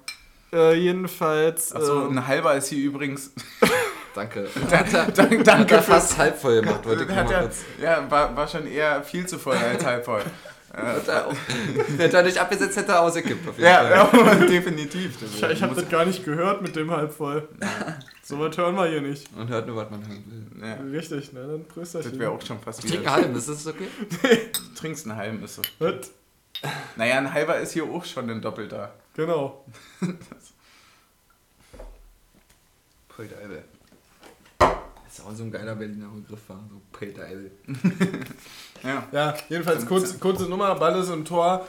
äh, 0.52 0.74
jedenfalls. 0.74 1.76
Achso, 1.76 2.08
äh, 2.08 2.10
ein 2.12 2.26
halber 2.28 2.56
ist 2.56 2.70
hier 2.70 2.84
übrigens. 2.84 3.32
Danke. 4.16 4.48
Dank, 4.72 4.92
Hat 4.94 5.18
danke 5.18 5.76
er 5.76 5.82
für. 5.84 5.92
fast 5.92 6.18
halb 6.18 6.42
voll 6.42 6.62
gemacht, 6.62 6.84
wollte 6.86 7.04
ich 7.04 7.10
nur 7.10 7.18
Hat 7.18 7.26
mal 7.26 7.32
ja, 7.34 7.42
kurz. 7.42 7.58
ja 7.80 8.06
war, 8.10 8.36
war 8.36 8.48
schon 8.48 8.66
eher 8.66 9.04
viel 9.04 9.28
zu 9.28 9.38
voll 9.38 9.58
als 9.58 9.86
halb 9.86 10.06
voll. 10.06 10.24
Hätte 11.98 12.18
er 12.18 12.24
nicht 12.24 12.38
abgesetzt, 12.38 12.76
hätte 12.78 12.92
er 12.92 13.02
ausgekippt. 13.02 13.48
Auf 13.48 13.58
jeden 13.58 13.70
ja, 13.70 14.06
Fall. 14.06 14.26
ja, 14.42 14.46
definitiv. 14.46 15.18
ich 15.22 15.42
ich 15.42 15.64
habe 15.64 15.76
das 15.76 15.90
gar 15.90 16.06
nicht 16.06 16.26
gehört 16.26 16.62
mit 16.62 16.76
dem 16.76 16.92
halb 16.92 17.14
voll. 17.14 17.48
So 18.22 18.38
was 18.40 18.58
hören 18.58 18.76
wir 18.76 18.88
hier 18.88 19.02
nicht. 19.02 19.30
Und 19.36 19.48
hört 19.48 19.66
nur, 19.66 19.78
was 19.78 19.90
man 19.90 20.06
hören 20.06 20.24
will. 20.28 20.68
Ja, 20.68 20.76
Richtig, 20.76 21.32
ne? 21.32 21.48
Dann 21.48 21.66
Prösterchen. 21.66 22.12
das 22.12 22.20
wäre 22.20 22.32
auch 22.32 22.42
schon 22.42 22.60
fast 22.60 22.84
Ich 22.84 22.92
wieder. 22.92 23.00
einen 23.00 23.12
halben, 23.12 23.36
ist 23.36 23.48
das 23.48 23.66
okay? 23.66 23.88
Du 24.22 24.76
trinkst 24.76 25.06
einen 25.08 25.18
halben, 25.18 25.44
ist 25.44 25.56
so. 25.56 25.62
Was? 25.80 26.12
Naja, 26.96 27.18
ein 27.18 27.34
halber 27.34 27.58
ist 27.60 27.72
hier 27.72 27.86
auch 27.86 28.04
schon 28.04 28.30
ein 28.30 28.42
doppelter. 28.42 28.94
Genau. 29.16 29.64
Pödeile. 33.08 33.64
Das 34.60 35.20
ist 35.20 35.26
auch 35.26 35.34
so 35.34 35.44
ein 35.44 35.52
geiler 35.52 35.76
Berliner 35.76 36.08
Begriff 36.08 36.42
war. 36.50 36.60
So 36.70 36.82
Pödeile. 36.92 37.52
Ja. 38.84 39.04
Ja, 39.12 39.34
jedenfalls 39.50 39.86
kurz, 39.86 40.20
kurze 40.20 40.44
Nummer, 40.44 40.76
Ball 40.76 41.00
ist 41.00 41.10
im 41.10 41.26
Tor. 41.26 41.66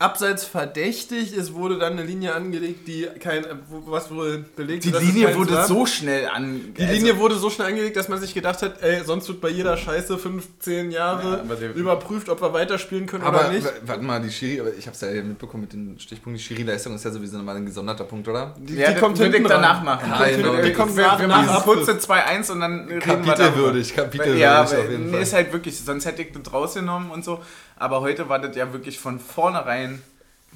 Abseits 0.00 0.44
verdächtig, 0.44 1.36
es 1.36 1.54
wurde 1.54 1.76
dann 1.76 1.94
eine 1.94 2.04
Linie 2.04 2.32
angelegt, 2.32 2.86
die 2.86 3.08
kein, 3.18 3.44
äh, 3.44 3.48
was 3.86 4.08
wohl 4.12 4.44
belegt 4.54 4.84
Die 4.84 4.90
Linie 4.92 5.34
wurde 5.36 5.54
war. 5.54 5.66
so 5.66 5.86
schnell 5.86 6.28
an. 6.28 6.72
Die 6.78 6.84
Linie 6.84 7.18
wurde 7.18 7.34
so 7.34 7.50
schnell 7.50 7.66
angelegt, 7.66 7.96
dass 7.96 8.08
man 8.08 8.20
sich 8.20 8.32
gedacht 8.32 8.62
hat, 8.62 8.80
ey, 8.80 9.02
sonst 9.04 9.26
wird 9.26 9.40
bei 9.40 9.48
jeder 9.48 9.76
Scheiße 9.76 10.16
15 10.16 10.92
Ja, 10.92 10.98
Jahre 11.20 11.40
aber 11.40 11.56
der- 11.56 11.74
überprüft, 11.74 12.28
ob 12.28 12.40
wir 12.40 12.52
weiterspielen 12.52 13.06
können 13.06 13.24
Aber 13.24 13.40
oder 13.40 13.50
nicht. 13.50 13.66
warte 13.86 14.04
mal, 14.04 14.20
die 14.20 14.30
Schiri, 14.30 14.60
aber 14.60 14.72
ich 14.78 14.86
hab's 14.86 15.00
ja 15.00 15.08
mitbekommen 15.20 15.62
mit 15.62 15.72
den 15.72 15.98
Stichpunkten, 15.98 16.34
die 16.38 16.42
Schiri-Leistung 16.44 16.94
ist 16.94 17.04
ja 17.04 17.10
sowieso 17.10 17.36
nochmal 17.36 17.56
ein 17.56 17.66
gesonderter 17.66 18.04
Punkt, 18.04 18.28
oder? 18.28 18.54
Die, 18.56 18.76
Ja, 18.76 18.92
die 18.92 19.00
kommt 19.00 19.18
hinten 19.18 19.42
danach 19.44 19.82
machen. 19.82 20.10
Ja, 20.10 20.28
genau. 20.28 20.52
wir, 20.52 20.58
Die 20.62 20.68
wir, 20.68 20.74
kommt 20.74 20.96
wir, 20.96 21.06
nach- 21.08 21.18
wir 21.18 21.26
nach 21.26 21.36
machen 21.44 21.48
Abpfiff. 21.56 21.86
kurze 21.86 21.98
2-1 21.98 22.50
und 22.52 22.60
dann 22.60 22.88
wir 22.88 23.00
Kapitelwürdig, 23.00 23.96
kapitelwürdig 23.96 24.40
ja, 24.42 24.62
auf 24.62 24.72
jeden 24.72 25.06
nee, 25.06 25.12
Fall. 25.14 25.22
ist 25.22 25.32
halt 25.32 25.52
wirklich, 25.52 25.76
sonst 25.76 26.06
hätte 26.06 26.22
ich 26.22 26.28
das 26.30 26.52
rausgenommen 26.52 27.10
und 27.10 27.24
so. 27.24 27.40
Aber 27.78 28.00
heute 28.00 28.28
war 28.28 28.38
das 28.38 28.56
ja 28.56 28.72
wirklich 28.72 28.98
von 28.98 29.20
vornherein 29.20 30.02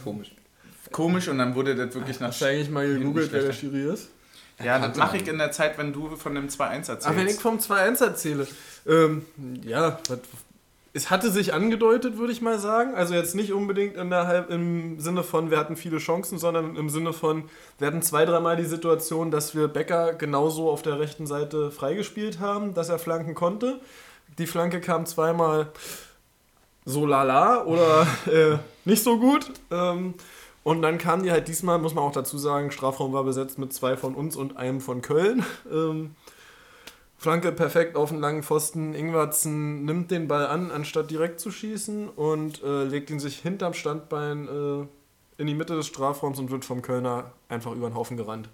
Komisch. 0.02 0.32
komisch 0.90 1.28
und 1.28 1.38
dann 1.38 1.54
wurde 1.54 1.74
das 1.74 1.94
wirklich 1.94 2.20
nach. 2.20 2.40
Eigentlich 2.42 2.70
mal 2.70 2.86
gegoogelt, 2.86 3.32
wer 3.32 3.42
der. 3.42 3.52
Schiri 3.52 3.92
ist? 3.92 4.08
Ja, 4.62 4.78
das 4.78 4.96
mache 4.96 5.16
ich 5.16 5.26
in 5.26 5.38
der 5.38 5.50
Zeit, 5.50 5.78
wenn 5.78 5.92
du 5.92 6.16
von 6.16 6.34
dem 6.34 6.48
2-1 6.48 6.72
erzählst. 6.72 7.06
Ach, 7.06 7.16
wenn 7.16 7.26
ich 7.26 7.36
vom 7.36 7.58
2-1 7.58 8.04
erzähle. 8.04 8.46
Ähm, 8.86 9.24
ja, 9.64 9.98
es 10.94 11.10
hatte 11.10 11.30
sich 11.30 11.54
angedeutet, 11.54 12.18
würde 12.18 12.32
ich 12.32 12.42
mal 12.42 12.58
sagen. 12.58 12.94
Also 12.94 13.14
jetzt 13.14 13.34
nicht 13.34 13.52
unbedingt 13.52 13.96
in 13.96 14.10
der 14.10 14.26
Halb 14.26 14.50
im 14.50 15.00
Sinne 15.00 15.22
von, 15.22 15.50
wir 15.50 15.58
hatten 15.58 15.76
viele 15.76 15.98
Chancen, 15.98 16.38
sondern 16.38 16.76
im 16.76 16.90
Sinne 16.90 17.12
von, 17.12 17.44
wir 17.78 17.86
hatten 17.86 18.02
zwei, 18.02 18.24
dreimal 18.24 18.56
die 18.56 18.64
Situation, 18.64 19.30
dass 19.30 19.54
wir 19.54 19.68
Becker 19.68 20.12
genauso 20.14 20.70
auf 20.70 20.82
der 20.82 21.00
rechten 21.00 21.26
Seite 21.26 21.70
freigespielt 21.70 22.40
haben, 22.40 22.74
dass 22.74 22.88
er 22.90 22.98
flanken 22.98 23.34
konnte. 23.34 23.80
Die 24.38 24.46
Flanke 24.46 24.80
kam 24.80 25.06
zweimal 25.06 25.68
so 26.84 27.06
lala 27.06 27.64
oder 27.64 28.06
äh, 28.26 28.58
nicht 28.84 29.02
so 29.02 29.18
gut. 29.18 29.50
Ähm, 29.70 30.14
und 30.64 30.82
dann 30.82 30.98
kam 30.98 31.22
die 31.22 31.30
halt 31.30 31.48
diesmal, 31.48 31.78
muss 31.78 31.94
man 31.94 32.04
auch 32.04 32.12
dazu 32.12 32.38
sagen, 32.38 32.70
Strafraum 32.70 33.12
war 33.12 33.24
besetzt 33.24 33.58
mit 33.58 33.72
zwei 33.72 33.96
von 33.96 34.14
uns 34.14 34.36
und 34.36 34.56
einem 34.56 34.80
von 34.80 35.02
Köln. 35.02 35.44
Ähm, 35.70 36.14
Flanke 37.16 37.52
perfekt 37.52 37.94
auf 37.94 38.08
den 38.08 38.18
langen 38.18 38.42
Pfosten. 38.42 38.94
Ingwarzen 38.94 39.84
nimmt 39.84 40.10
den 40.10 40.26
Ball 40.26 40.44
an, 40.44 40.72
anstatt 40.72 41.08
direkt 41.08 41.38
zu 41.38 41.52
schießen 41.52 42.08
und 42.08 42.60
äh, 42.64 42.82
legt 42.82 43.10
ihn 43.10 43.20
sich 43.20 43.38
hinterm 43.38 43.74
Standbein 43.74 44.48
äh, 44.48 45.40
in 45.40 45.46
die 45.46 45.54
Mitte 45.54 45.76
des 45.76 45.86
Strafraums 45.86 46.40
und 46.40 46.50
wird 46.50 46.64
vom 46.64 46.82
Kölner 46.82 47.30
einfach 47.48 47.72
über 47.76 47.88
den 47.88 47.94
Haufen 47.94 48.16
gerannt. 48.16 48.48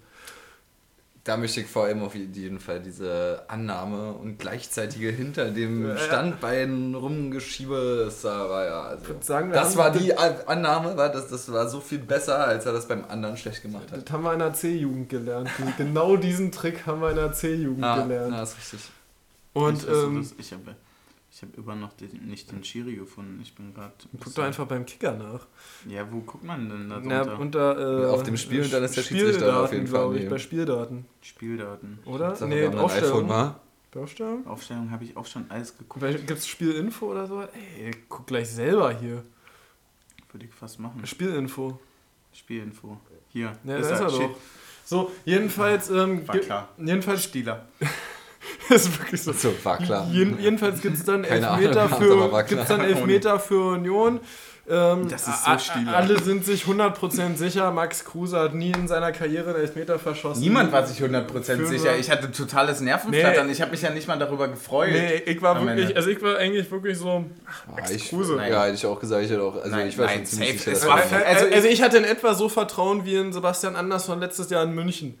Da 1.25 1.35
möchte 1.37 1.59
ich 1.61 1.67
vor 1.67 1.83
allem 1.83 2.01
auf 2.01 2.15
jeden 2.15 2.59
Fall 2.59 2.79
diese 2.79 3.43
Annahme 3.49 4.13
und 4.13 4.39
gleichzeitige 4.39 5.09
hinter 5.11 5.51
dem 5.51 5.83
Ja, 5.87 5.93
ja. 5.95 5.97
Standbein 5.97 6.95
rumgeschiebe, 6.95 8.03
das 8.05 8.23
war 8.23 8.65
ja, 8.65 8.81
also, 8.83 9.05
sagen, 9.21 9.51
das 9.51 9.75
war 9.75 9.91
die 9.91 10.13
Annahme, 10.17 10.95
war 10.97 11.09
das, 11.09 11.27
das 11.27 11.51
war 11.51 11.67
so 11.67 11.81
viel 11.81 11.99
besser, 11.99 12.39
als 12.47 12.65
er 12.65 12.71
das 12.73 12.87
beim 12.87 13.03
anderen 13.09 13.35
schlecht 13.37 13.61
gemacht 13.61 13.91
hat. 13.91 14.05
Das 14.07 14.13
haben 14.13 14.23
wir 14.23 14.33
in 14.33 14.39
der 14.39 14.53
C-Jugend 14.53 15.09
gelernt. 15.09 15.49
genau 15.77 16.15
diesen 16.15 16.51
Trick 16.51 16.85
haben 16.87 17.01
wir 17.01 17.09
in 17.09 17.17
der 17.17 17.33
C-Jugend 17.33 17.83
Ah, 17.83 18.01
gelernt. 18.01 18.33
ja, 18.33 18.43
ist 18.43 18.57
richtig. 18.57 18.79
Und 19.53 19.83
ich, 19.83 19.89
ähm, 19.89 20.17
das- 20.21 20.35
ich 20.37 20.51
habe 20.53 20.75
ich 21.31 21.41
hab 21.43 21.55
immer 21.57 21.75
noch 21.75 21.93
den, 21.93 22.09
nicht 22.27 22.51
den 22.51 22.63
Schiri 22.63 22.95
gefunden. 22.95 23.39
Ich 23.41 23.53
bin 23.55 23.73
gerade. 23.73 23.93
guck 24.19 24.33
doch 24.33 24.43
einfach 24.43 24.65
beim 24.65 24.85
Kicker 24.85 25.13
nach. 25.13 25.45
Ja, 25.87 26.11
wo 26.11 26.21
guckt 26.21 26.43
man 26.43 26.69
denn 26.69 26.89
da 26.89 26.99
Na, 27.03 27.23
drunter? 27.23 27.39
unter, 27.39 28.03
äh, 28.03 28.05
Auf 28.07 28.23
dem 28.23 28.35
Spiel 28.37 28.63
und 28.63 28.73
dann 28.73 28.83
ist 28.83 28.97
der 28.97 29.03
Schiedsrichter 29.03 29.63
auf 29.63 29.71
jeden 29.71 29.87
Fall 29.87 30.15
ich, 30.17 30.27
bei 30.29 30.37
Spieldaten. 30.39 31.05
Spieldaten. 31.21 31.99
Oder? 32.05 32.35
Sag 32.35 32.49
mal, 32.49 32.55
nee, 32.55 32.67
Aufstellung. 32.77 33.09
iPhone, 33.25 33.29
wa? 33.29 33.59
Bei 33.91 33.99
Aufstellung? 34.01 34.47
Aufstellung 34.47 34.91
habe 34.91 35.03
ich 35.03 35.15
auch 35.17 35.25
schon 35.25 35.45
alles 35.49 35.77
geguckt. 35.77 36.05
Gibt 36.05 36.31
es 36.31 36.47
Spielinfo 36.47 37.11
oder 37.11 37.25
so? 37.27 37.41
Ey, 37.41 37.91
guck 38.07 38.27
gleich 38.27 38.49
selber 38.49 38.91
hier. 38.93 39.23
Würde 40.31 40.45
ich 40.45 40.53
fast 40.53 40.79
machen. 40.79 41.05
Spielinfo. 41.05 41.79
Spielinfo. 42.33 42.99
Hier. 43.29 43.55
Ja, 43.63 43.73
da 43.73 43.77
ist 43.77 43.89
er 43.89 44.09
Steht- 44.09 44.21
doch. 44.21 44.37
So, 44.85 45.11
jedenfalls, 45.25 45.89
ähm, 45.91 46.27
War 46.27 46.37
klar. 46.39 46.69
jedenfalls 46.77 47.23
Stieler. 47.23 47.67
ist 48.75 48.99
wirklich 48.99 49.21
so. 49.21 49.31
So, 49.33 49.53
war 49.63 49.77
klar. 49.77 50.07
Jeden, 50.11 50.39
jedenfalls 50.39 50.81
gibt 50.81 50.97
es 50.97 51.03
dann 51.05 51.23
Elfmeter 51.23 51.81
Ahnung, 51.83 51.97
für, 52.31 52.43
gibt's 52.43 52.67
dann 52.67 52.81
Elfmeter 52.81 53.39
für 53.39 53.73
Union. 53.73 54.19
Ähm, 54.71 55.07
Das 55.09 55.27
ist 55.27 55.45
so 55.45 55.57
Stieler. 55.57 55.95
Alle 55.95 56.21
sind 56.21 56.45
sich 56.45 56.65
100% 56.65 57.37
sicher, 57.37 57.71
Max 57.71 58.05
Kruse 58.05 58.37
hat 58.39 58.53
nie 58.53 58.71
in 58.71 58.87
seiner 58.87 59.11
Karriere 59.11 59.49
einen 59.49 59.61
Elfmeter 59.61 59.97
verschossen. 59.97 60.41
Niemand 60.41 60.71
war 60.71 60.85
sich 60.85 61.01
100% 61.01 61.25
Für- 61.57 61.65
sicher. 61.65 61.97
Ich 61.97 62.11
hatte 62.11 62.31
totales 62.31 62.79
Nervenflattern. 62.79 63.47
Nee. 63.47 63.53
Ich 63.53 63.61
habe 63.61 63.71
mich 63.71 63.81
ja 63.81 63.89
nicht 63.89 64.07
mal 64.07 64.19
darüber 64.19 64.47
gefreut. 64.47 64.89
Nee, 64.91 65.23
ich 65.25 65.41
war 65.41 65.59
wirklich, 65.59 65.85
Ende. 65.87 65.95
also 65.95 66.09
ich 66.11 66.21
war 66.21 66.37
eigentlich 66.37 66.69
wirklich 66.69 66.99
so. 66.99 67.25
Ah, 67.75 67.89
ich, 67.91 68.09
Kruse. 68.09 68.35
Ja, 68.47 68.65
hätte 68.65 68.75
ich 68.75 68.85
auch 68.85 68.99
gesagt, 68.99 69.23
ich 69.25 69.31
hätte 69.31 69.41
auch, 69.41 69.55
also 69.55 69.69
Nein, 69.75 69.87
ich 69.87 69.97
war 69.97 70.05
nein, 70.05 70.17
schon 70.17 70.25
ziemlich 70.27 70.61
safe. 70.61 70.75
sicher. 70.75 70.87
Er- 70.87 70.93
Also, 70.95 71.15
Also 71.45 71.55
also 71.55 71.67
ich 71.67 71.81
hatte 71.81 71.97
in 71.97 72.03
etwa 72.03 72.35
so 72.35 72.47
Vertrauen 72.47 73.05
wie 73.05 73.15
in 73.15 73.33
Sebastian 73.33 73.75
Andersson 73.75 74.19
letztes 74.19 74.51
Jahr 74.51 74.63
in 74.65 74.75
München. 74.75 75.17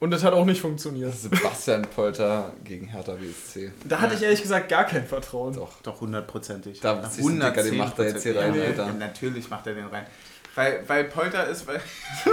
Und 0.00 0.10
das 0.10 0.24
hat 0.24 0.32
auch 0.32 0.46
nicht 0.46 0.62
funktioniert. 0.62 1.14
Sebastian 1.14 1.82
Polter 1.82 2.52
gegen 2.64 2.88
Hertha 2.88 3.12
BSC. 3.12 3.70
Da 3.84 4.00
hatte 4.00 4.14
ich 4.14 4.22
ehrlich 4.22 4.40
gesagt 4.40 4.70
gar 4.70 4.84
kein 4.84 5.06
Vertrauen. 5.06 5.54
Doch. 5.54 5.82
Doch 5.82 6.00
hundertprozentig. 6.00 6.80
Da 6.80 7.02
ich, 7.16 7.22
Dicker, 7.22 7.62
den 7.62 7.76
macht 7.76 7.98
er 7.98 8.06
jetzt 8.06 8.22
hier 8.22 8.32
Ja, 8.34 8.40
rein, 8.40 8.52
nee, 8.52 8.66
Alter. 8.66 8.92
Natürlich 8.94 9.50
macht 9.50 9.66
er 9.66 9.74
den 9.74 9.86
rein. 9.86 10.06
Weil, 10.54 10.82
weil 10.86 11.04
Polter 11.04 11.46
ist, 11.48 11.66
weil 11.66 11.80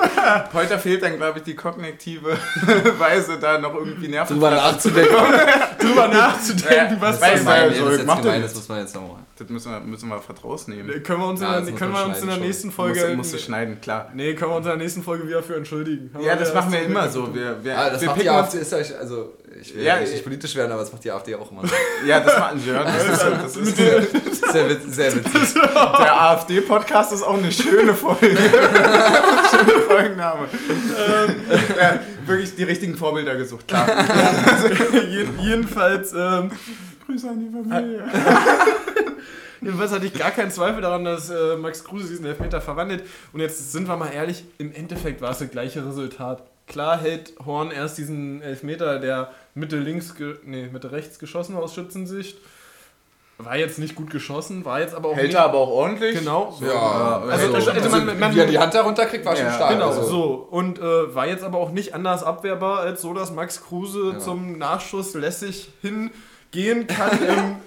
Polter 0.51 0.79
fehlt 0.79 1.03
dann, 1.03 1.17
glaube 1.17 1.39
ich, 1.39 1.43
die 1.43 1.55
kognitive 1.55 2.31
Weise, 2.97 3.37
da 3.37 3.59
noch 3.59 3.75
irgendwie 3.75 4.07
Nerven 4.07 4.33
Drüber 4.37 4.49
nachzudenken. 4.51 5.13
Drüber 5.79 6.07
nachzudenken, 6.07 6.97
was 6.99 7.21
Weiß 7.21 7.43
das 7.43 7.75
soll. 7.75 7.91
ist 7.91 7.97
jetzt 7.97 8.07
mach 8.07 8.21
gemein, 8.21 8.41
das 8.41 8.55
muss 8.55 8.69
man 8.69 8.79
jetzt 8.79 8.95
nochmal. 8.95 9.19
Das 9.39 9.49
müssen 9.49 9.71
wir, 9.71 9.79
müssen 9.81 10.09
wir 10.09 10.19
vertraut 10.19 10.67
nehmen. 10.67 11.03
Können 11.03 11.19
wir 11.21 11.27
uns, 11.27 11.41
Ja, 11.41 11.59
in, 11.59 11.65
der, 11.65 11.75
können 11.75 11.93
wir 11.93 12.05
uns 12.05 12.21
in 12.21 12.27
der 12.27 12.37
nächsten 12.37 12.67
Muss, 12.67 12.75
Folge. 12.75 13.13
musst 13.15 13.33
du 13.33 13.37
schneiden, 13.37 13.79
klar. 13.81 14.09
nee, 14.15 14.33
können 14.33 14.51
wir 14.51 14.55
uns 14.57 14.65
in 14.65 14.71
der 14.71 14.77
nächsten 14.79 15.03
Folge 15.03 15.27
wieder 15.27 15.43
für 15.43 15.55
entschuldigen. 15.55 16.09
Haben 16.13 16.23
Ja, 16.23 16.35
das 16.35 16.53
machen 16.53 16.71
wir 16.71 16.81
immer 16.81 17.07
so. 17.09 17.33
Wir, 17.35 17.63
wir, 17.63 17.77
Ah, 17.77 17.89
das 17.91 18.01
wir 18.01 18.07
macht 18.09 18.21
die 18.21 18.29
AfD, 18.29 18.57
ist 18.59 18.73
euch, 18.73 18.97
also 18.97 19.33
ich 19.61 19.75
will 19.75 19.83
Ja, 19.83 19.95
ja, 19.95 20.01
nicht 20.01 20.13
ich- 20.15 20.23
politisch 20.23 20.55
werden, 20.55 20.71
aber 20.71 20.81
das 20.81 20.91
macht 20.91 21.03
die 21.03 21.11
AfD 21.11 21.35
auch 21.35 21.51
immer. 21.51 21.63
Ja, 22.05 22.19
das 22.19 22.37
machen 22.39 22.65
wir. 22.65 22.73
Das 22.83 23.03
ist, 23.05 23.23
das 23.43 23.57
ist, 23.57 23.77
Sehr, 24.51 24.69
witz, 24.69 24.95
sehr 24.95 25.13
witzig. 25.15 25.53
der 25.53 26.21
AfD-Podcast 26.21 27.11
ist 27.13 27.21
auch 27.23 27.37
eine 27.37 27.51
schöne 27.51 27.93
Folge. 27.93 28.29
schöne 29.51 29.79
Folgenname. 29.87 30.47
ja, 31.79 31.99
wirklich 32.25 32.55
die 32.55 32.63
richtigen 32.63 32.95
Vorbilder 32.95 33.35
gesucht, 33.35 33.67
klar. 33.67 33.87
Jeden- 35.09 35.37
Jedenfalls, 35.39 36.13
ähm, 36.13 36.49
Grüße 37.05 37.29
an 37.29 37.39
die 37.39 37.49
Familie. 37.51 38.03
Jedenfalls 39.61 39.91
hatte 39.91 40.05
ich 40.05 40.13
gar 40.13 40.31
keinen 40.31 40.51
Zweifel 40.51 40.81
daran, 40.81 41.03
dass 41.05 41.29
äh, 41.29 41.55
Max 41.57 41.83
Kruse 41.83 42.07
diesen 42.09 42.25
Elfmeter 42.25 42.61
verwandelt. 42.61 43.03
Und 43.33 43.39
jetzt 43.39 43.71
sind 43.71 43.87
wir 43.87 43.95
mal 43.97 44.09
ehrlich, 44.13 44.43
im 44.57 44.73
Endeffekt 44.73 45.21
war 45.21 45.31
es 45.31 45.39
das 45.39 45.49
gleiche 45.51 45.85
Resultat. 45.85 46.43
Klar 46.67 46.99
hält 46.99 47.33
Horn 47.45 47.71
erst 47.71 47.97
diesen 47.97 48.41
Elfmeter, 48.41 48.99
der 48.99 49.31
Mitte 49.55 49.77
links, 49.77 50.13
nee, 50.43 50.67
Mitte 50.71 50.91
rechts 50.91 51.17
geschossen 51.19 51.55
aus 51.55 51.73
Schützensicht. 51.73 52.37
War 53.39 53.55
jetzt 53.55 53.77
nicht 53.77 53.93
gut 53.93 54.09
geschossen, 54.09 54.65
war 54.65 54.79
jetzt 54.81 54.95
aber 54.95 55.09
auch 55.09 55.15
Hält 55.15 55.35
er 55.35 55.43
aber 55.43 55.59
auch 55.59 55.69
ordentlich. 55.69 56.17
Genau. 56.17 56.55
So. 56.59 56.65
Ja, 56.65 57.21
Also- 57.21 57.53
also- 57.53 57.69
also 57.71 57.89
man- 57.89 58.19
man- 58.19 58.33
wie 58.35 58.39
er 58.39 58.47
die 58.47 58.57
Hand 58.57 58.73
darunter 58.73 59.05
kriegt, 59.05 59.23
war 59.25 59.35
schon 59.35 59.45
Ja, 59.45 59.53
stark. 59.53 59.73
Genau, 59.73 59.89
also. 59.89 60.01
so. 60.03 60.47
Und 60.49 60.79
äh, 60.79 61.13
war 61.15 61.27
jetzt 61.27 61.43
aber 61.43 61.59
auch 61.59 61.69
nicht 61.69 61.93
anders 61.93 62.23
abwehrbar, 62.23 62.79
als 62.79 63.01
so, 63.03 63.13
dass 63.13 63.31
Max 63.31 63.63
Kruse 63.63 64.13
Ja. 64.13 64.19
zum 64.19 64.57
Nachschuss 64.57 65.13
lässig 65.13 65.69
hingehen 66.53 66.87
kann 66.87 67.11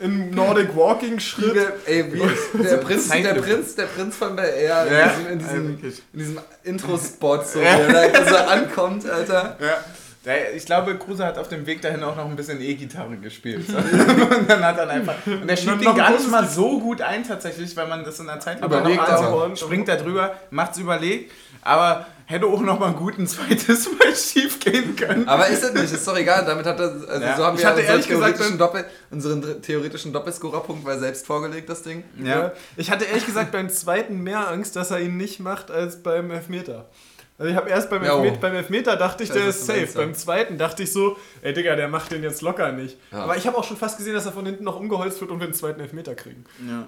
im, 0.00 0.06
im 0.06 0.30
Nordic 0.34 0.74
Walking 0.76 1.18
Schritt. 1.20 1.56
Ey, 1.86 2.12
wie, 2.12 2.62
der, 2.62 2.76
Prinz, 2.78 3.08
der. 3.08 3.34
Prinz, 3.34 3.74
der 3.74 3.84
Prinz 3.84 4.16
von 4.16 4.36
Bel 4.36 4.44
Air 4.44 4.86
Ja, 4.90 5.10
in 5.30 5.38
diesem, 5.38 5.56
in 5.66 5.74
also 5.74 5.78
diesem, 5.82 6.02
in 6.12 6.18
diesem 6.18 6.38
Intro-Spot, 6.64 7.42
so, 7.42 7.60
wie 7.60 7.64
er 7.64 8.08
da 8.10 8.24
so 8.28 8.36
ankommt, 8.36 9.08
Alter. 9.08 9.56
Ja. 9.60 9.84
Der- 10.24 10.54
Ich 10.54 10.66
glaube, 10.66 10.96
Kruse 10.98 11.24
hat 11.24 11.38
auf 11.38 11.48
dem 11.48 11.64
Weg 11.64 11.80
dahin 11.80 12.02
auch 12.02 12.14
noch 12.14 12.26
ein 12.26 12.36
bisschen 12.36 12.60
E-Gitarre 12.60 13.16
gespielt. 13.16 13.64
und 13.70 14.50
dann 14.50 14.62
hat 14.62 14.76
er 14.76 14.90
einfach. 14.90 15.14
Und 15.26 15.48
er 15.48 15.56
schiebt 15.56 15.80
ihn 15.82 15.94
gar 15.94 16.10
nicht 16.10 16.30
mal 16.30 16.46
so 16.46 16.78
gut 16.78 17.00
ein, 17.00 17.26
tatsächlich, 17.26 17.74
weil 17.76 17.86
man 17.88 18.04
das 18.04 18.20
in 18.20 18.26
der 18.26 18.38
Zeit 18.38 18.62
Überlegt 18.62 19.00
ansieht. 19.00 19.58
Springt 19.58 19.88
da 19.88 19.96
drüber, 19.96 20.34
macht's 20.50 20.76
überlegt, 20.76 21.32
aber 21.62 22.07
hätte 22.27 22.46
auch 22.46 22.61
noch 22.61 22.79
mal 22.79 22.88
ein 22.88 22.96
gutes 22.96 23.33
zweites 23.33 23.88
Mal 23.99 24.14
schief 24.14 24.61
gehen 24.61 24.94
können. 24.94 25.27
Aber 25.29 25.49
ist 25.49 25.64
es 25.64 25.73
nicht, 25.75 25.92
ist 25.92 26.07
doch 26.07 26.16
egal, 26.16 26.44
damit 26.44 26.64
hat 26.64 26.79
er, 26.79 26.87
also 27.09 27.25
Ja. 27.27 27.37
so 27.37 27.44
haben 27.44 27.57
Ich 27.57 27.62
wir 27.62 27.68
hatte 27.68 27.81
ehrlich 27.81 28.07
gesagt 28.09 28.37
theoretischen, 28.37 28.59
Doppel, 28.59 28.85
unseren 29.11 29.62
theoretischen 29.62 30.12
Doppelscorer-Punkt 30.12 30.85
weil 30.85 30.99
selbst 31.01 31.27
vorgelegt, 31.27 31.68
das 31.68 31.83
Ding. 31.83 32.05
Ja. 32.23 32.53
Ich 32.77 32.90
hatte 32.90 33.05
ehrlich 33.05 33.27
gesagt 33.27 33.51
beim 33.51 33.68
zweiten 33.68 34.20
mehr 34.23 34.49
Angst, 34.49 34.77
dass 34.77 34.90
er 34.92 35.01
ihn 35.01 35.16
nicht 35.16 35.40
macht, 35.40 35.70
als 35.70 36.03
beim 36.03 36.31
Elfmeter. 36.31 36.88
Also 37.37 37.51
ich 37.51 37.57
habe 37.57 37.70
erst 37.70 37.88
beim, 37.90 38.05
Ja, 38.05 38.14
oh. 38.14 38.18
Elfmeter, 38.18 38.40
beim 38.40 38.55
Elfmeter 38.55 38.96
dachte 38.96 39.25
ich, 39.25 39.31
der 39.31 39.46
ist 39.49 39.64
safe. 39.66 39.88
Beim 39.94 40.14
zweiten 40.14 40.57
dachte 40.59 40.83
ich 40.83 40.92
so, 40.92 41.16
ey 41.42 41.53
Digga, 41.55 41.75
der 41.75 41.88
macht 41.88 42.12
den 42.12 42.23
jetzt 42.23 42.42
locker 42.42 42.70
nicht. 42.70 42.96
Aber 43.11 43.37
ich 43.37 43.46
habe 43.46 43.57
auch 43.57 43.64
schon 43.64 43.77
fast 43.79 43.96
gesehen, 43.96 44.14
dass 44.14 44.27
er 44.27 44.33
von 44.33 44.44
hinten 44.46 44.62
noch 44.64 44.79
umgeholzt 44.79 45.20
wird 45.20 45.31
und 45.31 45.40
wir 45.40 45.46
den 45.49 45.55
zweiten 45.55 45.81
Elfmeter 45.81 46.14
kriegen. 46.14 46.44
Ja. 46.68 46.87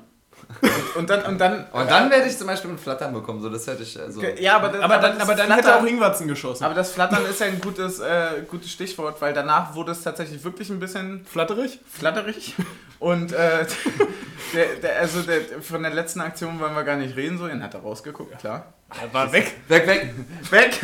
Und, 0.60 0.70
und 0.96 1.10
dann. 1.10 1.22
Und 1.24 1.38
dann, 1.38 1.66
Und 1.72 1.90
dann 1.90 2.10
werde 2.10 2.26
ich 2.28 2.36
zum 2.36 2.46
Beispiel 2.46 2.70
mit 2.70 2.80
Flattern 2.80 3.12
bekommen, 3.12 3.40
so 3.40 3.48
das 3.48 3.66
hätte 3.66 3.82
ich, 3.82 3.98
also. 4.00 4.22
ja, 4.22 4.56
aber, 4.56 4.68
das, 4.68 4.80
Aber 4.82 4.98
dann, 4.98 5.12
das 5.18 5.22
aber 5.22 5.34
dann 5.34 5.50
hätte 5.50 5.62
Flattern- 5.64 5.84
auch 5.84 5.88
Ingwarzen 5.88 6.28
geschossen. 6.28 6.64
Aber 6.64 6.74
das 6.74 6.92
Flattern 6.92 7.24
ist 7.26 7.40
ja 7.40 7.46
ein 7.46 7.60
gutes, 7.60 7.98
äh, 8.00 8.42
gutes 8.48 8.70
Stichwort, 8.70 9.20
weil 9.20 9.32
danach 9.32 9.74
wurde 9.74 9.92
es 9.92 10.02
tatsächlich 10.02 10.42
wirklich 10.44 10.70
ein 10.70 10.80
bisschen 10.80 11.24
Flatterig? 11.26 11.80
flatterig. 11.90 12.54
Und 12.98 13.32
äh, 13.32 13.66
der, 14.54 14.66
der, 14.82 14.98
also 15.00 15.22
der, 15.22 15.40
von 15.60 15.82
der 15.82 15.92
letzten 15.92 16.20
Aktion 16.20 16.60
wollen 16.60 16.74
wir 16.74 16.84
gar 16.84 16.96
nicht 16.96 17.16
reden, 17.16 17.38
so. 17.38 17.48
Ihn 17.48 17.62
hat 17.62 17.74
er 17.74 17.80
rausgeguckt, 17.80 18.38
klar. 18.38 18.72
Er 19.02 19.12
war 19.14 19.32
weg. 19.32 19.54
Weg, 19.68 19.86
weg! 19.86 20.14
Weg! 20.50 20.80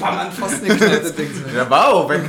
Bam, 0.00 0.18
an 0.18 0.32
Pfosten 0.32 0.64
geknallt. 0.66 1.14
Der 1.54 1.68
war 1.68 1.88
auch 1.88 2.08
weg. 2.08 2.22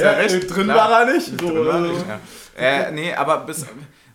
Ja, 0.00 0.14
drin 0.26 0.64
klar. 0.64 0.76
war 0.90 1.00
er 1.06 1.12
nicht. 1.14 1.26
So, 1.28 1.36
Drin 1.36 1.66
war 1.66 1.74
also- 1.74 1.86
nicht, 1.92 2.04
ja. 2.08 2.18
Äh, 2.60 2.90
nee, 2.92 3.14
aber 3.14 3.38
bis, 3.46 3.64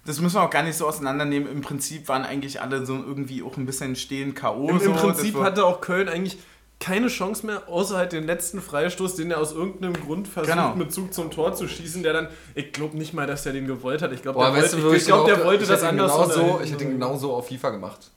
das 0.05 0.19
müssen 0.21 0.35
wir 0.35 0.43
auch 0.43 0.49
gar 0.49 0.63
nicht 0.63 0.77
so 0.77 0.87
auseinandernehmen. 0.87 1.51
Im 1.51 1.61
Prinzip 1.61 2.07
waren 2.07 2.23
eigentlich 2.23 2.61
alle 2.61 2.85
so 2.85 2.93
irgendwie 2.95 3.43
auch 3.43 3.57
ein 3.57 3.65
bisschen 3.65 3.95
stehen 3.95 4.33
K.O. 4.35 4.69
Im, 4.69 4.79
so. 4.79 4.85
Im 4.85 4.93
Prinzip 4.93 5.35
hatte 5.35 5.65
auch 5.65 5.81
Köln 5.81 6.07
eigentlich 6.09 6.37
keine 6.79 7.07
Chance 7.07 7.45
mehr, 7.45 7.69
außer 7.69 7.95
halt 7.97 8.11
den 8.11 8.25
letzten 8.25 8.61
Freistoß, 8.61 9.15
den 9.15 9.31
er 9.31 9.39
aus 9.39 9.53
irgendeinem 9.53 9.93
Grund 9.93 10.27
versucht, 10.27 10.53
Genau. 10.53 10.75
mit 10.75 10.91
Zug 10.91 11.13
zum 11.13 11.31
Tor 11.31 11.53
zu 11.55 11.67
schießen, 11.69 12.03
der 12.03 12.11
dann, 12.13 12.27
ich 12.53 12.73
glaube 12.73 12.97
nicht 12.97 13.13
mal, 13.13 13.25
dass 13.25 13.45
er 13.45 13.53
den 13.53 13.65
gewollt 13.65 14.01
hat. 14.01 14.11
Ich 14.11 14.21
glaube, 14.21 14.39
der, 14.39 14.51
weißt 14.53 14.73
wollte, 14.73 14.75
du, 14.77 14.89
wo 14.89 14.91
ich, 14.93 14.97
ich 15.01 15.05
glaub, 15.05 15.25
den 15.25 15.35
der 15.35 15.41
auch- 15.43 15.47
wollte 15.47 15.63
ich 15.63 15.69
das 15.69 15.83
anders 15.83 16.11
genau 16.11 16.29
so, 16.29 16.61
Ich 16.63 16.71
hätte 16.73 16.83
ihn 16.83 16.91
genau 16.91 17.15
so 17.17 17.33
auf 17.33 17.47
FIFA 17.47 17.69
gemacht. 17.69 18.11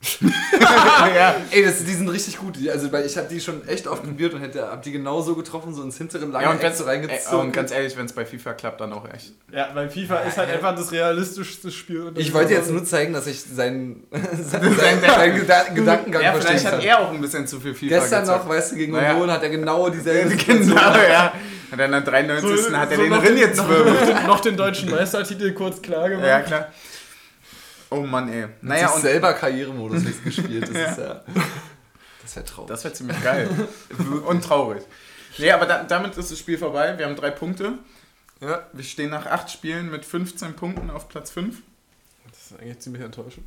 ja. 0.60 1.36
Ey, 1.50 1.64
das, 1.64 1.84
die 1.84 1.92
sind 1.92 2.08
richtig 2.08 2.38
gut. 2.38 2.56
Also, 2.68 2.92
weil 2.92 3.04
ich 3.04 3.16
habe 3.16 3.26
die 3.28 3.40
schon 3.40 3.66
echt 3.66 3.88
oft 3.88 4.04
probiert 4.04 4.32
und 4.32 4.40
hätte 4.40 4.62
hab 4.62 4.82
die 4.82 4.92
genauso 4.92 5.34
getroffen, 5.34 5.74
so 5.74 5.82
ins 5.82 5.98
hintere 5.98 6.24
lange 6.26 6.44
ja, 6.44 6.50
und 6.52 6.60
ganz, 6.60 6.78
so 6.78 6.84
reingezogen. 6.84 7.40
Und 7.40 7.52
ganz 7.52 7.72
ehrlich, 7.72 7.96
wenn 7.96 8.06
es 8.06 8.12
bei 8.12 8.24
FIFA 8.24 8.54
klappt, 8.54 8.80
dann 8.80 8.92
auch 8.92 9.04
echt. 9.12 9.32
Ja, 9.52 9.70
weil 9.74 9.90
FIFA 9.90 10.14
ja, 10.14 10.20
ist 10.20 10.38
halt 10.38 10.50
ja. 10.50 10.54
einfach 10.54 10.76
das 10.76 10.92
realistischste 10.92 11.72
Spiel. 11.72 12.12
Ich 12.14 12.32
wollte 12.32 12.52
jetzt 12.54 12.70
nur 12.70 12.84
zeigen, 12.84 13.12
dass 13.12 13.26
ich 13.26 13.42
seinen, 13.42 14.04
seinen, 14.40 14.76
seinen 14.76 15.36
Gedankengang 15.74 16.22
ja, 16.22 16.32
verstehe. 16.32 16.58
Vielleicht 16.58 16.72
hat 16.72 16.84
er 16.84 17.00
auch 17.00 17.12
ein 17.12 17.20
bisschen 17.20 17.46
zu 17.48 17.58
viel 17.58 17.74
FIFA 17.74 17.88
Gestern 17.88 18.20
gezeigt. 18.20 18.44
noch, 18.44 18.48
weißt 18.48 18.72
du, 18.72 18.76
gegen 18.76 18.92
naja. 18.92 19.14
Union 19.14 19.32
hat 19.32 19.42
er 19.42 19.50
genau 19.50 19.88
dieselbe. 19.90 20.36
Genau, 20.48 20.74
ja. 20.76 21.32
Hat 21.70 21.78
er 21.78 21.84
in 21.86 21.92
der 21.92 22.00
93. 22.00 22.60
So, 22.62 22.76
hat 22.76 22.90
er 22.90 22.96
so 22.96 23.02
den 23.02 23.12
Rinn 23.12 23.36
jetzt 23.36 23.56
noch, 23.56 23.68
noch 24.26 24.40
den 24.40 24.56
deutschen 24.56 24.90
Meistertitel 24.90 25.52
kurz 25.52 25.82
klar 25.82 26.08
gemacht. 26.08 26.26
Ja, 26.26 26.40
klar. 26.40 26.68
Oh 27.90 28.02
Mann, 28.02 28.28
ey. 28.28 28.48
Naja, 28.60 28.90
und 28.90 29.00
selber 29.00 29.32
Karrieremodus 29.32 30.02
nicht 30.02 30.24
gespielt. 30.24 30.68
Das 30.68 30.76
ja. 30.76 30.84
ist 30.90 30.98
ja. 30.98 31.24
Das 32.22 32.36
wäre 32.36 32.44
traurig. 32.44 32.68
Das 32.68 32.84
wäre 32.84 32.94
ziemlich 32.94 33.22
geil. 33.22 33.48
und 34.26 34.44
traurig. 34.44 34.82
Nee, 35.38 35.50
aber 35.50 35.66
da, 35.66 35.84
damit 35.84 36.16
ist 36.16 36.30
das 36.30 36.38
Spiel 36.38 36.58
vorbei. 36.58 36.98
Wir 36.98 37.06
haben 37.06 37.16
drei 37.16 37.30
Punkte. 37.30 37.78
Ja. 38.40 38.66
Wir 38.72 38.84
stehen 38.84 39.10
nach 39.10 39.26
acht 39.26 39.50
Spielen 39.50 39.90
mit 39.90 40.04
15 40.04 40.54
Punkten 40.54 40.90
auf 40.90 41.08
Platz 41.08 41.30
5. 41.30 41.56
Das 42.30 42.50
ist 42.50 42.60
eigentlich 42.60 42.78
ziemlich 42.80 43.02
enttäuschend. 43.02 43.46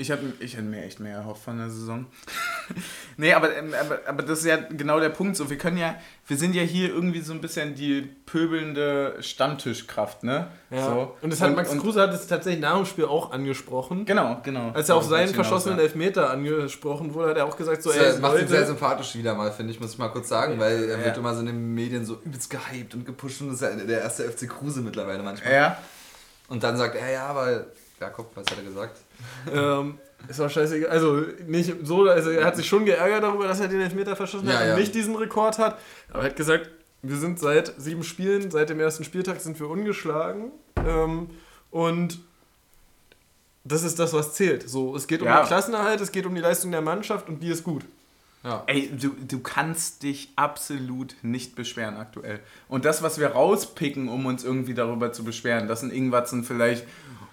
Ich 0.00 0.08
hätte 0.08 0.32
ich 0.40 0.58
mir 0.58 0.82
echt 0.82 0.98
mehr 0.98 1.18
erhofft 1.18 1.42
von 1.42 1.58
der 1.58 1.68
Saison. 1.68 2.06
nee, 3.18 3.34
aber, 3.34 3.54
ähm, 3.54 3.74
aber, 3.78 3.98
aber 4.06 4.22
das 4.22 4.38
ist 4.38 4.46
ja 4.46 4.56
genau 4.56 4.98
der 4.98 5.10
Punkt. 5.10 5.36
So, 5.36 5.50
wir 5.50 5.58
können 5.58 5.76
ja, 5.76 5.94
wir 6.26 6.38
sind 6.38 6.54
ja 6.54 6.62
hier 6.62 6.88
irgendwie 6.88 7.20
so 7.20 7.34
ein 7.34 7.42
bisschen 7.42 7.74
die 7.74 8.08
pöbelnde 8.24 9.16
Stammtischkraft, 9.20 10.24
ne? 10.24 10.48
Ja. 10.70 10.86
So. 10.86 11.16
Und 11.20 11.30
das 11.30 11.42
hat 11.42 11.50
und, 11.50 11.56
Max 11.56 11.76
Kruse 11.76 12.00
hat 12.00 12.14
es 12.14 12.26
tatsächlich 12.26 12.62
nach 12.62 12.76
dem 12.76 12.86
Spiel 12.86 13.04
auch 13.04 13.30
angesprochen. 13.30 14.06
Genau, 14.06 14.40
genau. 14.42 14.70
Als 14.70 14.88
er 14.88 14.96
auf 14.96 15.04
seinen 15.04 15.34
verschossenen 15.34 15.76
ja. 15.76 15.84
Elfmeter 15.84 16.30
angesprochen 16.30 17.12
wurde, 17.12 17.32
hat 17.32 17.36
er 17.36 17.44
auch 17.44 17.58
gesagt, 17.58 17.82
so, 17.82 17.92
ey, 17.92 18.18
macht 18.20 18.40
ihn 18.40 18.48
sehr 18.48 18.66
sympathisch 18.66 19.14
wieder 19.16 19.34
mal, 19.34 19.52
finde 19.52 19.74
ich, 19.74 19.80
muss 19.80 19.92
ich 19.92 19.98
mal 19.98 20.08
kurz 20.08 20.30
sagen, 20.30 20.58
weil 20.58 20.84
er 20.84 20.98
ja. 20.98 21.04
wird 21.04 21.18
immer 21.18 21.34
so 21.34 21.40
in 21.40 21.46
den 21.46 21.74
Medien 21.74 22.06
so 22.06 22.14
übelst 22.24 22.48
gehypt 22.48 22.94
und 22.94 23.04
gepusht 23.04 23.42
und 23.42 23.48
das 23.48 23.56
ist 23.56 23.78
ja 23.78 23.84
der 23.84 24.00
erste 24.00 24.24
FC 24.24 24.48
Kruse 24.48 24.80
mittlerweile 24.80 25.22
manchmal. 25.22 25.52
Ja. 25.52 25.76
Und 26.48 26.62
dann 26.62 26.78
sagt 26.78 26.94
er, 26.94 27.10
ja, 27.10 27.36
weil, 27.36 27.66
ja, 28.00 28.08
guck, 28.08 28.34
was 28.34 28.46
hat 28.50 28.56
er 28.56 28.64
gesagt? 28.64 28.96
Ähm, 29.52 29.98
ist 30.28 30.38
war 30.38 30.48
scheißegal. 30.48 30.90
Also 30.90 31.24
nicht 31.46 31.74
so, 31.82 32.08
also 32.08 32.30
er 32.30 32.44
hat 32.44 32.56
sich 32.56 32.66
schon 32.66 32.84
geärgert 32.84 33.22
darüber, 33.22 33.46
dass 33.46 33.60
er 33.60 33.68
den 33.68 33.80
Elfmeter 33.80 34.16
verschossen 34.16 34.48
ja, 34.48 34.54
hat 34.54 34.66
ja. 34.66 34.74
und 34.74 34.80
nicht 34.80 34.94
diesen 34.94 35.16
Rekord 35.16 35.58
hat. 35.58 35.78
Aber 36.10 36.22
er 36.22 36.30
hat 36.30 36.36
gesagt, 36.36 36.70
wir 37.02 37.16
sind 37.16 37.38
seit 37.38 37.72
sieben 37.78 38.04
Spielen, 38.04 38.50
seit 38.50 38.68
dem 38.68 38.80
ersten 38.80 39.04
Spieltag 39.04 39.40
sind 39.40 39.58
wir 39.58 39.68
ungeschlagen. 39.68 40.52
Ähm, 40.76 41.30
und 41.70 42.20
das 43.64 43.82
ist 43.82 43.98
das, 43.98 44.12
was 44.12 44.34
zählt. 44.34 44.68
So, 44.68 44.94
es 44.96 45.06
geht 45.06 45.20
um 45.22 45.26
ja. 45.26 45.40
den 45.40 45.46
Klassenerhalt, 45.46 46.00
es 46.00 46.12
geht 46.12 46.26
um 46.26 46.34
die 46.34 46.40
Leistung 46.40 46.70
der 46.70 46.82
Mannschaft 46.82 47.28
und 47.28 47.42
die 47.42 47.48
ist 47.48 47.64
gut. 47.64 47.84
Ja. 48.42 48.62
Ey, 48.66 48.90
du, 48.96 49.10
du 49.10 49.40
kannst 49.40 50.02
dich 50.02 50.32
absolut 50.36 51.14
nicht 51.22 51.56
beschweren 51.56 51.96
aktuell. 51.96 52.40
Und 52.68 52.84
das, 52.86 53.02
was 53.02 53.18
wir 53.18 53.28
rauspicken, 53.28 54.08
um 54.08 54.24
uns 54.26 54.44
irgendwie 54.44 54.74
darüber 54.74 55.12
zu 55.12 55.24
beschweren, 55.24 55.68
dass 55.68 55.82
ein 55.82 55.90
Ingwatzen 55.90 56.44
vielleicht 56.44 56.86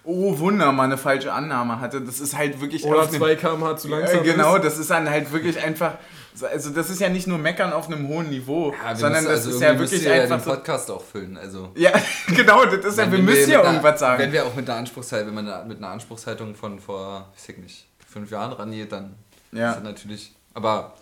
oh 0.07 0.39
Wunder, 0.39 0.71
mal 0.71 0.85
eine 0.85 0.97
falsche 0.97 1.33
Annahme 1.33 1.79
hatte. 1.79 2.01
Das 2.01 2.19
ist 2.19 2.35
halt 2.35 2.59
wirklich. 2.61 2.83
Oder 2.85 3.09
2 3.09 3.35
km/h 3.35 3.77
zu 3.77 3.89
langsam. 3.89 4.21
Äh, 4.21 4.23
genau, 4.23 4.55
ist. 4.55 4.65
das 4.65 4.77
ist 4.79 4.89
dann 4.89 5.09
halt 5.09 5.31
wirklich 5.31 5.61
einfach. 5.61 5.95
Also, 6.41 6.69
das 6.69 6.89
ist 6.89 7.01
ja 7.01 7.09
nicht 7.09 7.27
nur 7.27 7.39
Meckern 7.39 7.73
auf 7.73 7.87
einem 7.87 8.07
hohen 8.07 8.29
Niveau, 8.29 8.71
ja, 8.71 8.95
sondern 8.95 9.25
das 9.25 9.45
also 9.45 9.49
ist 9.49 9.61
ja 9.61 9.77
wirklich 9.77 10.03
ja 10.03 10.13
einfach. 10.13 10.37
den 10.37 10.43
Podcast 10.43 10.89
auch 10.91 11.03
füllen. 11.03 11.35
Also. 11.35 11.71
Ja, 11.75 11.91
genau, 12.27 12.63
das 12.65 12.85
ist 12.85 12.97
ja, 12.97 13.11
wir 13.11 13.19
müssen 13.19 13.51
ja 13.51 13.63
irgendwas 13.63 13.99
sagen. 13.99 14.21
Wenn 14.21 14.31
wir 14.31 14.45
auch 14.45 14.55
mit 14.55 14.69
einer 14.69 14.79
Anspruchshaltung, 14.79 15.35
wenn 15.35 15.45
man 15.45 15.67
mit 15.67 15.77
einer 15.77 15.89
Anspruchshaltung 15.89 16.55
von 16.55 16.79
vor, 16.79 17.33
ich 17.35 17.43
sag 17.43 17.57
nicht, 17.57 17.87
fünf 18.07 18.31
Jahren 18.31 18.53
rangeht, 18.53 18.91
dann 18.91 19.15
ja. 19.51 19.71
ist 19.71 19.75
das 19.77 19.83
natürlich. 19.83 20.36
Aber, 20.57 20.95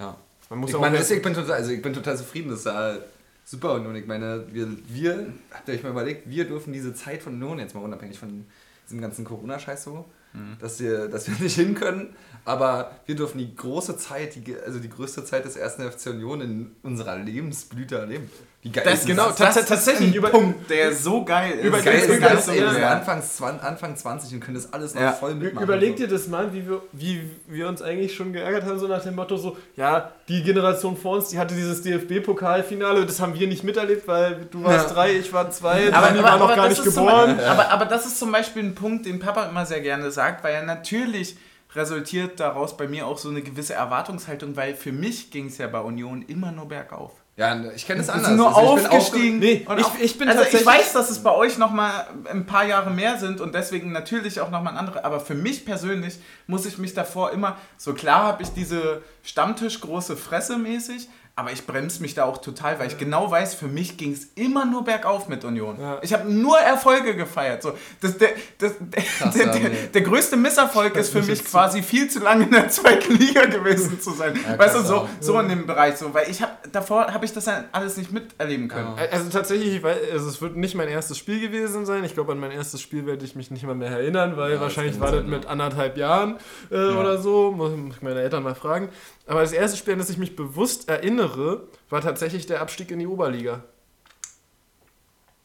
ja. 0.00 0.16
Man 0.48 0.60
muss 0.60 0.70
ich 0.70 0.78
meine, 0.78 0.98
ich 0.98 1.22
bin 1.22 1.34
total, 1.34 1.52
also 1.52 1.70
ich 1.70 1.82
bin 1.82 1.92
total 1.92 2.16
zufrieden, 2.16 2.50
dass 2.50 2.62
da 2.62 2.96
super 3.44 3.74
und 3.74 3.94
ich 3.94 4.06
meine, 4.06 4.44
wir, 4.50 4.68
wir, 4.88 5.32
habt 5.50 5.68
ihr 5.68 5.74
euch 5.74 5.82
mal 5.82 5.90
überlegt, 5.90 6.28
wir 6.28 6.46
dürfen 6.46 6.72
diese 6.72 6.94
Zeit 6.94 7.22
von 7.22 7.34
Union 7.34 7.58
jetzt 7.58 7.74
mal 7.74 7.82
unabhängig 7.82 8.18
von 8.18 8.46
diesem 8.86 9.02
ganzen 9.02 9.24
Corona-Scheiß 9.24 9.84
so, 9.84 10.06
mhm. 10.32 10.56
dass, 10.60 10.80
wir, 10.80 11.08
dass 11.08 11.28
wir 11.28 11.38
nicht 11.40 11.56
hin 11.56 11.74
können, 11.74 12.16
aber 12.46 12.90
wir 13.04 13.14
dürfen 13.14 13.38
die 13.38 13.54
große 13.54 13.98
Zeit, 13.98 14.34
die, 14.34 14.56
also 14.56 14.78
die 14.78 14.90
größte 14.90 15.24
Zeit 15.24 15.44
des 15.44 15.56
ersten 15.56 15.82
FC 15.90 16.06
Union 16.06 16.40
in 16.40 16.76
unserer 16.82 17.16
Lebensblüte 17.18 17.98
erleben. 17.98 18.30
Wie 18.64 18.70
geil 18.70 18.84
das, 18.84 19.00
ist 19.00 19.06
genau, 19.06 19.30
das? 19.30 19.56
Das, 19.56 19.66
tatsächlich 19.66 20.16
ein 20.16 20.30
Punkt, 20.30 20.70
der 20.70 20.94
so 20.94 21.24
geil 21.24 21.58
ist. 21.58 21.64
Über 21.64 21.80
geil 21.80 21.96
ist, 21.96 22.22
das, 22.22 22.46
ey, 22.46 22.60
ja. 22.60 22.90
Anfangs, 22.90 23.42
Anfang 23.42 23.96
20 23.96 24.34
und 24.34 24.40
können 24.40 24.54
das 24.54 24.72
alles 24.72 24.94
noch 24.94 25.00
ja. 25.00 25.12
voll 25.12 25.34
mitmachen. 25.34 25.64
Überleg 25.64 25.96
dir 25.96 26.06
das 26.06 26.28
mal, 26.28 26.52
wie 26.52 26.68
wir, 26.68 26.80
wie 26.92 27.28
wir 27.48 27.66
uns 27.66 27.82
eigentlich 27.82 28.14
schon 28.14 28.32
geärgert 28.32 28.62
haben, 28.64 28.78
so 28.78 28.86
nach 28.86 29.02
dem 29.02 29.16
Motto 29.16 29.36
so, 29.36 29.56
ja, 29.74 30.12
die 30.28 30.44
Generation 30.44 30.96
vor 30.96 31.16
uns, 31.16 31.30
die 31.30 31.38
hatte 31.40 31.56
dieses 31.56 31.82
DFB-Pokalfinale, 31.82 33.04
das 33.04 33.20
haben 33.20 33.34
wir 33.34 33.48
nicht 33.48 33.64
miterlebt, 33.64 34.06
weil 34.06 34.46
du 34.48 34.62
warst 34.62 34.90
ja. 34.90 34.94
drei, 34.94 35.16
ich 35.16 35.32
war 35.32 35.50
zwei, 35.50 35.92
aber, 35.92 36.10
aber, 36.10 36.22
war 36.22 36.38
noch 36.38 36.54
gar 36.54 36.68
nicht 36.68 36.84
geboren. 36.84 37.36
Zum, 37.40 37.48
aber, 37.48 37.68
aber 37.68 37.84
das 37.86 38.06
ist 38.06 38.20
zum 38.20 38.30
Beispiel 38.30 38.62
ein 38.62 38.76
Punkt, 38.76 39.06
den 39.06 39.18
Papa 39.18 39.46
immer 39.46 39.66
sehr 39.66 39.80
gerne 39.80 40.12
sagt, 40.12 40.44
weil 40.44 40.54
er 40.54 40.62
natürlich 40.62 41.36
resultiert 41.74 42.38
daraus 42.38 42.76
bei 42.76 42.86
mir 42.86 43.08
auch 43.08 43.18
so 43.18 43.28
eine 43.28 43.42
gewisse 43.42 43.74
Erwartungshaltung, 43.74 44.54
weil 44.54 44.76
für 44.76 44.92
mich 44.92 45.32
ging 45.32 45.46
es 45.46 45.58
ja 45.58 45.66
bei 45.66 45.80
Union 45.80 46.22
immer 46.28 46.52
nur 46.52 46.68
bergauf. 46.68 47.21
Ja, 47.42 47.60
ich 47.74 47.86
kenne 47.86 48.00
es 48.00 48.08
anders. 48.08 48.28
Sind 48.28 48.36
nur 48.36 48.56
also 48.56 48.86
aufgestiegen. 48.86 49.40
Nee, 49.40 49.66
ich, 49.76 49.86
ich, 50.00 50.16
bin 50.18 50.28
also 50.28 50.42
ich 50.44 50.64
weiß, 50.64 50.92
dass 50.92 51.10
es 51.10 51.20
bei 51.24 51.32
euch 51.32 51.58
noch 51.58 51.72
mal 51.72 52.06
ein 52.30 52.46
paar 52.46 52.64
Jahre 52.64 52.90
mehr 52.90 53.18
sind 53.18 53.40
und 53.40 53.52
deswegen 53.52 53.90
natürlich 53.90 54.40
auch 54.40 54.50
noch 54.50 54.62
mal 54.62 54.70
ein 54.70 54.76
andere. 54.76 55.04
Aber 55.04 55.18
für 55.18 55.34
mich 55.34 55.64
persönlich 55.64 56.20
muss 56.46 56.66
ich 56.66 56.78
mich 56.78 56.94
davor 56.94 57.32
immer 57.32 57.56
so 57.76 57.94
klar 57.94 58.22
habe 58.22 58.44
ich 58.44 58.50
diese 58.50 59.02
Stammtisch 59.24 59.80
große 59.80 60.16
Fresse 60.16 60.56
mäßig, 60.56 61.08
aber 61.34 61.50
ich 61.50 61.66
bremse 61.66 62.02
mich 62.02 62.12
da 62.14 62.24
auch 62.24 62.38
total, 62.38 62.78
weil 62.78 62.88
ich 62.88 62.98
genau 62.98 63.30
weiß, 63.30 63.54
für 63.54 63.66
mich 63.66 63.96
ging 63.96 64.12
es 64.12 64.28
immer 64.34 64.66
nur 64.66 64.84
bergauf 64.84 65.28
mit 65.28 65.44
Union. 65.44 65.80
Ja. 65.80 65.98
Ich 66.02 66.12
habe 66.12 66.30
nur 66.30 66.58
Erfolge 66.58 67.16
gefeiert. 67.16 67.62
So, 67.62 67.72
das, 68.02 68.18
der, 68.18 68.30
das, 68.58 68.72
Krass, 69.18 69.34
der, 69.34 69.46
der, 69.46 69.70
der, 69.70 70.02
größte 70.02 70.36
Misserfolg 70.36 70.94
ist 70.96 71.10
für 71.10 71.22
mich 71.22 71.42
quasi 71.42 71.82
viel 71.82 72.10
zu 72.10 72.18
lange 72.18 72.44
in 72.44 72.50
der 72.50 72.68
zweiten 72.68 73.14
Liga 73.14 73.46
gewesen 73.46 73.98
zu 73.98 74.10
sein. 74.10 74.38
Ja, 74.46 74.58
weißt 74.58 74.76
du, 74.76 74.82
so, 74.82 75.08
so 75.20 75.40
in 75.40 75.48
dem 75.48 75.66
Bereich. 75.66 75.96
So, 75.96 76.12
weil 76.12 76.30
ich 76.30 76.42
habe 76.42 76.52
davor 76.70 77.06
habe 77.12 77.24
ich 77.24 77.32
das 77.32 77.48
alles 77.48 77.96
nicht 77.96 78.12
miterleben 78.12 78.68
können. 78.68 78.94
Ja. 78.98 79.04
Also 79.10 79.30
tatsächlich, 79.30 79.82
weil, 79.82 79.98
also 80.12 80.28
es 80.28 80.42
wird 80.42 80.56
nicht 80.56 80.74
mein 80.74 80.88
erstes 80.88 81.16
Spiel 81.16 81.40
gewesen 81.40 81.86
sein. 81.86 82.04
Ich 82.04 82.12
glaube, 82.12 82.32
an 82.32 82.40
mein 82.40 82.50
erstes 82.50 82.82
Spiel 82.82 83.06
werde 83.06 83.24
ich 83.24 83.36
mich 83.36 83.50
nicht 83.50 83.64
mal 83.64 83.74
mehr 83.74 83.90
erinnern, 83.90 84.36
weil 84.36 84.60
wahrscheinlich 84.60 85.00
war 85.00 85.10
das 85.10 85.24
mit 85.24 85.46
anderthalb 85.46 85.96
Jahren 85.96 86.36
äh, 86.70 86.74
oder 86.74 87.16
so. 87.16 87.52
Muss 87.52 87.72
ich 87.72 88.02
meine 88.02 88.20
Eltern 88.20 88.42
mal 88.42 88.54
fragen. 88.54 88.90
Aber 89.26 89.40
das 89.40 89.52
erste 89.52 89.78
Spiel, 89.78 89.94
an 89.94 89.98
das 89.98 90.10
ich 90.10 90.18
mich 90.18 90.36
bewusst 90.36 90.88
erinnere, 90.88 91.21
war 91.90 92.00
tatsächlich 92.00 92.46
der 92.46 92.60
Abstieg 92.60 92.90
in 92.90 92.98
die 92.98 93.06
Oberliga. 93.06 93.62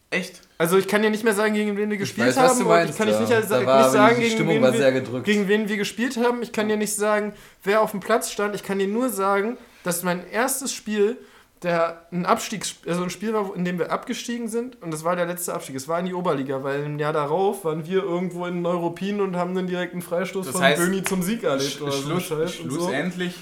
Echt? 0.10 0.42
Also 0.58 0.78
ich 0.78 0.88
kann 0.88 1.02
dir 1.02 1.10
nicht 1.10 1.24
mehr 1.24 1.34
sagen, 1.34 1.54
gegen 1.54 1.76
wen 1.76 1.90
wir 1.90 1.98
gespielt 1.98 2.28
weiß, 2.28 2.38
haben. 2.38 2.64
Meinst, 2.64 2.94
ich 2.94 2.98
kann 2.98 3.10
ja. 3.10 3.20
nicht, 3.20 3.30
nicht 3.30 3.50
sagen, 3.50 4.20
gegen 4.20 4.48
wen, 4.48 4.62
wir, 4.62 5.22
gegen 5.22 5.48
wen 5.48 5.68
wir 5.68 5.78
gespielt 5.78 6.18
haben. 6.18 6.42
Ich 6.42 6.54
kann 6.54 6.70
dir 6.70 6.78
nicht 6.78 6.96
sagen, 6.96 7.34
wer 7.64 7.82
auf 7.82 7.92
dem 7.92 8.00
Platz 8.00 8.32
stand. 8.32 8.56
Ich 8.56 8.64
kann 8.64 8.80
dir 8.80 8.88
nur 8.88 9.10
sagen, 9.10 9.58
dass 9.84 10.04
mein 10.04 10.28
erstes 10.30 10.74
Spiel 10.74 11.18
der 11.64 12.06
ein 12.12 12.26
Abstiegs 12.26 12.76
also 12.86 13.04
ein 13.04 13.10
Spiel 13.10 13.34
war, 13.34 13.56
in 13.56 13.66
dem 13.66 13.80
wir 13.80 13.92
abgestiegen 13.92 14.48
sind 14.48 14.82
und 14.82 14.92
das 14.92 15.04
war 15.04 15.16
der 15.16 15.26
letzte 15.26 15.54
Abstieg. 15.54 15.76
Es 15.76 15.88
war 15.88 16.00
in 16.00 16.06
die 16.06 16.14
Oberliga, 16.14 16.64
weil 16.64 16.84
im 16.84 17.00
Jahr 17.00 17.14
darauf 17.14 17.66
waren 17.66 17.86
wir 17.88 18.04
irgendwo 18.04 18.46
in 18.46 18.62
Neuruppin 18.62 19.22
und 19.22 19.36
haben 19.36 19.58
einen 19.58 19.68
direkten 19.68 20.02
Freistoß 20.02 20.52
das 20.52 20.56
von 20.56 20.76
Böni 20.76 21.04
zum 21.04 21.24
Sieg 21.24 21.44
erlebt. 21.44 21.82
Oder 21.82 21.92
Schluss, 21.94 22.28
so 22.28 22.48
schlussendlich. 22.48 23.36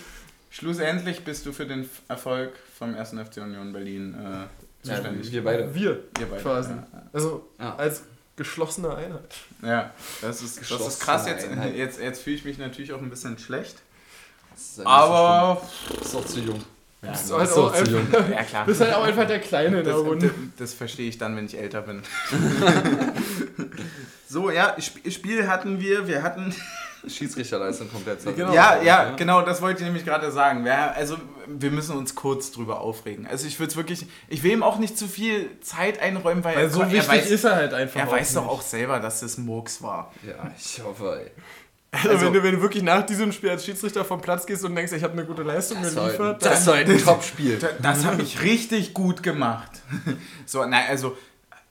Schlussendlich 0.55 1.23
bist 1.23 1.45
du 1.45 1.51
für 1.51 1.65
den 1.65 1.89
Erfolg 2.07 2.53
vom 2.77 2.95
1. 2.95 3.09
FC 3.09 3.37
Union 3.37 3.73
Berlin 3.73 4.15
äh, 4.15 4.85
zuständig. 4.85 5.27
Ja, 5.27 5.33
wir 5.33 5.43
beide. 5.43 5.75
Wir, 5.75 6.03
wir 6.17 6.27
beide. 6.27 6.41
Quasi. 6.41 6.71
Ja, 6.71 6.77
ja. 6.93 7.03
Also 7.11 7.49
als 7.59 8.03
geschlossene 8.37 8.95
Einheit. 8.95 9.35
Ja, 9.61 9.93
das 10.21 10.41
ist, 10.41 10.59
das 10.71 10.87
ist 10.87 10.99
krass. 11.01 11.27
Jetzt, 11.27 11.47
jetzt, 11.75 11.99
jetzt 11.99 12.21
fühle 12.21 12.35
ich 12.37 12.45
mich 12.45 12.57
natürlich 12.57 12.93
auch 12.93 13.01
ein 13.01 13.09
bisschen 13.09 13.37
schlecht. 13.37 13.81
Aber. 14.83 15.61
Das 15.97 16.07
ist 16.07 16.15
auch 16.15 16.25
zu 16.25 16.39
jung. 16.39 16.63
Ja, 17.01 17.11
bist 17.11 17.31
halt 17.31 17.51
auch 17.51 17.71
einfach, 17.71 17.91
jung. 17.91 18.07
ja, 18.31 18.43
klar. 18.43 18.65
bist 18.65 18.81
halt 18.81 18.93
auch 18.93 19.03
einfach 19.03 19.27
der 19.27 19.39
Kleine 19.39 19.79
in 19.79 19.83
der 19.83 19.95
Runde. 19.95 20.27
Das, 20.27 20.69
das 20.69 20.73
verstehe 20.73 21.07
ich 21.07 21.17
dann, 21.17 21.35
wenn 21.35 21.45
ich 21.45 21.57
älter 21.57 21.81
bin. 21.81 22.01
so, 24.27 24.49
ja, 24.49 24.75
Spiel 24.79 25.47
hatten 25.47 25.79
wir. 25.79 26.07
Wir 26.07 26.23
hatten. 26.23 26.55
Schiedsrichterleistung 27.09 27.89
komplett. 27.91 28.23
Genau. 28.23 28.53
Ja, 28.53 28.81
ja, 28.81 29.15
genau, 29.15 29.41
das 29.41 29.61
wollte 29.61 29.79
ich 29.79 29.85
nämlich 29.85 30.05
gerade 30.05 30.31
sagen. 30.31 30.65
Wir, 30.65 30.95
also, 30.95 31.17
wir 31.47 31.71
müssen 31.71 31.95
uns 31.97 32.15
kurz 32.15 32.51
drüber 32.51 32.81
aufregen. 32.81 33.27
Also, 33.27 33.47
ich 33.47 33.59
würde 33.59 33.71
es 33.71 33.77
wirklich. 33.77 34.07
Ich 34.27 34.43
will 34.43 34.51
ihm 34.51 34.63
auch 34.63 34.79
nicht 34.79 34.97
zu 34.97 35.07
viel 35.07 35.59
Zeit 35.61 35.99
einräumen, 35.99 36.43
weil, 36.43 36.55
weil 36.55 36.69
so 36.69 36.81
er 36.81 36.91
wichtig 36.91 37.09
weiß, 37.09 37.29
ist 37.29 37.43
er 37.43 37.55
halt 37.55 37.73
einfach. 37.73 37.99
Er 37.99 38.11
weiß 38.11 38.33
nicht. 38.33 38.37
doch 38.37 38.47
auch 38.47 38.61
selber, 38.61 38.99
dass 38.99 39.19
das 39.19 39.37
Murks 39.37 39.81
war. 39.81 40.11
Ja, 40.25 40.51
ich 40.57 40.81
hoffe, 40.83 41.21
ey. 41.21 41.31
Also, 41.91 42.09
also, 42.09 42.25
wenn, 42.25 42.33
du, 42.33 42.43
wenn 42.43 42.55
du 42.55 42.61
wirklich 42.61 42.83
nach 42.83 43.05
diesem 43.05 43.31
Spiel 43.31 43.49
als 43.49 43.63
Schiedsrichter 43.63 44.03
vom 44.03 44.19
Platz 44.19 44.45
gehst 44.45 44.65
und 44.65 44.75
denkst, 44.75 44.91
ich 44.91 45.03
habe 45.03 45.13
eine 45.13 45.25
gute 45.25 45.43
Leistung 45.43 45.81
geliefert. 45.81 46.45
Das 46.45 46.67
war 46.67 46.75
ein 46.75 46.97
Top-Spiel. 47.05 47.57
Das, 47.57 47.71
das 47.81 48.05
habe 48.05 48.21
ich 48.21 48.41
richtig 48.41 48.93
gut 48.93 49.23
gemacht. 49.23 49.71
so, 50.45 50.65
nein, 50.65 50.83
also 50.89 51.17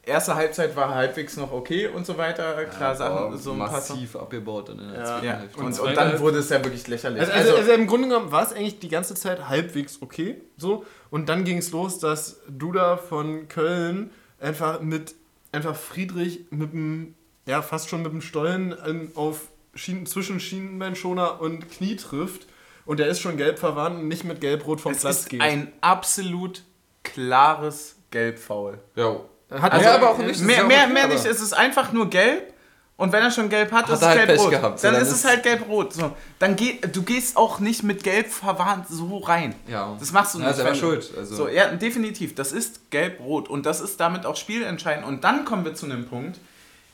erste 0.07 0.35
Halbzeit 0.35 0.75
war 0.77 0.95
halbwegs 0.95 1.37
noch 1.37 1.53
okay 1.53 1.89
und 1.89 2.05
so 2.07 2.17
weiter. 2.19 2.65
Klar, 2.67 2.91
Ja, 2.93 2.95
Sachen, 2.95 3.39
so 3.39 3.53
ein 3.53 3.59
paar 3.59 3.73
massiv 3.73 4.17
abgebaut 4.17 4.69
dann 4.69 4.79
in 4.79 4.89
der 4.89 4.99
Ja. 4.99 5.05
zweiten 5.07 5.27
Ja, 5.27 5.33
Hälfte. 5.39 5.61
und, 5.61 5.79
und, 5.81 5.97
dann 5.97 6.21
wurde 6.21 6.39
es 6.39 6.49
ja 6.49 6.63
wirklich 6.65 6.87
lächerlich. 6.89 7.21
Also, 7.21 7.33
also, 7.33 7.57
also 7.57 7.73
im 7.73 7.87
Grunde 7.87 8.09
genommen 8.09 8.31
war 8.33 8.43
es 8.43 8.53
eigentlich 8.53 8.79
die 8.81 8.89
ganze 8.89 9.15
Zeit 9.15 9.49
halbwegs 9.49 9.99
okay. 10.03 10.41
So. 10.57 10.85
Und 11.11 11.29
dann 11.29 11.45
ging 11.45 11.59
es 11.59 11.71
los, 11.73 11.99
dass 11.99 12.41
Duda 12.49 12.97
von 12.97 13.49
Köln 13.49 14.11
einfach 14.41 14.81
mit 14.81 15.15
einfach 15.53 15.77
Friedrich 15.77 16.47
mit 16.51 16.73
dem, 16.73 17.15
ja, 17.47 17.63
fast 17.63 17.89
schon 17.89 18.03
mit 18.03 18.13
dem 18.13 18.21
Stollen 18.21 19.13
auf 19.15 19.49
Schienen, 19.77 20.07
zwischen 20.07 20.41
Schienbeinschoner 20.41 21.41
und 21.41 21.71
Knie 21.71 21.97
trifft. 21.97 22.47
Und 22.87 22.99
der 23.01 23.07
ist 23.07 23.21
schon 23.21 23.37
gelb 23.37 23.59
verwandt 23.59 24.01
und 24.01 24.09
nicht 24.09 24.25
mit 24.25 24.41
Gelb-Rot 24.41 24.81
vom 24.81 24.93
es 24.93 25.01
Platz 25.01 25.21
ist 25.21 25.31
geht. 25.31 25.41
ein 25.41 25.73
absolut 25.81 26.63
klares 27.03 27.97
Gelbfoul. 28.11 28.79
Ja. 28.97 29.21
Hat 29.61 29.73
Also, 29.73 29.85
er 29.87 29.95
aber 29.95 30.11
auch 30.11 30.19
nicht, 30.19 30.31
das 30.31 30.41
mehr 30.41 30.59
ja 30.59 30.65
mehr, 30.65 30.87
mehr 30.89 31.09
nicht, 31.09 31.25
es 31.25 31.41
ist 31.41 31.53
einfach 31.53 31.93
nur 31.93 32.09
gelb. 32.11 32.53
Und 32.97 33.11
wenn 33.13 33.25
er 33.25 33.31
schon 33.33 33.49
gelb 33.49 33.73
hat, 33.73 33.87
Hat 33.87 33.91
ist 33.95 34.03
es 34.03 34.07
halt 34.07 34.27
gelb-rot. 34.29 34.53
so, 34.53 34.61
dann, 34.61 34.77
dann 34.95 35.03
ist 35.03 35.11
es 35.11 35.25
halt 35.25 35.43
gelb-rot. 35.43 35.93
So, 35.95 36.13
dann 36.39 36.55
geh, 36.55 36.79
du 36.93 37.03
gehst 37.03 37.37
auch 37.37 37.59
nicht 37.59 37.83
mit 37.83 38.05
gelb 38.05 38.29
verwarnt 38.31 38.87
so 38.89 39.19
rein. 39.19 39.53
Ja. 39.67 39.97
Das 39.99 40.13
machst 40.13 40.37
du 40.37 40.39
Ja, 40.39 40.47
nicht. 40.47 40.57
selber 40.57 40.71
wenn 40.71 40.79
du- 40.79 40.87
schuld, 40.87 41.11
also. 41.19 41.35
So, 41.35 41.49
ja, 41.49 41.67
definitiv. 41.75 42.37
Das 42.37 42.53
ist 42.53 42.93
gelb-rot. 42.93 43.49
Und 43.49 43.67
das 43.67 43.81
ist 43.81 43.99
damit 43.99 44.25
auch 44.27 44.37
spielentscheidend. 44.37 45.05
Und 45.05 45.25
dann 45.25 45.45
kommen 45.45 45.65
wir 45.65 45.75
zu 45.75 45.87
einem 45.87 46.07
Punkt, 46.07 46.39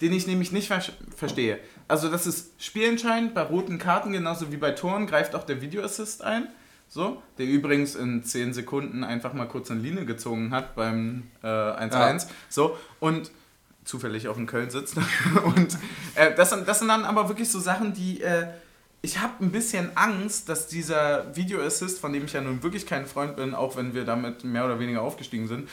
den 0.00 0.14
ich 0.14 0.26
nämlich 0.26 0.52
nicht 0.52 0.68
ver 0.68 0.80
verstehe. 1.14 1.58
Also, 1.86 2.08
das 2.08 2.26
ist 2.26 2.52
spielentscheidend 2.58 3.34
bei 3.34 3.42
roten 3.42 3.78
Karten, 3.78 4.12
genauso 4.12 4.50
wie 4.50 4.56
bei 4.56 4.70
Toren, 4.70 5.06
greift 5.06 5.34
auch 5.34 5.44
der 5.44 5.60
Videoassist 5.60 6.22
ein. 6.24 6.48
So, 6.92 7.22
der 7.38 7.46
übrigens 7.46 7.94
in 7.94 8.24
10 8.24 8.52
Sekunden 8.52 9.04
einfach 9.04 9.32
mal 9.32 9.46
kurz 9.46 9.70
eine 9.70 9.80
Linie 9.80 10.04
gezogen 10.06 10.50
hat 10.50 10.74
beim 10.74 11.22
äh, 11.40 11.46
1-1. 11.46 12.26
So, 12.48 12.76
und 12.98 13.30
zufällig 13.84 14.26
auch 14.26 14.36
in 14.36 14.46
Köln 14.46 14.70
sitzt. 14.70 14.96
und 15.44 15.78
äh, 16.16 16.34
das, 16.34 16.50
sind, 16.50 16.66
das 16.66 16.80
sind 16.80 16.88
dann 16.88 17.04
aber 17.04 17.28
wirklich 17.28 17.48
so 17.48 17.60
Sachen, 17.60 17.94
die. 17.94 18.20
Äh, 18.20 18.48
ich 19.02 19.18
habe 19.18 19.42
ein 19.42 19.50
bisschen 19.50 19.96
Angst, 19.96 20.50
dass 20.50 20.66
dieser 20.66 21.34
Video-Assist, 21.34 22.00
von 22.00 22.12
dem 22.12 22.26
ich 22.26 22.34
ja 22.34 22.42
nun 22.42 22.62
wirklich 22.62 22.86
kein 22.86 23.06
Freund 23.06 23.34
bin, 23.34 23.54
auch 23.54 23.76
wenn 23.76 23.94
wir 23.94 24.04
damit 24.04 24.44
mehr 24.44 24.66
oder 24.66 24.78
weniger 24.78 25.00
aufgestiegen 25.00 25.48
sind, 25.48 25.70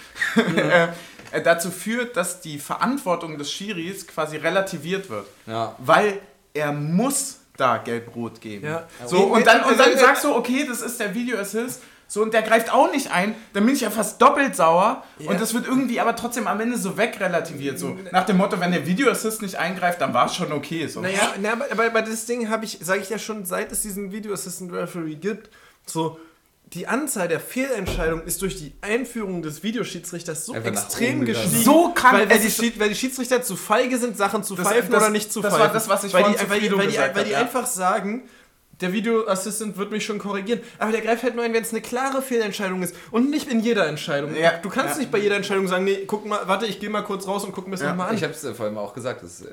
äh, 0.55 0.87
äh, 1.31 1.41
dazu 1.41 1.69
führt, 1.69 2.15
dass 2.15 2.39
die 2.39 2.57
Verantwortung 2.57 3.37
des 3.37 3.51
Schiris 3.51 4.07
quasi 4.07 4.37
relativiert 4.37 5.09
wird. 5.09 5.25
Ja. 5.45 5.75
Weil 5.79 6.21
er 6.53 6.71
muss 6.71 7.41
da 7.57 7.77
gelb-rot 7.77 8.39
geben. 8.39 8.67
Ja. 8.67 8.87
So, 9.05 9.23
und 9.23 9.45
dann, 9.45 9.63
und 9.63 9.79
dann 9.79 9.97
sagst 9.97 10.23
du, 10.23 10.33
okay, 10.33 10.65
das 10.67 10.81
ist 10.81 10.99
der 10.99 11.13
Video-Assist. 11.13 11.81
So, 12.09 12.21
und 12.21 12.33
der 12.33 12.41
greift 12.41 12.71
auch 12.71 12.89
nicht 12.89 13.11
ein, 13.11 13.35
dann 13.51 13.65
bin 13.65 13.75
ich 13.75 13.81
ja 13.81 13.89
fast 13.89 14.21
doppelt 14.21 14.55
sauer. 14.55 15.03
Ja. 15.19 15.31
Und 15.31 15.41
das 15.41 15.53
wird 15.53 15.67
irgendwie 15.67 15.99
aber 15.99 16.15
trotzdem 16.15 16.47
am 16.47 16.61
Ende 16.61 16.77
so 16.77 16.97
wegrelativiert. 16.97 17.77
So, 17.77 17.97
nach 18.11 18.25
dem 18.25 18.37
Motto, 18.37 18.59
wenn 18.61 18.71
der 18.71 18.85
Video-Assist 18.87 19.41
nicht 19.41 19.55
eingreift, 19.55 19.99
dann 19.99 20.13
war 20.13 20.27
es 20.27 20.35
schon 20.35 20.53
okay. 20.53 20.87
So. 20.87 21.01
Naja, 21.01 21.33
na, 21.41 21.53
aber, 21.69 21.85
aber, 21.85 22.01
das 22.01 22.25
Ding 22.25 22.49
habe 22.49 22.63
ich, 22.63 22.79
sage 22.81 23.01
ich 23.01 23.09
ja 23.09 23.19
schon, 23.19 23.45
seit 23.45 23.73
es 23.73 23.81
diesen 23.81 24.13
Video 24.13 24.31
Assistant 24.31 24.71
Referee 24.71 25.15
gibt, 25.15 25.49
so 25.85 26.17
die 26.73 26.87
Anzahl 26.87 27.27
der 27.29 27.39
Fehlentscheidungen 27.39 28.25
ist 28.25 28.41
durch 28.41 28.57
die 28.57 28.73
Einführung 28.81 29.41
des 29.41 29.63
Videoschiedsrichters 29.63 30.45
so 30.45 30.53
Einfach 30.53 30.71
extrem 30.71 31.23
gestiegen. 31.23 31.63
So 31.63 31.93
krank, 31.93 32.15
weil, 32.15 32.29
weil, 32.29 32.37
es 32.37 32.43
die 32.43 32.51
Schied, 32.51 32.79
weil 32.79 32.89
die 32.89 32.95
Schiedsrichter 32.95 33.41
zu 33.41 33.55
feige 33.55 33.97
sind, 33.97 34.17
Sachen 34.17 34.43
zu 34.43 34.55
Das- 34.55 34.67
pfeifen 34.67 34.91
das- 34.91 35.03
oder 35.03 35.11
nicht 35.11 35.31
zu 35.31 35.41
das 35.41 35.53
war 35.53 35.59
pfeifen. 35.59 35.73
das, 35.73 35.87
was 35.87 36.03
ich 36.03 36.13
weil 36.13 36.23
vorhin 36.23 36.39
die, 36.39 36.49
weil, 36.49 36.59
die, 36.59 36.77
weil, 36.77 36.87
die, 36.87 37.15
weil 37.15 37.23
die 37.23 37.31
ja. 37.31 37.39
einfach 37.39 37.65
sagen, 37.67 38.23
der 38.81 38.93
Videoassistent 38.93 39.77
wird 39.77 39.91
mich 39.91 40.05
schon 40.05 40.19
korrigieren. 40.19 40.59
Aber 40.77 40.91
der 40.91 41.01
greift 41.01 41.23
halt 41.23 41.35
nur 41.35 41.43
ein, 41.43 41.53
wenn 41.53 41.63
es 41.63 41.71
eine 41.71 41.81
klare 41.81 42.21
Fehlentscheidung 42.21 42.83
ist. 42.83 42.95
Und 43.11 43.29
nicht 43.29 43.49
in 43.49 43.59
jeder 43.59 43.87
Entscheidung. 43.87 44.35
Ja, 44.35 44.57
du 44.57 44.69
kannst 44.69 44.95
ja. 44.95 44.99
nicht 44.99 45.11
bei 45.11 45.17
jeder 45.17 45.35
Entscheidung 45.35 45.67
sagen, 45.67 45.85
nee, 45.85 46.03
guck 46.05 46.25
mal, 46.25 46.41
warte, 46.47 46.65
ich 46.65 46.79
gehe 46.79 46.89
mal 46.89 47.01
kurz 47.01 47.27
raus 47.27 47.43
und 47.43 47.53
guck 47.53 47.65
mir 47.65 47.71
das 47.71 47.81
Ja, 47.81 47.89
nochmal 47.89 48.09
an. 48.09 48.15
Ich 48.15 48.23
habe 48.23 48.33
es 48.33 48.45
vor 48.55 48.65
allem 48.65 48.77
auch 48.77 48.93
gesagt, 48.93 49.23
das, 49.23 49.41
äh, 49.41 49.45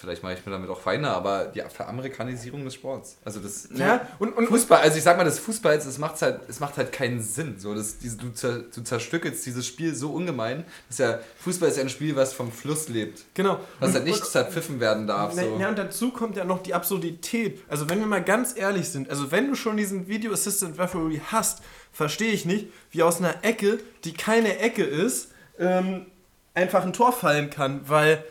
vielleicht 0.00 0.22
mache 0.22 0.34
ich 0.34 0.46
mir 0.46 0.52
damit 0.52 0.70
auch 0.70 0.80
Feinde, 0.80 1.08
aber 1.10 1.46
die 1.46 1.60
Veramerikanisierung 1.60 2.64
des 2.64 2.74
Sports. 2.74 3.18
Also 3.24 3.40
das 3.40 3.68
ja, 3.74 4.08
und, 4.18 4.28
und, 4.28 4.38
und 4.38 4.46
Fußball, 4.48 4.80
also 4.80 4.96
ich 4.96 5.02
sag 5.02 5.16
mal, 5.16 5.24
das 5.24 5.38
Fußballs, 5.38 5.84
es 5.84 5.98
macht 5.98 6.20
halt, 6.22 6.40
es 6.48 6.58
macht 6.58 6.76
halt 6.78 6.90
keinen 6.92 7.20
Sinn. 7.22 7.56
So, 7.58 7.74
das, 7.74 7.98
diese, 7.98 8.16
du, 8.16 8.30
zer, 8.30 8.60
du 8.60 8.82
zerstückelst 8.82 9.44
dieses 9.44 9.66
Spiel 9.66 9.94
so 9.94 10.12
ungemein. 10.12 10.64
Das 10.88 10.98
ja, 10.98 11.18
Fußball 11.40 11.68
ist 11.68 11.76
ja 11.76 11.82
ein 11.82 11.90
Spiel, 11.90 12.16
was 12.16 12.32
vom 12.32 12.50
Fluss 12.50 12.88
lebt. 12.88 13.24
genau. 13.34 13.60
Was 13.78 13.90
und, 13.90 13.94
halt 13.96 14.04
nicht 14.04 14.24
zerpfiffen 14.24 14.80
werden 14.80 15.06
darf. 15.06 15.34
Na, 15.36 15.42
So. 15.42 15.58
ja, 15.58 15.68
und 15.68 15.78
dazu 15.78 16.10
kommt 16.10 16.36
ja 16.36 16.44
noch 16.44 16.62
die 16.62 16.74
Absurdität. 16.74 17.62
Also 17.68 17.88
wenn 17.90 18.00
wir 18.00 18.06
mal 18.06 18.22
ganz 18.24 18.56
ehrlich 18.56 18.88
sind, 18.88 19.10
also 19.10 19.30
wenn 19.30 19.48
du 19.48 19.54
schon 19.54 19.76
diesen 19.76 20.08
Video 20.08 20.32
Assistant 20.32 20.78
Referee 20.78 21.20
hast, 21.30 21.62
verstehe 21.92 22.32
ich 22.32 22.44
nicht, 22.46 22.68
wie 22.90 23.02
aus 23.02 23.18
einer 23.18 23.44
Ecke, 23.44 23.78
die 24.04 24.14
keine 24.14 24.58
Ecke 24.58 24.84
ist, 24.84 25.32
ähm, 25.58 26.06
einfach 26.54 26.84
ein 26.84 26.92
Tor 26.92 27.12
fallen 27.12 27.50
kann, 27.50 27.82
weil 27.88 28.24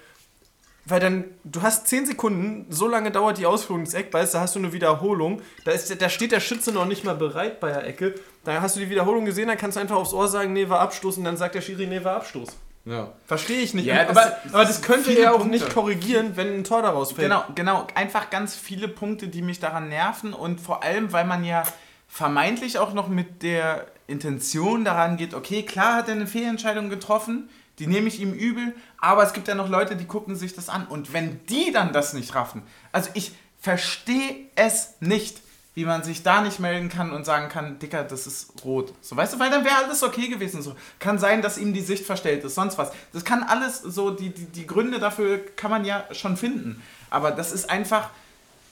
weil 0.86 1.00
dann, 1.00 1.26
du 1.44 1.62
hast 1.62 1.88
10 1.88 2.06
Sekunden, 2.08 2.66
so 2.70 2.88
lange 2.88 3.12
dauert 3.12 3.38
die 3.38 3.46
Ausführung 3.46 3.84
des 3.84 3.94
Eckballs, 3.94 4.32
da 4.32 4.40
hast 4.42 4.56
du 4.56 4.60
eine 4.60 4.74
Wiederholung, 4.74 5.42
da, 5.66 5.72
ist, 5.72 6.02
da 6.02 6.10
steht 6.10 6.32
der 6.32 6.40
Schütze 6.40 6.72
noch 6.72 6.86
nicht 6.86 7.04
mal 7.04 7.16
bereit 7.16 7.60
bei 7.60 7.70
der 7.72 7.86
Ecke, 7.86 8.16
da 8.44 8.62
hast 8.62 8.76
du 8.76 8.80
die 8.80 8.90
Wiederholung 8.90 9.26
gesehen, 9.26 9.48
dann 9.48 9.58
kannst 9.58 9.78
du 9.78 9.82
einfach 9.82 9.98
aufs 9.98 10.14
Ohr 10.14 10.28
sagen, 10.28 10.54
nee, 10.54 10.68
war 10.70 10.80
Abstoß 10.80 11.18
und 11.18 11.26
dann 11.26 11.38
sagt 11.38 11.56
der 11.56 11.62
Schiri, 11.62 11.86
nee, 11.88 12.04
war 12.04 12.16
Abstoß. 12.16 12.50
Ja. 12.86 13.12
Verstehe 13.28 13.60
ich 13.60 13.74
nicht. 13.76 13.86
Ja, 13.86 14.04
aber, 14.10 14.14
das- 14.14 14.54
aber 14.54 14.66
das 14.66 14.82
könnte 14.82 15.12
er 15.14 15.34
auch 15.34 15.40
Punkte. 15.40 15.58
nicht 15.60 15.74
korrigieren, 15.74 16.32
wenn 16.36 16.48
ein 16.56 16.64
Tor 16.64 16.82
daraus 16.82 17.12
fällt. 17.12 17.28
Genau, 17.28 17.44
genau. 17.54 17.86
Einfach 17.94 18.30
ganz 18.32 18.56
viele 18.56 18.88
Punkte, 18.88 19.28
die 19.28 19.42
mich 19.44 19.60
daran 19.60 19.90
nerven 19.90 20.34
und 20.34 20.60
vor 20.62 20.82
allem, 20.82 21.12
weil 21.12 21.26
man 21.26 21.44
ja 21.44 21.64
vermeintlich 22.08 22.80
auch 22.80 22.94
noch 22.94 23.08
mit 23.08 23.44
der 23.44 23.86
Intention 24.08 24.84
daran 24.86 25.18
geht, 25.18 25.34
okay, 25.36 25.62
klar 25.64 25.96
hat 25.96 26.08
er 26.08 26.16
eine 26.16 26.26
Fehlentscheidung 26.26 26.90
getroffen, 26.90 27.50
die 27.80 27.88
nehme 27.88 28.08
ich 28.08 28.20
ihm 28.20 28.34
übel, 28.34 28.76
aber 29.00 29.24
es 29.24 29.34
gibt 29.34 29.48
ja 29.48 29.56
noch 29.56 29.70
Leute, 29.70 29.96
die 29.96 30.06
gucken 30.06 30.36
sich 30.36 30.54
das 30.54 30.70
an 30.70 30.86
und 30.88 31.14
wenn 31.14 31.46
die 31.48 31.72
dann 31.72 31.94
das 31.94 32.14
nicht 32.14 32.36
raffen, 32.36 32.62
also 32.92 33.10
ich 33.14 33.32
verstehe 33.60 34.48
es 34.56 34.96
nicht, 35.00 35.42
wie 35.76 35.86
man 35.86 36.04
sich 36.04 36.24
da 36.24 36.42
nicht 36.42 36.60
melden 36.60 36.90
kann 36.90 37.12
und 37.12 37.26
sagen 37.26 37.48
kann, 37.48 37.80
Dicker, 37.80 38.04
das 38.04 38.28
ist 38.28 38.66
rot. 38.66 38.94
So, 39.02 39.16
weißt 39.16 39.36
du, 39.36 39.40
weil 39.40 39.50
dann 39.50 39.64
wäre 39.64 39.76
alles 39.86 40.04
okay 40.04 40.28
gewesen. 40.28 40.62
So, 40.62 40.76
kann 41.00 41.20
sein, 41.20 41.42
dass 41.42 41.58
ihm 41.58 41.74
die 41.74 41.82
Sicht 41.82 42.06
verstellt 42.06 42.44
ist, 42.44 42.56
sonst 42.56 42.78
was. 42.78 42.92
Das 43.14 43.24
kann 43.24 43.44
alles 43.44 43.80
so, 43.80 44.12
die, 44.12 44.30
die, 44.30 44.46
die 44.46 44.68
Gründe 44.68 45.00
dafür 45.00 45.40
kann 45.56 45.72
man 45.72 45.86
ja 45.86 46.04
schon 46.12 46.36
finden. 46.36 46.82
Aber 47.10 47.32
das 47.32 47.54
ist 47.54 47.70
einfach 47.70 48.10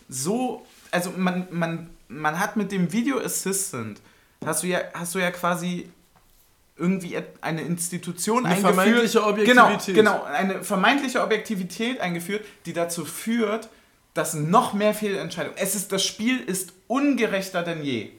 so, 0.10 0.66
also 0.92 1.12
man, 1.16 1.48
man, 1.52 1.90
man 2.10 2.40
hat 2.40 2.58
mit 2.58 2.72
dem 2.72 2.92
Video 2.92 3.20
Assistant, 3.20 4.02
hast 4.46 4.64
du 4.64 4.68
ja, 4.68 4.82
hast 4.94 5.16
du 5.16 5.20
ja 5.20 5.32
quasi 5.32 5.90
irgendwie 6.78 7.18
eine 7.42 7.62
Institution 7.62 8.46
Eine 8.46 8.56
eingeführt. 8.56 8.76
vermeintliche 8.76 9.24
Objektivität. 9.24 9.96
Genau, 9.96 10.14
genau, 10.20 10.24
eine 10.24 10.64
vermeintliche 10.64 11.22
Objektivität 11.22 12.00
eingeführt, 12.00 12.46
die 12.66 12.74
dazu 12.74 13.06
führt, 13.06 13.70
dass 14.14 14.34
noch 14.34 14.74
mehr 14.74 14.94
Fehlentscheidungen. 14.94 15.58
Es 15.58 15.76
ist, 15.76 15.92
das 15.92 16.04
Spiel 16.04 16.40
ist 16.40 16.74
ungerechter 16.88 17.64
denn 17.64 17.84
je. 17.84 18.12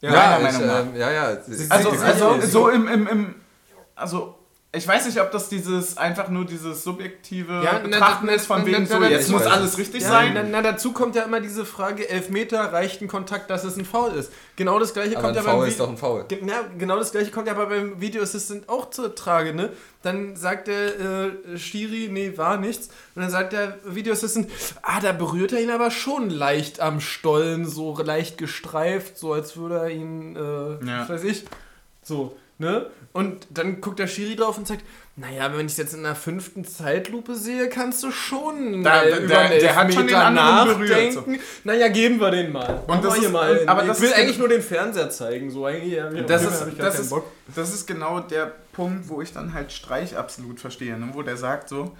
Ja, 0.00 0.10
meiner 0.10 0.36
ich, 0.36 0.42
Meinung 0.54 0.66
nach. 0.66 0.80
ähm, 0.80 0.96
ja, 0.96 1.10
ja. 1.10 1.38
Also, 1.70 1.90
also 1.90 2.40
so 2.40 2.68
im, 2.68 2.86
im, 2.88 3.06
im, 3.06 3.34
also 3.94 4.35
ich 4.72 4.86
weiß 4.86 5.06
nicht, 5.06 5.18
ob 5.22 5.30
das 5.30 5.48
dieses 5.48 5.96
einfach 5.96 6.28
nur 6.28 6.44
dieses 6.44 6.84
subjektive 6.84 7.62
Ja, 7.64 7.78
Betrachten 7.78 8.26
na, 8.26 8.32
ist 8.32 8.46
von 8.46 8.60
na, 8.60 8.66
wegen 8.66 8.82
na, 8.82 8.86
so, 8.86 8.98
na, 8.98 9.08
jetzt 9.08 9.30
muss 9.30 9.46
alles 9.46 9.70
es. 9.72 9.78
richtig 9.78 10.02
Ja, 10.02 10.08
sein. 10.10 10.34
na, 10.34 10.42
na, 10.42 10.60
dazu 10.60 10.92
kommt 10.92 11.14
ja 11.16 11.22
immer 11.22 11.40
diese 11.40 11.64
Frage, 11.64 12.06
Elfmeter 12.08 12.60
reicht 12.74 13.00
ein 13.00 13.08
Kontakt, 13.08 13.48
dass 13.48 13.64
es 13.64 13.76
ein 13.78 13.86
Foul 13.86 14.12
ist. 14.12 14.30
Genau 14.56 14.78
das 14.78 14.92
gleiche 14.92 15.16
aber 15.16 15.28
kommt 15.28 15.38
ein 15.38 15.44
ja 15.44 15.50
beim 15.50 15.54
Foul 15.60 15.64
Vi- 15.66 15.68
ist 15.70 15.80
doch 15.80 15.88
ein 15.88 15.96
Foul. 15.96 16.24
Ge- 16.28 16.40
Na, 16.42 16.54
genau 16.76 16.98
das 16.98 17.10
gleiche 17.12 17.30
kommt 17.30 17.46
ja 17.46 17.54
aber 17.54 17.66
beim 17.66 17.98
Video 18.02 18.22
Assistant 18.22 18.68
auch 18.68 18.90
zur 18.90 19.14
Trage, 19.14 19.54
ne? 19.54 19.70
Dann 20.02 20.36
sagt 20.36 20.68
der 20.68 21.00
äh, 21.54 21.56
Schiri, 21.58 22.08
nee, 22.12 22.36
war 22.36 22.58
nichts. 22.58 22.88
Und 23.14 23.22
dann 23.22 23.30
sagt 23.30 23.54
der 23.54 23.78
Video 23.86 24.12
Assistant, 24.12 24.50
ah, 24.82 25.00
da 25.00 25.12
berührt 25.12 25.52
er 25.52 25.60
ihn 25.62 25.70
aber 25.70 25.90
schon 25.90 26.28
leicht 26.28 26.80
am 26.80 27.00
Stollen, 27.00 27.64
so 27.66 27.96
leicht 28.02 28.36
gestreift, 28.36 29.16
so 29.16 29.32
als 29.32 29.56
würde 29.56 29.76
er 29.78 29.90
ihn, 29.90 30.36
äh, 30.36 30.40
Ja. 30.86 31.00
was 31.00 31.08
weiß 31.08 31.24
ich, 31.24 31.44
so, 32.02 32.36
ne? 32.58 32.90
Und 33.16 33.46
dann 33.50 33.80
guckt 33.80 33.98
der 33.98 34.06
Schiri 34.06 34.36
drauf 34.36 34.58
und 34.58 34.68
sagt, 34.68 34.82
naja, 35.16 35.50
wenn 35.56 35.64
ich 35.64 35.72
es 35.72 35.78
jetzt 35.78 35.94
in 35.94 36.02
der 36.02 36.14
fünften 36.14 36.64
Zeitlupe 36.66 37.34
sehe, 37.34 37.70
kannst 37.70 38.02
du 38.02 38.10
schon 38.10 38.82
Da- 38.84 39.02
der- 39.04 39.20
über 39.20 39.38
einen 39.38 39.58
der 39.58 39.74
hat 39.74 39.94
schon 39.94 40.06
den 40.06 40.14
anderen 40.16 40.78
berührt, 40.78 40.90
nachdenken. 41.14 41.40
Naja, 41.64 41.88
geben 41.88 42.20
wir 42.20 42.30
den 42.30 42.52
mal. 42.52 42.82
Und 42.86 43.02
das 43.02 43.16
ist- 43.18 43.32
mal. 43.32 43.56
und- 43.58 43.68
aber 43.68 43.82
ich 43.82 43.88
das 43.88 44.00
will 44.02 44.08
ist- 44.10 44.16
eigentlich 44.16 44.38
nur 44.38 44.48
den 44.48 44.60
Fernseher 44.60 45.08
zeigen, 45.08 45.50
so 45.50 45.64
eigentlich. 45.64 45.94
ich- 45.94 46.26
Das 46.26 46.42
ist, 46.42 46.66
das, 46.78 46.98
ist, 47.00 47.14
das 47.54 47.72
ist 47.74 47.86
genau 47.86 48.20
der 48.20 48.52
Punkt, 48.74 49.08
wo 49.08 49.22
ich 49.22 49.32
dann 49.32 49.54
halt 49.54 49.72
Streich 49.72 50.14
absolut 50.16 50.60
verstehe, 50.60 50.98
ne? 50.98 51.08
wo 51.14 51.22
der 51.22 51.38
sagt 51.38 51.70
so, 51.70 51.96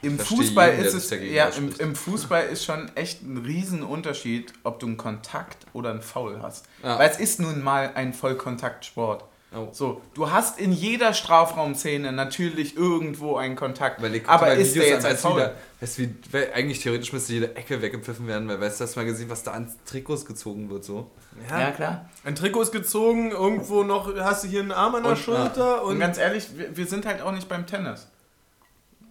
im 0.00 0.18
Fußball 0.18 0.70
jeden, 0.70 0.82
der 0.82 0.92
ist 0.94 1.12
es, 1.12 1.20
ja, 1.30 1.46
im, 1.48 1.72
im 1.78 1.94
Fußball 1.94 2.46
ist 2.46 2.64
schon 2.64 2.90
echt 2.96 3.22
ein 3.22 3.36
Riesenunterschied, 3.36 4.52
ob 4.64 4.80
du 4.80 4.86
einen 4.86 4.96
Kontakt 4.96 5.58
oder 5.74 5.90
einen 5.90 6.02
Foul 6.02 6.40
hast. 6.42 6.64
Ja. 6.82 6.98
Weil 6.98 7.08
es 7.10 7.20
ist 7.20 7.38
nun 7.38 7.62
mal 7.62 7.92
ein 7.94 8.12
Vollkontaktsport. 8.14 9.24
Oh. 9.54 9.68
So, 9.72 10.00
du 10.14 10.30
hast 10.30 10.58
in 10.58 10.72
jeder 10.72 11.12
Strafraumszene 11.12 12.10
natürlich 12.12 12.74
irgendwo 12.76 13.36
einen 13.36 13.54
Kontakt. 13.54 14.00
Weil 14.00 14.14
ich 14.14 14.26
aber 14.26 14.54
ist 14.54 14.74
der 14.74 14.82
Videos 14.84 14.94
jetzt 14.96 15.04
an, 15.04 15.10
ein 15.12 15.16
Foul? 15.18 15.36
wieder- 15.36 15.54
Weißt 15.80 15.98
du, 15.98 16.02
wie, 16.02 16.14
weil 16.30 16.52
eigentlich 16.54 16.80
theoretisch 16.80 17.12
müsste 17.12 17.32
jede 17.34 17.54
Ecke 17.56 17.82
weggepfiffen 17.82 18.26
werden, 18.26 18.48
weil 18.48 18.60
weißt 18.60 18.80
du, 18.80 18.84
hast 18.84 18.94
du 18.96 19.00
mal 19.00 19.04
gesehen, 19.06 19.28
was 19.28 19.42
da 19.42 19.50
an 19.52 19.70
Trikots 19.84 20.24
gezogen 20.24 20.70
wird, 20.70 20.84
so. 20.84 21.10
Ja, 21.50 21.70
klar. 21.72 22.08
Ein 22.24 22.34
Trikot 22.34 22.62
ist 22.62 22.72
gezogen, 22.72 23.30
irgendwo 23.32 23.82
noch 23.82 24.14
hast 24.16 24.44
du 24.44 24.48
hier 24.48 24.60
einen 24.60 24.72
Arm 24.72 24.94
an 24.94 25.02
der 25.02 25.12
Und- 25.12 25.18
Schulter 25.18 25.82
Und 25.84 25.94
und. 25.94 25.98
ganz 26.00 26.16
ehrlich, 26.18 26.46
wir, 26.56 26.74
wir 26.76 26.86
sind 26.86 27.04
halt 27.04 27.20
auch 27.20 27.32
nicht 27.32 27.48
beim 27.48 27.66
Tennis. 27.66 28.06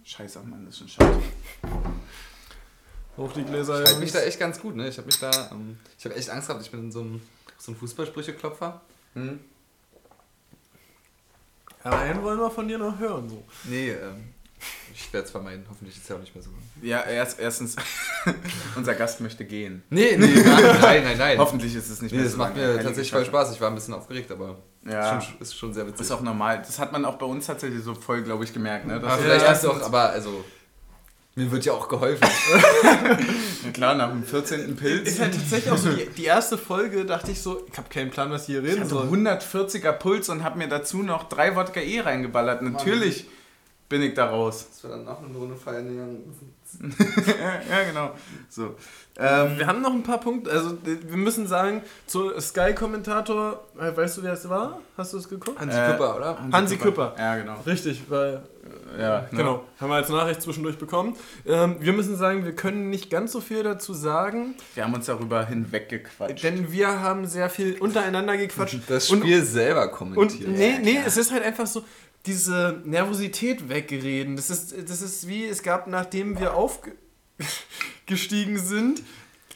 Scheiße, 0.04 0.40
Mann, 0.40 0.64
das 0.66 0.74
ist 0.76 0.80
ein 0.82 0.88
Scheiß. 0.88 1.16
Hoch 3.16 3.32
die 3.32 3.44
Gläser, 3.44 3.80
Ich 3.82 3.86
halte 3.88 4.00
mich 4.00 4.12
da 4.12 4.20
echt 4.22 4.40
ganz 4.40 4.58
gut, 4.60 4.74
ne? 4.74 4.88
Ich 4.88 4.96
habe 4.96 5.06
mich 5.06 5.18
da, 5.20 5.30
ähm, 5.52 5.78
ich 5.98 6.04
habe 6.04 6.14
echt 6.16 6.30
Angst 6.30 6.48
gehabt, 6.48 6.64
ich 6.64 6.70
bin 6.70 6.90
so 6.90 7.00
ein, 7.02 7.22
so 7.58 7.72
ein 7.72 7.76
Fußballsprücheklopfer. 7.76 8.80
Hm? 9.14 9.38
Aber 11.84 11.98
einen 11.98 12.22
wollen 12.22 12.38
wir 12.38 12.50
von 12.50 12.68
dir 12.68 12.78
noch 12.78 12.98
hören. 12.98 13.28
So. 13.28 13.42
Nee, 13.64 13.90
ähm, 13.90 14.32
ich 14.94 15.12
werde 15.12 15.24
es 15.24 15.30
vermeiden, 15.30 15.64
hoffentlich 15.68 15.96
ist 15.96 16.02
es 16.04 16.08
ja 16.08 16.16
auch 16.16 16.20
nicht 16.20 16.34
mehr 16.34 16.44
so. 16.44 16.50
Ja, 16.82 17.02
erst, 17.02 17.40
erstens, 17.40 17.76
unser 18.76 18.94
Gast 18.94 19.20
möchte 19.20 19.44
gehen. 19.44 19.82
Nee, 19.90 20.16
nee, 20.16 20.26
nein, 20.26 20.44
nein, 20.80 21.02
nein. 21.04 21.18
nein. 21.18 21.38
Hoffentlich 21.38 21.74
ist 21.74 21.90
es 21.90 22.00
nicht 22.02 22.12
Nee, 22.12 22.18
mehr 22.18 22.24
das 22.24 22.32
so 22.32 22.38
macht 22.38 22.56
lange. 22.56 22.68
mir 22.74 22.76
tatsächlich 22.76 23.10
voll. 23.10 23.24
Spaß. 23.24 23.52
Ich 23.52 23.60
war 23.60 23.68
ein 23.68 23.74
bisschen 23.74 23.94
aufgeregt, 23.94 24.30
aber 24.30 24.58
Ja. 24.86 25.18
ist, 25.18 25.24
schon, 25.26 25.34
ist 25.40 25.56
schon 25.58 25.74
sehr 25.74 25.84
Das 25.84 25.92
witzig. 25.94 26.06
ist 26.06 26.12
auch 26.12 26.20
normal. 26.20 26.58
Das 26.58 26.78
hat 26.78 26.92
man 26.92 27.04
auch 27.04 27.16
bei 27.16 27.26
uns 27.26 27.46
tatsächlich 27.46 27.82
so 27.82 27.94
voll, 27.94 28.22
glaube 28.22 28.44
ich, 28.44 28.52
gemerkt. 28.52 28.86
Ne? 28.86 29.00
Dass 29.00 29.12
aber 29.14 29.22
vielleicht 29.22 29.48
hast 29.48 29.64
du 29.64 29.70
auch, 29.72 29.80
aber 29.82 30.10
also, 30.10 30.44
mir 31.34 31.50
wird 31.50 31.64
ja 31.64 31.72
auch 31.72 31.88
geholfen. 31.88 32.26
Ja, 33.64 33.70
klar, 33.70 33.94
nach 33.94 34.10
dem 34.10 34.24
14. 34.24 34.74
Pilz. 34.74 35.08
Ist 35.08 35.20
halt 35.20 35.34
tatsächlich 35.34 35.72
auch 35.72 35.76
so, 35.78 35.90
die, 35.90 36.06
die 36.06 36.24
erste 36.24 36.58
Folge 36.58 37.04
dachte 37.04 37.30
ich 37.30 37.40
so, 37.40 37.64
ich 37.70 37.78
habe 37.78 37.88
keinen 37.88 38.10
Plan, 38.10 38.28
was 38.32 38.42
ich 38.42 38.46
hier 38.48 38.58
Ich 38.64 38.70
reden 38.70 38.80
hatte 38.80 38.90
soll. 38.90 39.06
140er 39.06 39.92
Puls 39.92 40.28
und 40.30 40.42
habe 40.42 40.58
mir 40.58 40.68
dazu 40.68 41.04
noch 41.04 41.28
drei 41.28 41.54
Wodka 41.54 41.80
E 41.80 42.00
reingeballert. 42.00 42.60
Natürlich 42.62 43.26
bin 43.88 44.02
ich 44.02 44.14
da 44.14 44.26
raus. 44.26 44.66
Das 44.68 44.82
war 44.90 44.98
dann 44.98 45.06
auch 45.06 45.22
eine 45.22 45.36
Runde 45.36 45.54
feiern 45.54 45.88
gegangen. 45.88 46.34
Ja, 46.80 47.60
ja, 47.78 47.84
genau. 47.88 48.10
So. 48.48 48.74
Ähm, 49.18 49.58
Wir 49.58 49.66
haben 49.66 49.82
noch 49.82 49.92
ein 49.92 50.02
paar 50.02 50.18
Punkte, 50.20 50.50
also 50.50 50.76
wir 50.84 51.16
müssen 51.18 51.46
sagen, 51.46 51.82
zu 52.06 52.30
Sky-Kommentator, 52.40 53.62
äh, 53.78 53.94
weißt 53.96 54.18
du, 54.18 54.22
wer 54.22 54.32
es 54.32 54.48
war? 54.48 54.78
Hast 54.96 55.12
du 55.12 55.18
es 55.18 55.28
geguckt? 55.28 55.60
Hansi 55.60 55.76
Äh, 55.78 55.90
Küpper, 55.92 56.16
oder? 56.16 56.38
Hansi 56.52 56.76
Küpper. 56.78 57.14
Ja, 57.18 57.36
genau. 57.36 57.56
Richtig, 57.66 58.02
weil, 58.08 58.42
Ja, 58.98 59.20
ne? 59.20 59.28
genau, 59.32 59.64
haben 59.80 59.88
wir 59.90 59.96
als 59.96 60.08
Nachricht 60.08 60.40
zwischendurch 60.40 60.78
bekommen. 60.78 61.14
Ähm, 61.46 61.76
wir 61.80 61.92
müssen 61.92 62.16
sagen, 62.16 62.44
wir 62.46 62.54
können 62.56 62.88
nicht 62.88 63.10
ganz 63.10 63.32
so 63.32 63.40
viel 63.42 63.62
dazu 63.62 63.92
sagen, 63.92 64.54
Wir 64.74 64.84
haben 64.84 64.94
uns 64.94 65.06
darüber 65.06 65.44
hinweggequatscht. 65.44 66.42
denn 66.42 66.72
wir 66.72 67.00
haben 67.00 67.26
sehr 67.26 67.50
viel 67.50 67.78
untereinander 67.80 68.36
gequatscht. 68.38 68.78
Das 68.88 69.10
Und- 69.10 69.20
Spiel 69.20 69.42
selber 69.44 69.84
Und 69.84 69.92
kommentiert. 69.92 70.48
nee, 70.48 70.72
Ja, 70.72 70.78
nee, 70.78 70.92
klar. 70.94 71.06
es 71.06 71.16
ist 71.18 71.32
halt 71.32 71.42
einfach 71.44 71.66
so, 71.66 71.84
diese 72.26 72.80
Nervosität 72.84 73.68
wegreden. 73.68 74.36
Das 74.36 74.50
ist, 74.50 74.74
das 74.88 75.02
ist 75.02 75.28
wie, 75.28 75.44
es 75.44 75.62
gab, 75.62 75.86
nachdem 75.86 76.38
wir 76.38 76.54
aufgestiegen 76.54 78.58
sind, 78.58 79.02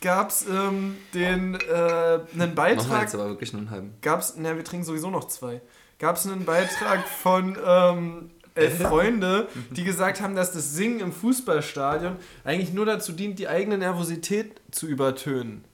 gab 0.00 0.30
es 0.30 0.46
ähm, 0.48 0.96
den, 1.14 1.54
äh, 1.54 2.20
einen 2.34 2.54
Beitrag, 2.54 3.02
jetzt 3.02 3.14
aber 3.14 3.28
wirklich 3.28 3.52
nur 3.52 3.62
einen 3.62 3.70
halben. 3.70 3.94
gab 4.02 4.20
es, 4.20 4.34
na, 4.36 4.56
wir 4.56 4.64
trinken 4.64 4.84
sowieso 4.84 5.10
noch 5.10 5.24
zwei, 5.24 5.60
gab 5.98 6.16
es 6.16 6.26
einen 6.26 6.44
Beitrag 6.44 7.06
von 7.06 7.56
ähm, 7.64 8.30
elf 8.54 8.82
Freunde, 8.82 9.48
die 9.70 9.84
gesagt 9.84 10.20
haben, 10.20 10.34
dass 10.34 10.52
das 10.52 10.74
Singen 10.74 11.00
im 11.00 11.12
Fußballstadion 11.12 12.16
eigentlich 12.44 12.72
nur 12.72 12.86
dazu 12.86 13.12
dient, 13.12 13.38
die 13.38 13.48
eigene 13.48 13.78
Nervosität 13.78 14.60
zu 14.70 14.86
übertönen. 14.86 15.64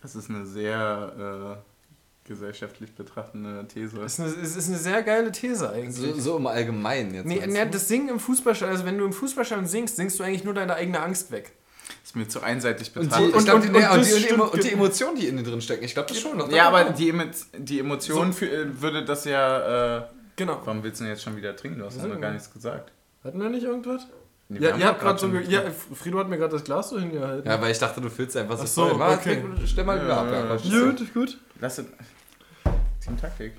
Das 0.00 0.16
ist 0.16 0.30
eine 0.30 0.46
sehr 0.46 1.60
äh, 1.62 1.71
gesellschaftlich 2.24 2.94
betrachtende 2.94 3.66
These. 3.68 3.96
Das 3.98 4.14
ist 4.18 4.20
eine, 4.20 4.28
es 4.42 4.56
ist 4.56 4.68
eine 4.68 4.78
sehr 4.78 5.02
geile 5.02 5.32
These 5.32 5.70
eigentlich. 5.70 6.14
So, 6.14 6.20
so 6.20 6.36
im 6.36 6.46
Allgemeinen 6.46 7.14
jetzt. 7.14 7.26
Nee, 7.26 7.42
nee, 7.46 7.66
das 7.70 7.88
Singen 7.88 8.08
im 8.08 8.20
Fußballstadion, 8.20 8.76
also 8.76 8.86
wenn 8.86 8.98
du 8.98 9.04
im 9.04 9.12
Fußballstadion 9.12 9.66
singst, 9.66 9.96
singst 9.96 10.18
du 10.18 10.22
eigentlich 10.24 10.44
nur 10.44 10.54
deine 10.54 10.74
eigene 10.74 11.00
Angst 11.00 11.30
weg. 11.32 11.52
ist 12.04 12.14
mir 12.16 12.28
zu 12.28 12.40
einseitig 12.42 12.92
betrachtet. 12.92 13.34
und- 13.34 13.46
die, 13.46 13.50
und 13.50 13.72
nee, 13.72 13.78
und, 13.78 13.82
das 13.82 13.90
die, 14.08 14.12
und, 14.14 14.18
die, 14.18 14.24
stimmt 14.24 14.32
Emo- 14.40 14.44
und 14.50 14.56
die 14.62 14.68
ge- 14.68 14.72
Emotionen, 14.76 15.16
die 15.16 15.26
innen 15.26 15.44
drin 15.44 15.60
stecken. 15.60 15.84
Ich 15.84 15.94
glaube 15.94 16.08
das 16.08 16.20
schon. 16.20 16.38
Doch, 16.38 16.50
ja, 16.50 16.68
aber 16.68 16.84
die, 16.90 17.08
Emo 17.10 17.24
die 17.58 17.80
Emotion 17.80 18.32
für, 18.32 18.46
äh, 18.50 18.80
würde 18.80 19.04
das 19.04 19.24
ja. 19.24 19.98
Äh, 19.98 20.02
Genau. 20.36 20.60
warum 20.64 20.82
willst 20.82 21.00
du 21.00 21.04
denn 21.04 21.12
jetzt 21.12 21.22
schon 21.22 21.36
wieder 21.36 21.54
trinken? 21.54 21.80
Du 21.80 21.84
hast 21.84 21.98
Ja. 21.98 22.06
noch 22.06 22.20
gar 22.20 22.30
nichts 22.32 22.50
gesagt. 22.52 22.90
Hatten 23.22 23.38
wir 23.40 23.50
nicht 23.50 23.64
irgendwas? 23.64 24.06
Nee, 24.48 24.58
Ja, 24.60 24.76
ihr 24.76 24.86
habt 24.86 25.00
gerade 25.00 25.18
so. 25.18 25.28
ja, 25.28 25.62
Frido 25.94 26.18
hat 26.18 26.28
mir 26.28 26.36
gerade 26.36 26.52
das 26.52 26.64
Glas 26.64 26.90
so 26.90 26.98
hingehalten. 27.00 27.48
Ja, 27.50 27.60
weil 27.60 27.70
ich 27.72 27.78
dachte, 27.78 28.00
du 28.00 28.10
fühlst 28.10 28.36
einfach 28.36 28.56
so, 28.58 28.62
Ach 28.64 28.66
so, 28.66 28.98
voll. 28.98 29.00
Okay. 29.14 29.42
trink- 29.42 29.66
Stell 29.68 29.84
mal 29.84 29.96
wieder 29.98 30.08
Ja, 30.08 30.20
ab. 30.20 30.26
ja, 30.30 30.32
Ja, 30.44 30.54
ja. 30.54 30.60
komm. 30.60 30.96
Gut, 30.96 31.14
gut. 31.14 31.38
Lass 31.60 31.78
es. 31.78 31.86
Team 33.04 33.16
Taktik. 33.18 33.52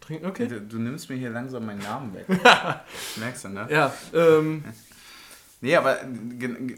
Trinken, 0.00 0.26
okay. 0.26 0.48
Du, 0.48 0.60
du 0.60 0.78
nimmst 0.78 1.08
mir 1.08 1.16
hier 1.16 1.30
langsam 1.30 1.64
meinen 1.66 1.78
Namen 1.82 2.12
weg. 2.14 2.26
Merkst 3.16 3.44
du, 3.44 3.48
ne? 3.50 3.66
Ja, 3.70 3.92
ähm, 4.12 4.64
Nee, 5.62 5.76
aber 5.76 5.98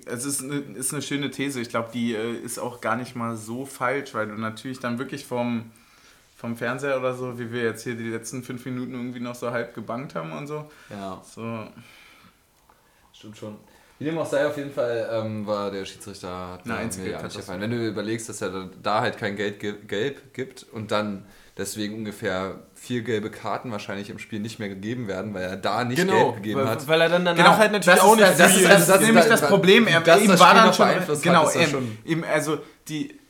es 0.06 0.24
ist 0.24 0.42
eine, 0.42 0.56
ist 0.56 0.92
eine 0.92 1.02
schöne 1.02 1.30
These. 1.30 1.60
Ich 1.60 1.68
glaube, 1.68 1.90
die 1.94 2.14
äh, 2.16 2.32
ist 2.34 2.58
auch 2.58 2.80
gar 2.80 2.96
nicht 2.96 3.14
mal 3.14 3.36
so 3.36 3.64
falsch, 3.64 4.12
weil 4.12 4.26
du 4.26 4.34
natürlich 4.34 4.80
dann 4.80 4.98
wirklich 4.98 5.24
vom, 5.24 5.70
vom 6.36 6.56
Fernseher 6.56 6.98
oder 6.98 7.14
so, 7.14 7.38
wie 7.38 7.52
wir 7.52 7.62
jetzt 7.62 7.84
hier 7.84 7.94
die 7.94 8.08
letzten 8.10 8.42
fünf 8.42 8.64
Minuten 8.66 8.92
irgendwie 8.92 9.20
noch 9.20 9.36
so 9.36 9.52
halb 9.52 9.72
gebankt 9.76 10.16
haben 10.16 10.32
und 10.32 10.48
so. 10.48 10.68
Ja, 10.90 11.22
So, 11.32 11.64
stimmt 13.23 13.37
schon. 13.39 13.57
Wie 14.01 14.05
dem 14.07 14.18
auch 14.18 14.27
sei, 14.27 14.45
auf 14.49 14.57
jeden 14.57 14.73
Fall 14.73 15.09
ähm, 15.12 15.47
war 15.47 15.70
der 15.70 15.85
Schiedsrichter 15.85 16.55
hat 16.55 16.64
Eine 16.64 16.75
einzige 16.77 17.12
ja 17.12 17.18
Katastrophe. 17.18 17.61
Wenn 17.61 17.70
du 17.70 17.87
überlegst, 17.87 18.29
dass 18.29 18.43
er 18.43 18.51
da- 18.51 18.68
da 18.83 19.01
halt 19.01 19.16
kein 19.16 19.37
Geld 19.37 19.61
ge 19.61 19.75
gelb 19.87 20.35
gibt 20.35 20.64
und 20.73 20.91
dann 20.91 21.25
deswegen 21.57 21.95
ungefähr 21.95 22.57
vier 22.75 23.03
gelbe 23.03 23.31
Karten 23.31 23.70
wahrscheinlich 23.70 24.11
im 24.11 24.18
Spiel 24.18 24.41
nicht 24.41 24.59
mehr 24.59 24.68
gegeben 24.70 25.07
werden, 25.07 25.35
weil 25.35 25.43
er 25.45 25.57
da 25.57 25.85
nicht 25.85 25.99
genau. 25.99 26.33
gelb 26.33 26.37
gegeben 26.43 26.61
weil, 26.62 26.68
hat. 26.70 26.89
weil 26.89 27.01
er 27.01 27.09
dann 27.11 27.25
danach 27.25 27.45
Genau, 27.45 27.57
halt 27.59 27.70
natürlich 27.73 27.95
das 28.01 28.05
auch 28.05 28.14
ist- 28.14 28.18
nicht 28.18 28.41
das 28.41 28.57
ist- 28.57 28.64
das 28.68 28.81
ist 28.81 28.89
das- 28.89 29.01
nämlich 29.03 29.25
das- 29.27 29.41
das 29.41 29.49
Problem. 29.49 29.87
Er, 29.87 30.01
dass 30.01 30.20
ihm 30.20 30.29
das 30.31 30.41
war 30.41 30.55
dann 30.55 30.66
noch 30.66 30.75
schon, 30.75 30.87
hat, 30.89 31.23
genau, 31.23 31.47
ist 31.47 31.55
ja 31.55 31.61
ähm, 31.61 31.70
schon- 31.70 31.99
ihm, 32.05 32.25
also 32.25 32.59
die, 32.89 33.20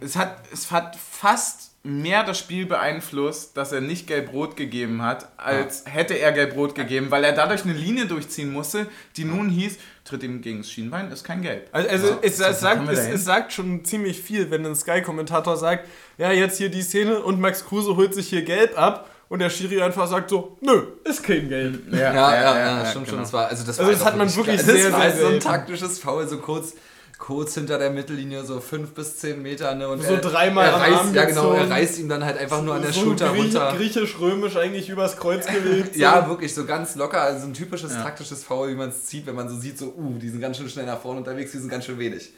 es 0.00 0.16
hat, 0.16 0.36
es 0.52 0.70
hat 0.70 0.96
fast 0.96 1.69
mehr 1.82 2.24
das 2.24 2.38
Spiel 2.38 2.66
beeinflusst, 2.66 3.56
dass 3.56 3.72
er 3.72 3.80
nicht 3.80 4.06
gelb-rot 4.06 4.54
gegeben 4.56 5.00
hat, 5.02 5.28
als 5.38 5.84
hätte 5.86 6.14
er 6.18 6.32
gelb-rot 6.32 6.74
gegeben, 6.74 7.10
weil 7.10 7.24
er 7.24 7.32
dadurch 7.32 7.64
eine 7.64 7.72
Linie 7.72 8.04
durchziehen 8.06 8.52
musste, 8.52 8.86
die 9.16 9.24
nun 9.24 9.48
hieß, 9.48 9.78
tritt 10.04 10.22
ihm 10.22 10.42
gegen 10.42 10.58
das 10.58 10.70
Schienbein, 10.70 11.10
ist 11.10 11.24
kein 11.24 11.40
Gelb. 11.40 11.68
Also, 11.72 11.88
also 11.88 12.08
Ja. 12.08 12.18
es, 12.20 12.38
es, 12.40 12.48
wo 12.48 12.52
sagt, 12.60 12.88
es, 12.92 12.98
es 13.06 13.24
sagt 13.24 13.52
schon 13.54 13.82
ziemlich 13.84 14.20
viel, 14.20 14.50
wenn 14.50 14.66
ein 14.66 14.76
Sky-Kommentator 14.76 15.56
sagt, 15.56 15.88
ja, 16.18 16.30
jetzt 16.32 16.58
hier 16.58 16.68
die 16.68 16.82
Szene 16.82 17.20
und 17.20 17.40
Max 17.40 17.64
Kruse 17.64 17.96
holt 17.96 18.14
sich 18.14 18.28
hier 18.28 18.42
gelb 18.42 18.78
ab 18.78 19.08
und 19.30 19.38
der 19.38 19.48
Schiri 19.48 19.80
einfach 19.80 20.06
sagt 20.06 20.28
so, 20.28 20.58
nö, 20.60 20.82
ist 21.04 21.22
kein 21.22 21.48
Gelb. 21.48 21.90
Ja, 21.94 22.12
ja, 22.12 22.58
ja, 22.58 22.86
stimmt 22.86 23.06
schon. 23.06 23.14
genau. 23.14 23.22
Das 23.22 23.32
war, 23.32 23.46
also 23.48 23.64
das, 23.64 23.78
Also 23.78 23.90
war 23.90 23.98
das 23.98 24.04
hat 24.04 24.16
man 24.18 24.36
wirklich 24.36 24.60
sehr, 24.60 24.92
war 24.92 25.10
sehr 25.10 25.20
so 25.20 25.26
ein 25.28 25.40
taktisches 25.40 25.98
Foul, 25.98 26.28
so 26.28 26.38
kurz, 26.38 26.74
kurz 27.20 27.54
hinter 27.54 27.78
der 27.78 27.90
Mittellinie, 27.90 28.42
so 28.44 28.58
fünf 28.60 28.94
bis 28.94 29.18
zehn 29.18 29.40
Meter. 29.42 29.74
Ne, 29.76 29.86
und 29.88 30.02
So 30.02 30.14
er, 30.14 30.20
dreimal 30.20 30.64
er 30.66 30.74
am 30.74 30.80
reißt, 30.80 30.94
Arm 30.96 31.14
Ja, 31.14 31.24
genau, 31.26 31.52
er 31.52 31.70
reißt 31.70 31.98
ihm 31.98 32.08
dann 32.08 32.24
halt 32.24 32.38
einfach 32.38 32.62
nur 32.62 32.74
an 32.74 32.82
der 32.82 32.92
so 32.92 33.02
Schulter 33.02 33.28
Griech- 33.28 33.42
runter. 33.44 33.74
Griechisch-römisch 33.76 34.56
eigentlich 34.56 34.88
übers 34.88 35.16
Kreuz 35.18 35.46
gelegt. 35.62 35.94
so. 35.94 36.00
Ja, 36.00 36.28
wirklich, 36.28 36.52
so 36.54 36.64
ganz 36.64 36.96
locker, 36.96 37.20
also 37.20 37.46
ein 37.46 37.52
typisches 37.54 37.92
Ja. 37.92 38.02
taktisches 38.02 38.42
Foul, 38.42 38.70
wie 38.70 38.74
man 38.74 38.88
es 38.88 39.04
zieht, 39.06 39.26
wenn 39.26 39.34
man 39.36 39.48
so 39.48 39.56
sieht, 39.56 39.78
so, 39.78 39.94
uh, 39.96 40.18
die 40.18 40.30
sind 40.30 40.40
ganz 40.40 40.56
schön 40.56 40.68
schnell 40.68 40.86
nach 40.86 40.98
vorne 41.00 41.20
unterwegs, 41.20 41.52
die 41.52 41.58
sind 41.58 41.68
ganz 41.68 41.84
schön 41.84 41.98
wenig. 41.98 42.32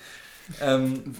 Ähm, 0.60 1.14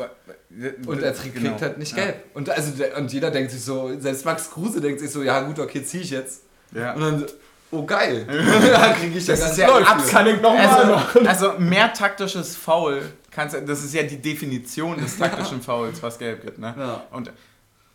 und 0.86 1.00
er 1.02 1.12
kriegt 1.12 1.36
Genau. 1.36 1.58
halt 1.60 1.78
nicht 1.78 1.94
gelb. 1.94 2.16
Und, 2.34 2.50
also, 2.50 2.72
und 2.98 3.12
jeder 3.12 3.30
denkt 3.30 3.52
sich 3.52 3.64
so, 3.64 3.92
selbst 3.98 4.24
Max 4.24 4.50
Kruse 4.50 4.80
denkt 4.80 4.98
sich 5.00 5.10
so, 5.10 5.22
ja 5.22 5.40
gut, 5.40 5.58
okay, 5.60 5.84
zieh 5.84 6.00
ich 6.00 6.10
jetzt. 6.10 6.42
Ja. 6.74 6.94
Und 6.94 7.00
dann, 7.00 7.18
so, 7.20 7.26
oh 7.70 7.84
geil, 7.86 8.26
da 8.72 8.92
kriege 8.92 9.16
ich 9.18 9.26
ja 9.28 9.34
Das 9.34 9.40
ganz 9.40 9.52
ist 9.52 9.58
ja 9.58 9.68
absolut- 9.72 10.10
Kann 10.10 10.26
ich 10.26 10.40
noch 10.42 10.52
mal 10.54 10.66
also, 10.66 11.28
also 11.28 11.52
mehr 11.58 11.92
taktisches 11.92 12.56
Foul, 12.56 13.02
kannst, 13.34 13.56
das 13.66 13.84
ist 13.84 13.94
ja 13.94 14.02
die 14.02 14.20
Definition 14.20 14.98
des 14.98 15.18
taktischen 15.18 15.60
Fouls, 15.66 16.02
was 16.02 16.18
gelb 16.18 16.42
gibt. 16.42 16.58
Ne? 16.58 16.74
Ja. 16.78 17.06
Und 17.10 17.28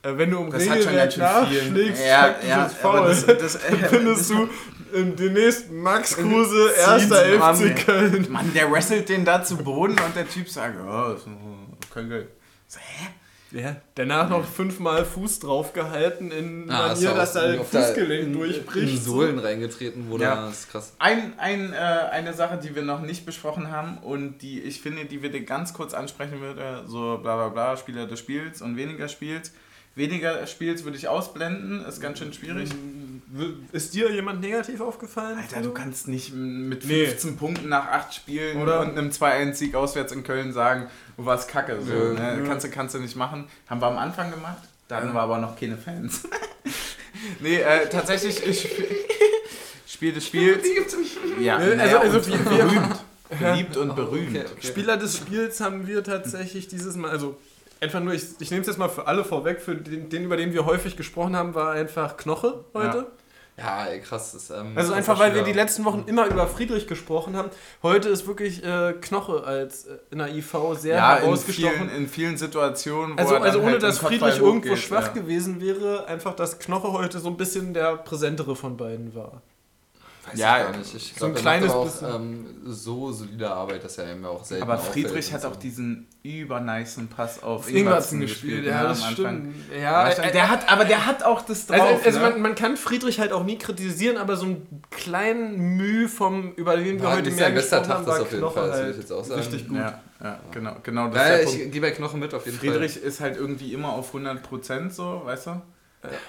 Äh, 0.04 0.18
Wenn 0.18 0.32
du 0.32 0.40
um 0.40 0.52
das 0.52 0.62
Regelwerk 0.62 1.18
nachschlägst, 1.18 2.06
Ja, 2.06 2.36
ja, 2.48 2.72
aber 2.84 3.08
das, 3.08 3.26
das, 3.26 3.56
findest 3.90 4.30
du 4.30 4.50
ähm, 4.94 5.16
demnächst 5.16 5.72
Max 5.72 6.16
Kruse, 6.16 6.72
erster 6.78 7.26
FC. 7.26 7.86
Köln. 7.86 8.28
Mann, 8.30 8.54
der 8.54 8.72
wrestelt 8.72 9.10
den 9.10 9.26
da 9.26 9.44
zu 9.44 9.58
Boden 9.58 9.98
und 10.00 10.16
der 10.16 10.30
Typ 10.30 10.48
sagt, 10.48 10.76
oh, 10.80 11.14
ist 11.14 11.26
kein 11.94 12.10
Gelb. 12.10 12.30
So, 12.68 12.80
hä? 12.80 13.08
Ja, 13.52 13.78
danach 13.96 14.30
noch 14.30 14.44
fünfmal 14.46 15.06
Fuß 15.06 15.40
draufgehalten 15.40 16.32
in 16.32 16.70
Ah, 16.70 16.90
Manier, 16.90 17.12
dass 17.14 17.36
auch 17.38 17.42
da 17.44 17.48
ein 17.50 17.60
auf 17.60 17.72
der- 17.72 17.84
Fußgelenk 17.84 18.24
in- 18.28 18.34
durchbricht. 18.34 18.90
In 18.92 19.00
Sohlen 19.02 19.40
reingetreten 19.40 20.10
wurde, 20.10 20.26
Ja. 20.26 20.36
das 20.48 20.60
ist 20.60 20.72
krass. 20.72 20.94
Ein, 21.00 21.34
ein, 21.40 21.72
äh, 21.72 21.76
eine 21.76 22.34
Sache, 22.34 22.58
die 22.62 22.76
wir 22.76 22.82
noch 22.84 23.02
nicht 23.02 23.26
besprochen 23.26 23.72
haben 23.72 24.00
und 24.00 24.40
die 24.42 24.60
ich 24.62 24.82
finde, 24.82 25.06
die 25.06 25.22
wir 25.22 25.32
dir 25.32 25.44
ganz 25.46 25.74
kurz 25.74 25.94
ansprechen 25.94 26.42
würde, 26.42 26.84
so 26.88 27.20
bla 27.22 27.36
bla 27.38 27.50
bla, 27.50 27.78
Spieler 27.78 28.06
des 28.06 28.20
Spiels 28.20 28.62
und 28.62 28.76
weniger 28.76 29.08
Spiels. 29.08 29.54
Weniger 29.98 30.46
Spiels 30.48 30.84
würde 30.86 30.96
ich 30.96 31.08
ausblenden, 31.08 31.84
ist 31.84 32.00
ganz 32.00 32.20
schön 32.20 32.32
schwierig. 32.32 32.70
Ist 33.72 33.94
dir 33.94 34.12
jemand 34.12 34.42
negativ 34.42 34.80
aufgefallen? 34.80 35.38
Alter, 35.40 35.62
du 35.62 35.72
kannst 35.72 36.08
nicht 36.08 36.34
mit 36.34 36.86
Nee. 36.86 37.08
15 37.08 37.36
Punkten 37.36 37.68
nach 37.70 37.88
8 37.88 38.14
Spielen 38.14 38.62
Oder? 38.62 38.80
und 38.82 38.92
einem 38.98 39.10
2-1-Sieg 39.10 39.74
auswärts 39.76 40.12
in 40.14 40.24
Köln 40.24 40.54
sagen, 40.54 40.88
du 41.18 41.26
warst 41.26 41.50
kacke. 41.50 41.80
So, 41.84 41.92
Ja. 41.92 42.14
ne? 42.14 42.38
Ja. 42.42 42.48
kannst, 42.48 42.66
du, 42.66 42.70
kannst 42.70 42.96
du 42.96 43.00
nicht 43.00 43.16
machen. 43.16 43.46
Haben 43.68 43.82
wir 43.82 43.88
am 43.88 43.98
Anfang 43.98 44.30
gemacht, 44.32 44.62
da 44.88 44.98
hatten 44.98 45.14
wir 45.14 45.20
aber 45.20 45.40
noch 45.40 45.60
keine 45.60 45.78
Fans. 45.78 46.22
Nee, 47.40 47.56
äh, 47.62 47.90
tatsächlich, 47.90 48.46
ich 48.46 48.70
spiele 49.88 50.14
das 50.14 50.28
Spiel. 50.28 50.60
Ja, 51.40 51.58
Also- 51.58 51.76
naja, 51.76 52.00
also 52.00 52.18
und 52.20 52.28
wir- 52.28 52.38
berühmt. 52.38 52.96
Beliebt 53.40 53.76
und 53.78 53.96
berühmt. 53.96 54.38
okay, 54.38 54.46
okay. 54.56 54.68
Spieler 54.68 54.98
des 54.98 55.18
Spiels 55.18 55.60
haben 55.60 55.88
wir 55.88 56.04
tatsächlich 56.04 56.68
dieses 56.68 56.96
Mal, 56.96 57.10
also 57.10 57.38
einfach 57.82 58.00
nur, 58.00 58.14
ich, 58.14 58.24
ich 58.40 58.50
nehme 58.52 58.62
es 58.62 58.68
jetzt 58.68 58.78
mal 58.78 58.90
für 58.90 59.08
alle 59.08 59.24
vorweg, 59.24 59.62
für 59.62 59.76
den, 59.76 60.10
den, 60.10 60.24
über 60.24 60.38
den 60.38 60.54
wir 60.54 60.66
häufig 60.66 60.98
gesprochen 60.98 61.36
haben, 61.36 61.56
war 61.56 61.72
einfach 61.74 62.18
Knoche 62.18 62.66
heute. 62.74 63.08
Ja, 63.58 63.86
ey, 63.86 64.02
krass. 64.02 64.34
Das, 64.34 64.52
ähm, 64.52 64.74
Also 64.76 64.94
einfach, 64.94 65.18
weil 65.18 65.34
wir 65.34 65.42
die 65.42 65.52
letzten 65.52 65.84
Wochen 65.84 66.04
immer 66.06 66.28
über 66.28 66.46
Friedrich 66.46 66.86
gesprochen 66.86 67.36
haben. 67.36 67.50
Heute 67.82 68.08
ist 68.10 68.28
wirklich 68.28 68.64
äh, 68.64 68.94
Knoche 69.02 69.44
als 69.44 69.86
äh, 69.88 69.98
in 70.12 70.20
der 70.20 70.30
IV 70.36 70.56
sehr 70.78 70.96
Ja, 70.98 71.16
in 71.16 71.24
herausgestochen. 71.24 71.74
vielen, 71.76 71.90
in 71.90 72.08
vielen 72.08 72.38
Situationen, 72.38 73.18
wo 73.18 73.22
Also, 73.22 73.36
also 73.38 73.60
ohne 73.60 73.72
halt 73.72 73.84
dass 73.84 73.98
Friedrich 73.98 74.38
irgendwo 74.38 74.70
hochgeht, 74.70 74.78
schwach 74.84 75.08
ja. 75.08 75.14
gewesen 75.14 75.60
wäre, 75.60 76.06
einfach, 76.06 76.36
dass 76.36 76.60
Knoche 76.60 76.92
heute 76.92 77.20
so 77.20 77.30
ein 77.30 77.38
bisschen 77.38 77.74
der 77.74 77.98
präsentere 77.98 78.56
von 78.56 78.78
beiden 78.78 79.16
war. 79.16 79.42
Weiß 80.32 80.40
Ja, 80.40 80.58
ich 80.58 80.64
gar 80.72 80.78
nicht. 80.78 80.96
Ich 80.96 81.14
so 81.18 81.26
ein 81.26 81.34
glaub, 81.34 81.36
er 81.36 81.42
kleines 81.42 81.72
aber 81.72 81.84
bisschen. 81.86 82.08
auch 82.08 82.16
ähm, 82.16 82.46
so 82.66 83.12
solide 83.12 83.50
Arbeit, 83.50 83.84
dass 83.84 83.98
er 83.98 84.14
mir 84.16 84.30
auch 84.30 84.44
selten 84.44 84.64
Aber 84.64 84.78
Friedrich 84.78 85.32
hat 85.34 85.42
so. 85.44 85.48
auch 85.50 85.56
diesen 85.56 86.08
übernicen 86.24 87.08
Pass 87.08 87.42
auf 87.42 87.72
Ingwertsen 87.72 88.20
gespielt, 88.20 88.66
ja, 88.66 88.82
ne, 88.84 88.88
das 88.90 89.06
stimmt. 89.12 89.56
Ja, 89.82 90.10
äh, 90.10 90.32
der 90.32 90.50
hat, 90.50 90.70
aber 90.70 90.84
der 90.86 91.06
hat 91.06 91.24
auch 91.24 91.42
das 91.42 91.68
drauf. 91.68 91.80
Also, 91.80 92.04
also 92.04 92.20
ne? 92.20 92.30
man, 92.32 92.42
man 92.42 92.56
kann 92.56 92.76
Friedrich 92.76 93.20
halt 93.20 93.32
auch 93.32 93.44
nie 93.46 93.58
kritisieren, 93.58 94.18
aber 94.18 94.36
so 94.36 94.46
einen 94.48 94.84
kleinen 94.92 95.78
Mühe 95.78 96.10
vom, 96.10 96.54
über 96.56 96.76
den 96.76 97.02
wir 97.02 97.10
heute 97.14 97.32
mehr 97.32 97.52
gesprochen 97.52 97.88
haben, 97.88 98.06
war 98.06 98.22
auf 98.22 98.32
jeden 98.32 98.42
Knoche 98.42 98.54
Fall, 98.60 98.72
halt 98.72 98.92
ich 98.92 98.98
jetzt 99.02 99.12
auch 99.14 99.24
sagen. 99.24 99.40
richtig 99.42 99.68
gut. 99.70 99.78
ja, 99.78 100.02
ja, 100.22 100.40
genau, 100.52 100.76
genau. 100.84 101.08
Das 101.10 101.28
Ja, 101.30 101.40
ich 101.40 101.72
gehe 101.72 101.80
bei 101.82 101.92
Knochen 101.92 102.20
mit 102.20 102.34
auf 102.34 102.46
jeden 102.46 102.58
Friedrich 102.60 102.98
ist 103.02 103.22
halt 103.22 103.38
irgendwie 103.38 103.74
immer 103.74 103.94
auf 103.94 104.14
100% 104.14 104.90
so, 104.90 105.22
weißt 105.24 105.48
du? 105.48 105.62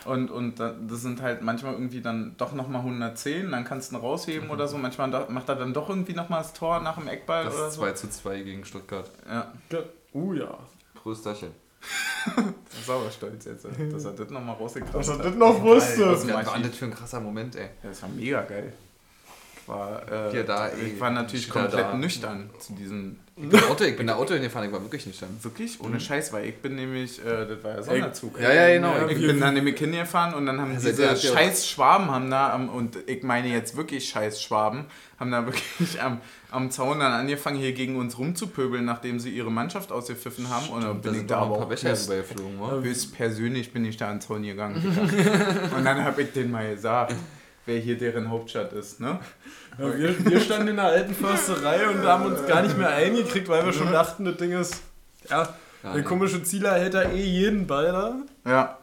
Und, 0.06 0.30
und 0.30 0.58
da- 0.58 0.74
das 0.88 1.02
sind 1.02 1.20
halt 1.22 1.42
manchmal 1.42 1.74
irgendwie 1.74 2.00
dann 2.00 2.34
doch 2.38 2.52
nochmal 2.52 2.80
110, 2.80 3.50
dann 3.50 3.64
kannst 3.64 3.92
du 3.92 3.96
ihn 3.96 4.00
rausheben 4.00 4.50
oder 4.50 4.66
so. 4.66 4.78
Manchmal 4.78 5.08
macht 5.28 5.48
er 5.48 5.56
dann 5.56 5.72
doch 5.74 5.88
irgendwie 5.88 6.14
nochmal 6.14 6.40
das 6.42 6.52
Tor 6.54 6.80
nach 6.80 6.96
dem 6.98 7.06
Eckball 7.08 7.44
Fall. 7.44 7.52
oder 7.54 7.64
Das 7.66 7.74
so. 7.74 7.82
2 7.82 7.92
zu 7.92 8.10
2 8.10 8.40
gegen 8.42 8.64
Stuttgart. 8.64 9.10
Ja, 9.28 9.52
Oh 10.14 10.32
ja. 10.32 10.58
Prösterchen. 10.94 11.50
sauer 12.86 13.10
stolz 13.10 13.44
jetzt, 13.44 13.64
dass 13.64 14.04
er 14.04 14.12
das 14.12 14.30
nochmal 14.30 14.56
rausgekramt 14.56 14.94
Dass 14.96 15.08
er 15.08 15.18
hat. 15.18 15.24
das 15.26 15.34
noch 15.36 15.62
wusste. 15.62 16.06
Was 16.08 16.20
das 16.22 16.28
war 16.34 16.44
war, 16.46 16.58
das 16.58 16.76
für 16.76 16.84
ein 16.86 16.94
krasser 16.94 17.20
Moment, 17.20 17.54
ey. 17.56 17.68
ja, 17.82 17.88
das 17.90 18.02
war 18.02 18.08
mega 18.08 18.42
geil. 18.42 18.72
War, 19.68 20.02
äh, 20.10 20.30
Hier, 20.32 20.44
da, 20.44 20.68
ich 20.68 20.94
ey, 20.94 21.00
war 21.00 21.10
natürlich 21.10 21.48
komplett 21.50 21.74
da. 21.84 21.94
nüchtern 21.94 22.48
zu 22.58 22.72
diesem. 22.72 23.16
Ich 23.36 23.48
bin 23.48 23.60
Auto, 23.64 23.84
ich 23.84 23.96
bin 23.96 24.06
da 24.08 24.14
Auto 24.16 24.32
hingefahren, 24.34 24.66
ich 24.68 24.72
war 24.74 24.82
wirklich 24.82 25.06
nicht 25.06 25.20
dann. 25.22 25.28
Wirklich? 25.42 25.78
Ohne 25.80 26.00
Scheiß, 26.00 26.32
weil 26.32 26.46
ich 26.46 26.56
bin 26.56 26.74
nämlich, 26.74 27.24
äh, 27.24 27.46
das 27.46 27.62
war 27.62 27.70
ja 27.76 27.82
Sonderzug. 27.82 28.40
Ja, 28.40 28.52
ja, 28.52 28.74
genau. 28.74 28.96
Ja, 28.96 29.06
Ich 29.08 29.20
wir- 29.20 29.28
bin 29.28 29.40
dann 29.40 29.54
nämlich 29.54 29.78
hingefahren 29.78 30.34
und 30.34 30.46
dann 30.46 30.60
haben 30.60 30.72
Also 30.74 30.88
diese 30.88 31.02
der 31.02 31.12
ja 31.12 31.16
scheiß 31.16 31.68
Schwaben 31.68 32.10
haben 32.10 32.30
da, 32.30 32.52
am, 32.52 32.68
und 32.70 32.96
ich 33.06 33.22
meine 33.22 33.48
jetzt 33.48 33.76
wirklich 33.76 34.08
scheiß 34.08 34.42
Schwaben, 34.42 34.86
haben 35.20 35.30
da 35.30 35.44
wirklich 35.46 36.00
am, 36.02 36.20
am 36.50 36.70
Zaun 36.70 36.98
dann 36.98 37.12
angefangen, 37.12 37.58
hier 37.58 37.74
gegen 37.74 37.96
uns 37.96 38.18
rumzupöbeln, 38.18 38.84
nachdem 38.86 39.20
sie 39.20 39.30
ihre 39.30 39.52
Mannschaft 39.52 39.92
ausgepfiffen 39.92 40.48
haben. 40.48 40.68
Und 40.70 40.82
dann 40.82 41.02
Da 41.02 41.10
bin 41.10 41.20
ich 41.20 41.26
da 41.26 41.36
aber 41.40 41.46
ein 41.46 41.52
paar 41.58 41.66
auch 41.66 41.68
Becher 41.68 41.90
höchst, 41.90 42.08
rübergeflogen, 42.10 42.58
wa? 42.60 42.70
höchst 42.82 43.14
persönlich 43.14 43.72
bin 43.72 43.84
ich 43.84 43.96
da 43.98 44.08
an 44.08 44.16
den 44.16 44.20
Zaun 44.22 44.42
gegangen. 44.42 44.76
Und 45.76 45.84
dann 45.84 46.02
habe 46.02 46.22
ich 46.22 46.32
denen 46.32 46.50
mal 46.50 46.68
gesagt, 46.74 47.14
wer 47.68 47.78
hier 47.78 47.96
deren 47.96 48.28
Hauptstadt 48.30 48.72
ist, 48.72 48.98
ne? 49.00 49.20
Ja, 49.78 49.96
wir, 49.96 50.24
wir 50.26 50.40
standen 50.40 50.68
in 50.68 50.76
der 50.76 50.86
alten 50.86 51.14
Försterei 51.14 51.88
und 51.88 52.02
haben 52.04 52.26
uns 52.26 52.44
gar 52.46 52.62
nicht 52.62 52.76
mehr 52.76 52.88
eingekriegt, 52.90 53.48
weil 53.48 53.64
wir 53.64 53.72
schon 53.72 53.92
dachten, 53.92 54.24
das 54.24 54.36
Ding 54.38 54.52
ist. 54.52 54.82
Ja, 55.30 55.48
der 55.84 56.02
komische 56.02 56.42
Zieler 56.42 56.72
hält 56.74 56.94
da 56.94 57.02
eh 57.02 57.22
jeden 57.22 57.66
Ball 57.66 57.92
da. 57.92 58.50
Ja. 58.50 58.78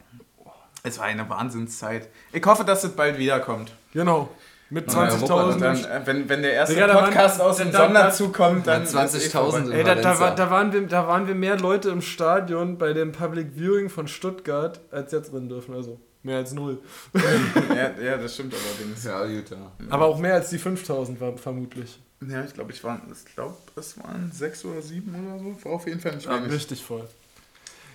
Es 0.84 1.00
war 1.00 1.06
eine 1.06 1.28
Wahnsinnszeit. 1.30 2.08
Ich 2.32 2.46
hoffe, 2.46 2.64
dass 2.64 2.84
es 2.84 2.92
bald 2.92 3.18
wiederkommt. 3.18 3.74
Genau. 3.92 4.30
Mit 4.70 4.92
Ja, 4.94 5.06
ja, 5.06 5.22
Wupper, 5.22 5.48
Und 5.48 5.62
dann, 5.62 5.76
20.000. 5.76 5.88
äh, 5.90 6.02
wenn, 6.08 6.30
wenn 6.30 6.42
der 6.42 6.54
erste 6.54 6.74
Digga, 6.76 6.88
da 6.88 6.96
waren- 6.96 7.06
Podcast 7.06 7.42
aus 7.42 7.58
dem 7.58 7.72
Sonderzug 7.72 8.34
kommt, 8.34 8.66
dann. 8.68 8.84
Ja, 8.86 9.04
ist 9.04 9.16
eh 9.16 9.18
20.000 9.30 9.32
vorbei. 9.32 9.78
Ey, 9.78 9.84
da, 9.84 9.96
da, 9.96 10.32
da, 10.32 10.50
waren 10.50 10.74
wir, 10.74 10.82
da 10.88 11.08
waren 11.08 11.28
wir 11.28 11.36
mehr 11.36 11.58
Leute 11.60 11.90
im 11.90 12.02
Stadion 12.02 12.78
bei 12.78 12.94
dem 12.94 13.12
Public 13.12 13.54
Viewing 13.56 13.90
von 13.90 14.08
Stuttgart, 14.08 14.80
als 14.92 15.12
jetzt 15.12 15.34
drin 15.34 15.50
dürfen. 15.50 15.76
Also 15.76 16.00
mehr 16.26 16.38
als 16.38 16.52
null. 16.54 16.80
ja, 17.14 17.92
ja, 18.04 18.18
das 18.18 18.34
stimmt 18.34 18.54
allerdings. 18.54 19.04
Ja, 19.04 19.24
gut, 19.26 19.50
ja. 19.50 19.72
Aber 19.90 20.06
auch 20.06 20.18
mehr 20.20 20.34
als 20.36 20.50
die 20.50 20.58
5000 20.58 21.20
war 21.22 21.38
vermutlich. 21.38 22.00
Ja, 22.28 22.44
ich 22.44 22.54
glaube, 22.54 22.72
ich 22.72 22.84
war, 22.84 23.00
ich 23.12 23.34
glaube, 23.36 23.56
es 23.76 23.98
waren 24.00 24.32
sechs 24.34 24.64
oder 24.66 24.82
sieben 24.82 25.14
oder 25.16 25.40
so. 25.40 25.66
War 25.66 25.74
auf 25.74 25.86
jeden 25.88 26.00
Fall 26.00 26.16
nicht 26.16 26.26
Ja, 26.26 26.38
wenig. 26.40 26.52
richtig 26.54 26.84
voll. 26.84 27.08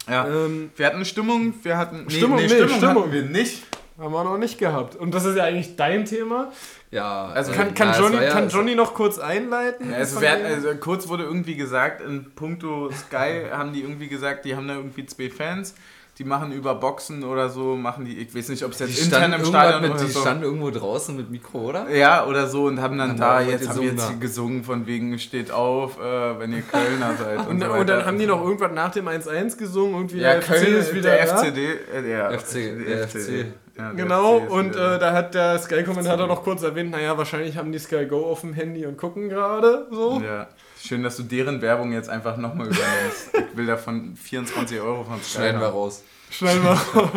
Ja. 0.09 0.27
Ähm, 0.27 0.71
Wir 0.77 0.87
hatten 0.87 1.05
Stimmung, 1.05 1.55
wir 1.63 1.77
hatten. 1.77 2.05
Nee, 2.05 2.11
Stimmung, 2.17 2.37
nee, 2.37 2.43
nee, 2.45 2.49
Stimmung, 2.49 2.77
Stimmung. 2.77 3.03
hatten 3.05 3.13
wir 3.13 3.23
nicht. 3.23 3.63
haben 3.99 4.13
wir 4.13 4.25
noch 4.25 4.39
nicht 4.39 4.59
gehabt. 4.59 4.97
Und 4.97 5.13
das 5.15 5.25
ist 5.25 5.37
ja 5.37 5.45
eigentlich 5.45 5.77
dein 5.77 6.05
Thema. 6.07 6.51
Ja, 6.91 7.27
Also 7.27 7.53
äh, 7.53 7.55
Kann, 7.55 7.75
kann, 7.75 7.91
es 7.91 7.99
Johnny, 7.99 8.17
ja- 8.17 8.31
kann 8.31 8.49
Johnny 8.49 8.75
noch 8.75 8.95
kurz 8.95 9.19
einleiten? 9.19 9.91
Ja, 9.91 9.99
also, 9.99 10.21
dem? 10.21 10.45
also 10.45 10.75
kurz 10.77 11.07
wurde 11.09 11.25
irgendwie 11.25 11.55
gesagt, 11.55 12.01
in 12.01 12.31
puncto 12.35 12.91
Sky 12.93 13.45
haben 13.51 13.73
die 13.73 13.81
irgendwie 13.83 14.09
gesagt, 14.09 14.45
die 14.45 14.57
haben 14.57 14.67
da 14.69 14.75
irgendwie 14.77 15.05
zwei 15.07 15.29
Fans, 15.31 15.75
die 16.21 16.27
machen 16.27 16.53
über 16.53 16.75
Boxen 16.75 17.25
oder 17.25 17.49
so, 17.49 17.77
machen 17.77 18.05
die, 18.05 18.19
ich 18.19 18.35
weiß 18.35 18.51
nicht, 18.51 18.63
ob 18.63 18.73
es 18.73 18.77
Die 18.79 18.85
jetzt 18.85 19.05
intern 19.05 19.21
standen, 19.31 19.41
im 19.41 19.47
Stadion 19.47 19.81
mit, 19.81 19.91
oder 19.93 20.05
die 20.05 20.11
so. 20.11 20.21
standen 20.21 20.45
irgendwo 20.45 20.71
draußen 20.71 21.17
mit 21.17 21.31
Mikro, 21.31 21.71
oder? 21.71 21.91
Ja, 21.91 22.27
oder 22.27 22.47
so 22.47 22.65
und 22.67 22.79
haben 22.83 22.99
dann 22.99 23.13
Haben 23.13 23.19
da, 23.19 23.41
jetzt 23.41 23.69
haben 23.71 23.77
gesungen 23.81 23.97
jetzt 23.97 24.11
da. 24.11 24.15
gesungen 24.21 24.63
von 24.65 24.87
wegen 24.87 25.19
steht 25.19 25.51
auf, 25.51 25.99
äh, 25.99 26.39
wenn 26.39 26.53
ihr 26.53 26.61
Kölner 26.61 27.15
seid. 27.19 27.39
Und, 27.49 27.63
Und, 27.63 27.65
so 27.65 27.73
und 27.73 27.89
dann 27.89 28.05
haben 28.05 28.19
die 28.19 28.27
noch 28.27 28.45
irgendwas 28.45 28.71
nach 28.73 28.91
dem 28.91 29.09
1-1 29.09 29.57
gesungen. 29.57 29.95
Irgendwie 29.95 30.19
ja, 30.19 30.35
der 30.35 30.41
Köln 30.43 30.63
FC 30.63 30.69
ist 30.69 30.95
wieder 30.95 31.11
der. 31.11 31.27
FCD. 31.27 31.73
Äh, 31.73 32.03
der 32.03 32.39
FC, 32.39 32.55
der 32.87 33.09
FC. 33.09 33.47
Ja, 33.77 33.93
Genau, 33.93 34.37
und 34.39 34.75
äh, 34.77 34.99
da 34.99 35.13
hat 35.13 35.35
der 35.35 35.59
Sky-Kommentator 35.59 36.27
noch 36.27 36.43
kurz 36.43 36.63
erwähnt, 36.63 36.91
naja, 36.91 37.17
wahrscheinlich 37.17 37.57
haben 37.57 37.73
die 37.73 37.79
Sky 37.79 38.07
Go 38.07 38.27
auf 38.27 38.41
dem 38.43 38.53
Handy 38.53 38.85
und 38.87 38.97
gucken 38.97 39.29
gerade 39.29 39.87
so. 39.91 40.21
Ja, 40.25 40.49
schön, 40.81 41.03
dass 41.03 41.17
du 41.17 41.23
deren 41.23 41.63
Werbung 41.63 41.93
jetzt 41.93 42.09
einfach 42.09 42.37
nochmal 42.37 42.67
übernimmst. 42.67 43.31
ich 43.53 43.57
will 43.57 43.67
davon 43.67 44.17
24 44.17 44.81
Euro 44.81 45.05
von 45.05 45.21
Sky 45.23 45.37
Schneiden 45.39 45.61
wir 45.61 45.69
raus. 45.69 46.03
Schnell 46.31 46.61
mal 46.61 46.75
raus. 46.95 47.11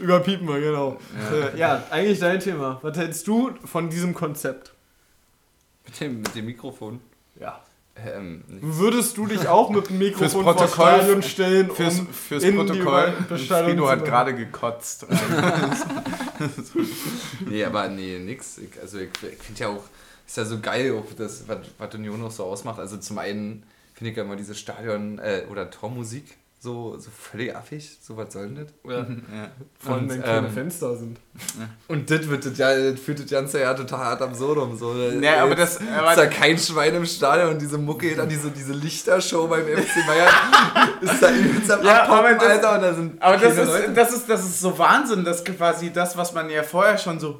Überpiepen 0.00 0.46
wir, 0.46 0.60
genau. 0.60 0.98
Ja. 1.30 1.48
Äh, 1.48 1.58
ja, 1.58 1.82
eigentlich 1.90 2.18
dein 2.18 2.40
Thema. 2.40 2.78
Was 2.82 2.96
hältst 2.98 3.26
du 3.26 3.52
von 3.64 3.88
diesem 3.88 4.14
Konzept? 4.14 4.74
Mit 5.86 6.00
dem, 6.00 6.20
mit 6.20 6.34
dem 6.34 6.44
Mikrofon. 6.46 7.00
Ja. 7.40 7.60
Ähm. 8.04 8.44
Würdest 8.48 9.16
du 9.16 9.26
dich 9.26 9.48
auch 9.48 9.70
mit 9.70 9.88
dem 9.88 9.98
Mikrofon 9.98 10.44
Fürs 10.44 10.56
vor 10.56 10.68
Stadion 10.68 11.22
stellen, 11.22 11.70
Fürs, 11.70 11.98
um 12.00 12.08
fürs 12.08 12.42
in 12.42 12.50
die 12.50 12.56
Protokoll, 12.56 13.14
Bestellung 13.28 13.64
Frido 13.70 13.88
hat 13.88 14.04
gerade 14.04 14.34
gekotzt. 14.34 15.06
Nee, 17.48 17.64
aber 17.64 17.88
nee, 17.88 18.18
nix. 18.18 18.60
Also 18.80 18.98
ich, 18.98 19.08
ich 19.22 19.42
finde 19.42 19.60
ja 19.60 19.68
auch, 19.68 19.82
ist 20.26 20.36
ja 20.36 20.44
so 20.44 20.60
geil, 20.60 21.02
das, 21.16 21.48
was, 21.48 21.58
was 21.78 21.94
Union 21.94 22.20
noch 22.20 22.30
so 22.30 22.44
ausmacht. 22.44 22.78
Also 22.78 22.98
zum 22.98 23.18
einen 23.18 23.62
finde 23.94 24.10
ich 24.10 24.16
ja 24.16 24.24
immer 24.24 24.36
diese 24.36 24.54
Stadion- 24.54 25.18
äh, 25.18 25.44
oder 25.50 25.70
Tormusik 25.70 26.36
so, 26.66 26.98
so 26.98 27.10
völlig 27.30 27.54
affig. 27.54 27.96
So, 28.02 28.16
was 28.16 28.32
soll 28.32 28.48
denn 28.48 28.56
das? 28.56 28.74
Ja. 28.92 28.98
ja. 28.98 29.50
Vor 29.78 29.94
allem, 29.94 30.10
wenn 30.10 30.20
keine 30.22 30.48
ähm, 30.48 30.52
Fenster 30.52 30.96
sind. 30.96 31.18
Und 31.86 32.10
das 32.10 32.28
wird 32.28 32.44
das 32.44 32.58
ja, 32.58 32.90
das 32.90 32.98
führt 32.98 33.20
das 33.20 33.30
Ganze 33.30 33.60
ja 33.60 33.72
total 33.74 34.00
hart 34.00 34.22
absurdum. 34.22 34.76
So, 34.76 34.92
Nee, 34.94 35.28
aber 35.28 35.54
das- 35.54 35.78
Jetzt 35.78 35.92
aber- 35.96 36.10
ist 36.10 36.16
da 36.18 36.26
kein 36.26 36.58
Schwein 36.58 36.94
im 36.94 37.06
Stadion 37.06 37.50
und 37.50 37.60
diese 37.62 37.78
Mucke, 37.78 38.16
dann 38.16 38.28
diese, 38.28 38.50
diese 38.50 38.72
Lichtershow 38.72 39.46
beim 39.46 39.64
FC 39.66 40.04
Bayern 40.06 40.32
ist 41.02 41.22
da 41.22 41.30
übelst 41.30 41.70
am 41.70 41.84
Ja, 41.84 42.04
aber 42.08 42.32
das- 42.34 42.42
Alter, 42.42 42.74
und 42.74 42.82
da 42.82 42.94
sind 42.94 43.22
Aber 43.22 43.36
das 43.36 43.56
ist, 43.56 43.66
Leute. 43.66 43.92
das, 43.92 44.12
ist, 44.12 44.28
das 44.28 44.40
ist 44.44 44.60
so 44.60 44.76
Wahnsinn, 44.78 45.24
dass 45.24 45.44
quasi 45.44 45.92
das, 45.92 46.16
was 46.16 46.32
man 46.32 46.50
ja 46.50 46.62
vorher 46.64 46.98
schon 46.98 47.20
so 47.20 47.38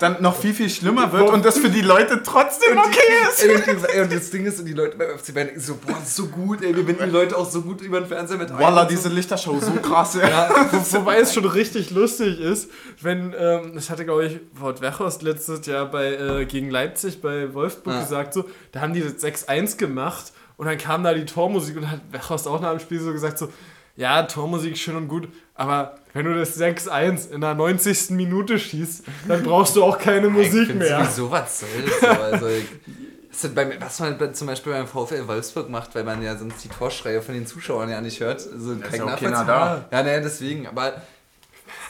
dann 0.00 0.20
noch 0.20 0.36
viel, 0.36 0.52
viel 0.54 0.68
schlimmer 0.70 1.10
wird 1.12 1.30
und 1.30 1.44
das 1.44 1.58
für 1.58 1.70
die 1.70 1.80
Leute 1.82 2.22
trotzdem 2.22 2.76
okay 2.78 3.00
ist. 3.30 3.42
Ey, 3.44 4.02
und, 4.02 4.12
das 4.12 4.30
Ding 4.30 4.44
ist, 4.44 4.58
und 4.60 4.66
die 4.66 4.72
Leute 4.74 4.96
beim 4.96 5.16
FC 5.18 5.32
Bayern 5.32 5.58
so, 5.58 5.76
boah, 5.76 5.96
ist 6.02 6.16
so 6.16 6.26
gut, 6.26 6.62
ey, 6.62 6.74
wir 6.76 6.84
binden 6.84 7.04
die 7.04 7.10
Leute 7.10 7.36
auch 7.36 7.48
so 7.48 7.62
gut 7.62 7.80
über 7.86 8.00
den 8.00 8.08
Fernseher 8.08 8.36
mit 8.38 8.50
so. 8.84 8.90
diese 8.90 9.08
Lichtershow, 9.08 9.58
so 9.60 9.72
krass. 9.72 10.14
Ja. 10.20 10.28
Ja, 10.28 10.50
Wo- 10.72 10.98
Wobei 10.98 11.18
es 11.18 11.32
schon 11.32 11.44
richtig 11.46 11.90
lustig 11.90 12.38
ist, 12.40 12.70
wenn, 13.00 13.34
ähm, 13.38 13.72
das 13.74 13.88
hatte 13.90 14.04
glaube 14.04 14.26
ich 14.26 14.40
Wort 14.54 14.80
Wechhorst 14.82 15.22
letztes 15.22 15.64
Jahr 15.66 15.86
bei, 15.86 16.14
äh, 16.14 16.44
gegen 16.46 16.70
Leipzig 16.70 17.20
bei 17.22 17.52
Wolfsburg 17.54 17.94
Ja. 17.94 18.00
gesagt, 18.00 18.34
so, 18.34 18.44
da 18.72 18.80
haben 18.80 18.92
die 18.92 19.00
das 19.02 19.22
6-1 19.22 19.76
gemacht 19.78 20.32
und 20.56 20.66
dann 20.66 20.78
kam 20.78 21.02
da 21.04 21.14
die 21.14 21.24
Tormusik 21.24 21.76
und 21.76 21.90
hat 21.90 22.00
Wechhorst 22.12 22.46
auch 22.48 22.60
nach 22.60 22.70
dem 22.70 22.80
Spiel 22.80 23.00
so 23.00 23.12
gesagt, 23.12 23.38
so, 23.38 23.48
ja, 23.96 24.22
Tormusik 24.24 24.76
schön 24.76 24.94
und 24.96 25.08
gut, 25.08 25.28
aber 25.54 25.94
wenn 26.12 26.26
du 26.26 26.34
das 26.34 26.58
6-1 26.60 27.30
in 27.30 27.40
der 27.40 27.54
90. 27.54 28.10
Minute 28.10 28.58
schießt, 28.58 29.04
dann 29.26 29.42
brauchst 29.42 29.74
du 29.76 29.82
auch 29.82 29.98
keine 29.98 30.26
ich 30.26 30.32
Musik 30.32 30.74
mehr. 30.74 31.02
Sowieso 31.04 31.30
was 31.30 31.60
soll 31.60 31.68
das 31.86 32.00
so, 32.00 32.06
also 32.06 32.46
ich, 32.48 32.64
ist 33.44 33.54
beim, 33.54 33.72
was 33.80 34.00
man 34.00 34.34
zum 34.34 34.46
Beispiel 34.46 34.72
beim 34.72 34.86
VfL 34.86 35.26
Wolfsburg 35.26 35.68
macht, 35.68 35.94
weil 35.94 36.04
man 36.04 36.22
ja 36.22 36.36
sonst 36.36 36.62
die 36.64 36.68
Torschreie 36.68 37.22
von 37.22 37.34
den 37.34 37.46
Zuschauern 37.46 37.88
ja 37.90 38.00
nicht 38.00 38.20
hört. 38.20 38.46
Also 38.52 38.72
ist 38.72 38.82
kein 38.82 39.00
ja 39.00 39.14
auch 39.14 39.18
keiner 39.18 39.44
da. 39.44 39.84
Ja, 39.90 40.02
naja, 40.02 40.20
deswegen, 40.20 40.66
aber 40.66 41.02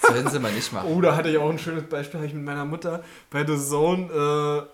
das 0.02 0.10
sollen 0.12 0.28
sie 0.28 0.38
mal 0.38 0.52
nicht 0.52 0.72
machen. 0.72 0.88
Oh, 0.92 1.00
da 1.00 1.16
hatte 1.16 1.28
ich 1.28 1.38
auch 1.38 1.50
ein 1.50 1.58
schönes 1.58 1.84
Beispiel, 1.84 2.18
habe 2.18 2.26
ich 2.26 2.34
mit 2.34 2.44
meiner 2.44 2.64
Mutter 2.64 3.02
bei 3.30 3.46
The 3.46 3.56
Zone 3.58 4.66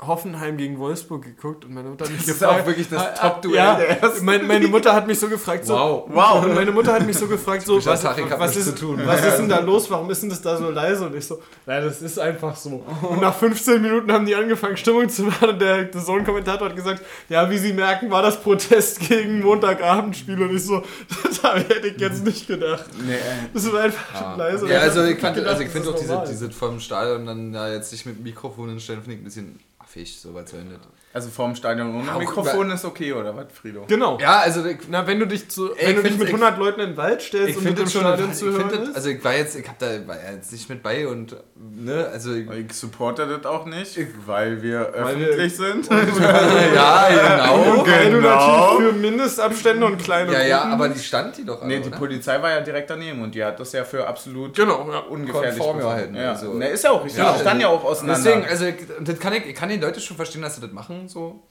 Hoffenheim 0.00 0.56
gegen 0.56 0.78
Wolfsburg 0.80 1.22
geguckt 1.22 1.64
und 1.64 1.72
meine 1.72 1.88
Mutter 1.88 2.04
hat 2.04 2.10
mich 2.10 2.20
Das 2.22 2.30
ist 2.34 2.40
gefragt. 2.40 2.62
auch 2.62 2.66
wirklich 2.66 2.88
das 2.90 3.00
Ah, 3.00 3.14
ah, 3.20 3.28
Top-Duell 3.28 3.54
Ja, 3.56 3.74
der 3.76 4.02
ersten 4.02 4.24
meine 4.24 4.66
Mutter 4.68 4.92
hat 4.92 5.06
mich 5.06 5.18
so 5.18 5.28
gefragt, 5.28 5.64
so, 5.64 5.74
Wow. 5.74 6.04
Wow. 6.08 6.44
Und 6.44 6.54
meine 6.54 6.72
Mutter 6.72 6.92
hat 6.92 7.06
mich 7.06 7.16
so 7.16 7.28
gefragt, 7.28 7.64
so, 7.64 7.76
was, 7.76 8.02
was, 8.04 8.56
ist, 8.56 8.64
zu 8.64 8.74
tun. 8.74 9.00
was 9.04 9.24
ist 9.24 9.36
denn 9.36 9.48
da 9.48 9.60
los? 9.60 9.88
Warum 9.90 10.10
ist 10.10 10.22
denn 10.22 10.30
das 10.30 10.42
da 10.42 10.56
so 10.56 10.68
leise? 10.70 11.06
Und 11.06 11.14
ich 11.16 11.24
so, 11.24 11.40
nein, 11.64 11.84
das 11.84 12.02
ist 12.02 12.18
einfach 12.18 12.56
so. 12.56 12.84
Und 13.02 13.20
nach 13.20 13.34
15 13.34 13.80
Minuten 13.80 14.10
haben 14.12 14.26
die 14.26 14.34
angefangen, 14.34 14.76
Stimmung 14.76 15.08
zu 15.08 15.22
machen 15.22 15.50
und 15.50 15.62
der, 15.62 15.84
der 15.84 16.00
Sohn-Kommentator 16.00 16.68
hat 16.68 16.76
gesagt, 16.76 17.00
ja, 17.28 17.48
wie 17.48 17.58
Sie 17.58 17.72
merken, 17.72 18.10
war 18.10 18.22
das 18.22 18.40
Protest 18.42 18.98
gegen 19.00 19.40
Montagabendspiel. 19.42 20.42
Und 20.42 20.56
ich 20.56 20.64
so, 20.64 20.82
da 21.42 21.54
hätte 21.56 21.86
ich 21.86 22.00
jetzt 22.00 22.24
nicht 22.24 22.46
gedacht. 22.48 22.86
Nee, 23.06 23.14
Das 23.54 23.72
war 23.72 23.82
einfach 23.84 24.36
leise. 24.36 24.68
Ja, 24.68 24.80
also 24.80 25.04
ich, 25.04 25.20
fand, 25.20 25.38
also 25.38 25.62
ich 25.62 25.66
das 25.68 25.72
finde 25.72 25.88
ist 25.90 25.94
auch 26.10 26.24
diese, 26.24 26.32
diese 26.32 26.50
vom 26.50 26.80
Stadion 26.80 27.26
dann 27.26 27.54
ja 27.54 27.68
jetzt 27.72 27.92
nicht 27.92 28.06
mit 28.06 28.22
Mikrofon 28.22 28.70
hinstellen, 28.70 29.00
finde 29.02 29.14
ich 29.14 29.20
ein 29.20 29.24
bisschen 29.24 29.60
affig, 29.94 30.20
so 30.20 30.34
weit 30.34 30.48
zu 30.48 30.56
Ende. 30.56 30.80
Also 31.14 31.30
vorm 31.30 31.54
Stadion 31.54 31.94
ohne 31.94 32.18
Mikrofon 32.18 32.70
ist 32.72 32.84
okay, 32.84 33.12
oder 33.12 33.34
was, 33.36 33.46
Frido? 33.58 33.84
Genau. 33.86 34.18
Ja, 34.20 34.40
also 34.40 34.64
ich, 34.66 34.78
Na, 34.90 35.06
wenn 35.06 35.20
du 35.20 35.26
dich, 35.26 35.48
zu, 35.48 35.72
Ey, 35.76 35.86
wenn 35.88 35.94
du 35.94 36.00
ich 36.02 36.08
dich 36.08 36.18
mit 36.18 36.28
find's- 36.28 36.42
100 36.42 36.58
Leuten 36.58 36.80
in 36.80 36.88
den 36.90 36.96
Wald 36.96 37.22
stellst 37.22 37.50
ich 37.50 37.56
und 37.58 37.64
mit 37.64 37.78
dem 37.78 37.86
Stadion 37.88 38.30
ich 38.32 38.36
zu 38.36 38.50
hören 38.50 38.68
das, 38.68 38.88
ist. 38.88 38.96
also 38.96 39.08
ich 39.10 39.24
war 39.24 39.34
jetzt, 39.34 39.54
ich 39.56 39.68
hab 39.68 39.78
da 39.78 39.86
war 40.06 40.16
jetzt 40.34 40.50
nicht 40.52 40.68
mit 40.68 40.82
bei 40.82 41.06
und 41.06 41.36
ne, 41.56 42.08
also 42.12 42.34
ich, 42.34 42.50
Ich 42.50 42.72
supporte 42.74 43.26
das 43.26 43.46
auch 43.46 43.64
nicht, 43.64 43.96
weil 44.26 44.60
wir 44.62 44.92
Weil 44.92 45.18
wir- 45.18 45.26
öffentlich 45.28 45.56
sind. 45.56 45.88
ja 45.90 47.08
genau. 47.08 47.84
Weil 47.86 48.10
du 48.10 48.16
Genau. 48.20 48.28
natürlich 48.74 48.88
für 48.88 48.92
Mindestabstände 49.00 49.86
und 49.86 49.98
kleine 49.98 50.32
Ja, 50.32 50.42
ja, 50.42 50.62
aber 50.64 50.88
die 50.88 50.98
stand 50.98 51.36
die 51.36 51.44
doch 51.44 51.60
alle, 51.62 51.68
Nee, 51.68 51.80
die 51.80 51.88
oder? 51.88 51.98
Polizei 51.98 52.40
war 52.42 52.50
ja 52.50 52.60
direkt 52.60 52.90
daneben 52.90 53.22
und 53.22 53.34
die 53.34 53.44
hat 53.44 53.58
das 53.60 53.72
ja 53.72 53.84
für 53.84 54.06
absolut 54.06 54.54
Genau, 54.56 54.88
ja. 54.90 54.98
ungefährlich 54.98 55.50
konform 55.58 55.78
gehalten, 55.78 56.16
Ja. 56.16 56.30
also. 56.32 56.54
Ne, 56.54 56.68
ist 56.70 56.84
ja 56.84 56.90
auch 56.90 57.04
richtig. 57.04 57.22
Ja, 57.22 57.32
die 57.34 57.40
standen 57.40 57.60
ja 57.62 57.68
auch 57.68 57.84
auseinander. 57.84 58.22
Deswegen, 58.24 58.46
also 58.48 58.64
ich- 58.66 58.74
das 59.00 59.18
kann 59.18 59.32
ich, 59.34 59.46
ich 59.46 59.54
kann 59.54 59.68
die 59.68 59.76
Leute 59.76 60.00
schon 60.00 60.16
verstehen, 60.16 60.42
dass 60.42 60.56
sie 60.56 60.60
das 60.60 60.72
machen, 60.72 61.03
so. 61.08 61.42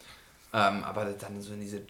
Ähm, 0.53 0.83
aber 0.83 1.05
dann 1.05 1.41
so 1.41 1.53
in 1.53 1.61
diese 1.61 1.81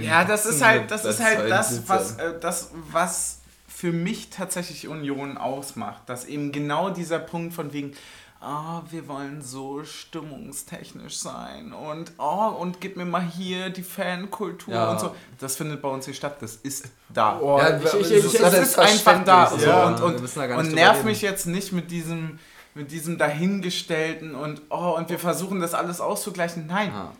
die 0.00 0.06
Ja, 0.06 0.24
das 0.24 0.46
ist 0.46 0.62
halt, 0.62 0.82
mit 0.82 0.90
das 0.90 1.04
ist 1.04 1.20
halt 1.22 1.50
das, 1.50 1.88
was, 1.88 2.16
äh, 2.16 2.38
das, 2.40 2.70
was 2.92 3.38
für 3.68 3.92
mich 3.92 4.30
tatsächlich 4.30 4.86
Union 4.88 5.36
ausmacht. 5.38 6.02
Dass 6.08 6.24
eben 6.26 6.52
genau 6.52 6.90
dieser 6.90 7.18
Punkt 7.18 7.52
von 7.54 7.72
wegen, 7.72 7.94
ah, 8.40 8.82
wir 8.90 9.06
wollen 9.08 9.42
so 9.42 9.82
stimmungstechnisch 9.84 11.18
sein 11.18 11.72
und 11.72 12.12
oh, 12.18 12.54
und 12.58 12.80
gib 12.80 12.96
mir 12.96 13.04
mal 13.04 13.22
hier 13.22 13.70
die 13.70 13.82
Fankultur 13.82 14.72
Ja. 14.72 14.92
und 14.92 15.00
so. 15.00 15.14
Das 15.38 15.56
findet 15.56 15.82
bei 15.82 15.88
uns 15.88 16.04
hier 16.06 16.14
statt. 16.14 16.36
Das 16.40 16.56
ist 16.56 16.88
da. 17.12 17.38
Oh, 17.40 17.58
Ja, 17.58 17.76
ich, 17.76 17.84
ich, 17.84 17.90
das 17.90 17.94
ich, 17.94 18.10
ist 18.12 18.34
ich, 18.34 18.40
das 18.40 18.54
ist 18.54 18.78
einfach 18.78 19.24
da. 19.24 19.46
selbstverständlich, 19.48 19.60
So, 19.64 19.68
ja. 19.68 19.86
und 19.86 20.00
und, 20.00 20.36
da 20.36 20.56
und 20.58 20.72
nerv 20.72 21.04
mich 21.04 21.22
jetzt 21.22 21.46
nicht 21.46 21.72
mit 21.72 21.90
diesem, 21.90 22.38
mit 22.74 22.90
diesem 22.90 23.18
dahingestellten 23.18 24.34
und 24.34 24.62
oh, 24.70 24.94
und 24.96 25.08
wir 25.10 25.18
versuchen 25.18 25.60
das 25.60 25.74
alles 25.74 26.00
auszugleichen. 26.00 26.66
Nein. 26.66 26.90
Ah. 26.92 27.12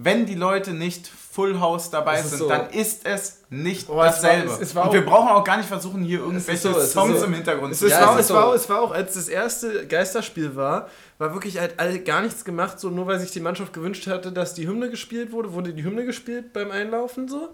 Wenn 0.00 0.26
die 0.26 0.36
Leute 0.36 0.74
nicht 0.74 1.08
Full 1.08 1.58
House 1.60 1.90
dabei 1.90 2.22
sind, 2.22 2.38
so. 2.38 2.48
dann 2.48 2.70
ist 2.70 3.04
es 3.04 3.42
nicht 3.50 3.88
Oh, 3.88 3.92
es 3.94 3.96
war- 3.98 4.06
dasselbe. 4.06 4.52
es- 4.52 4.60
es 4.60 4.74
war 4.76 4.86
und 4.86 4.92
wir 4.92 5.00
auch- 5.02 5.06
brauchen 5.06 5.28
auch 5.28 5.42
gar 5.44 5.56
nicht 5.56 5.68
versuchen, 5.68 6.02
hier 6.04 6.20
irgendwelche 6.20 6.72
so, 6.72 6.80
Songs 6.80 7.18
so. 7.20 7.26
im 7.26 7.34
Hintergrund 7.34 7.72
Es, 7.72 7.80
zu 7.80 7.88
Ja, 7.88 8.06
war, 8.06 8.18
es 8.18 8.30
war, 8.30 8.54
es 8.54 8.68
war 8.70 8.80
auch, 8.80 8.92
als 8.92 9.14
das 9.14 9.28
erste 9.28 9.86
Geisterspiel 9.88 10.54
war, 10.54 10.88
war 11.18 11.32
wirklich 11.34 11.58
halt 11.58 11.76
gar 12.04 12.22
nichts 12.22 12.44
gemacht, 12.44 12.78
so 12.78 12.90
nur 12.90 13.08
weil 13.08 13.18
sich 13.18 13.32
die 13.32 13.40
Mannschaft 13.40 13.72
gewünscht 13.72 14.06
hatte, 14.06 14.30
dass 14.30 14.54
die 14.54 14.68
Hymne 14.68 14.88
gespielt 14.88 15.32
wurde, 15.32 15.52
wurde 15.52 15.72
die 15.74 15.82
Hymne 15.82 16.04
gespielt 16.04 16.52
beim 16.52 16.70
Einlaufen 16.70 17.26
so. 17.28 17.48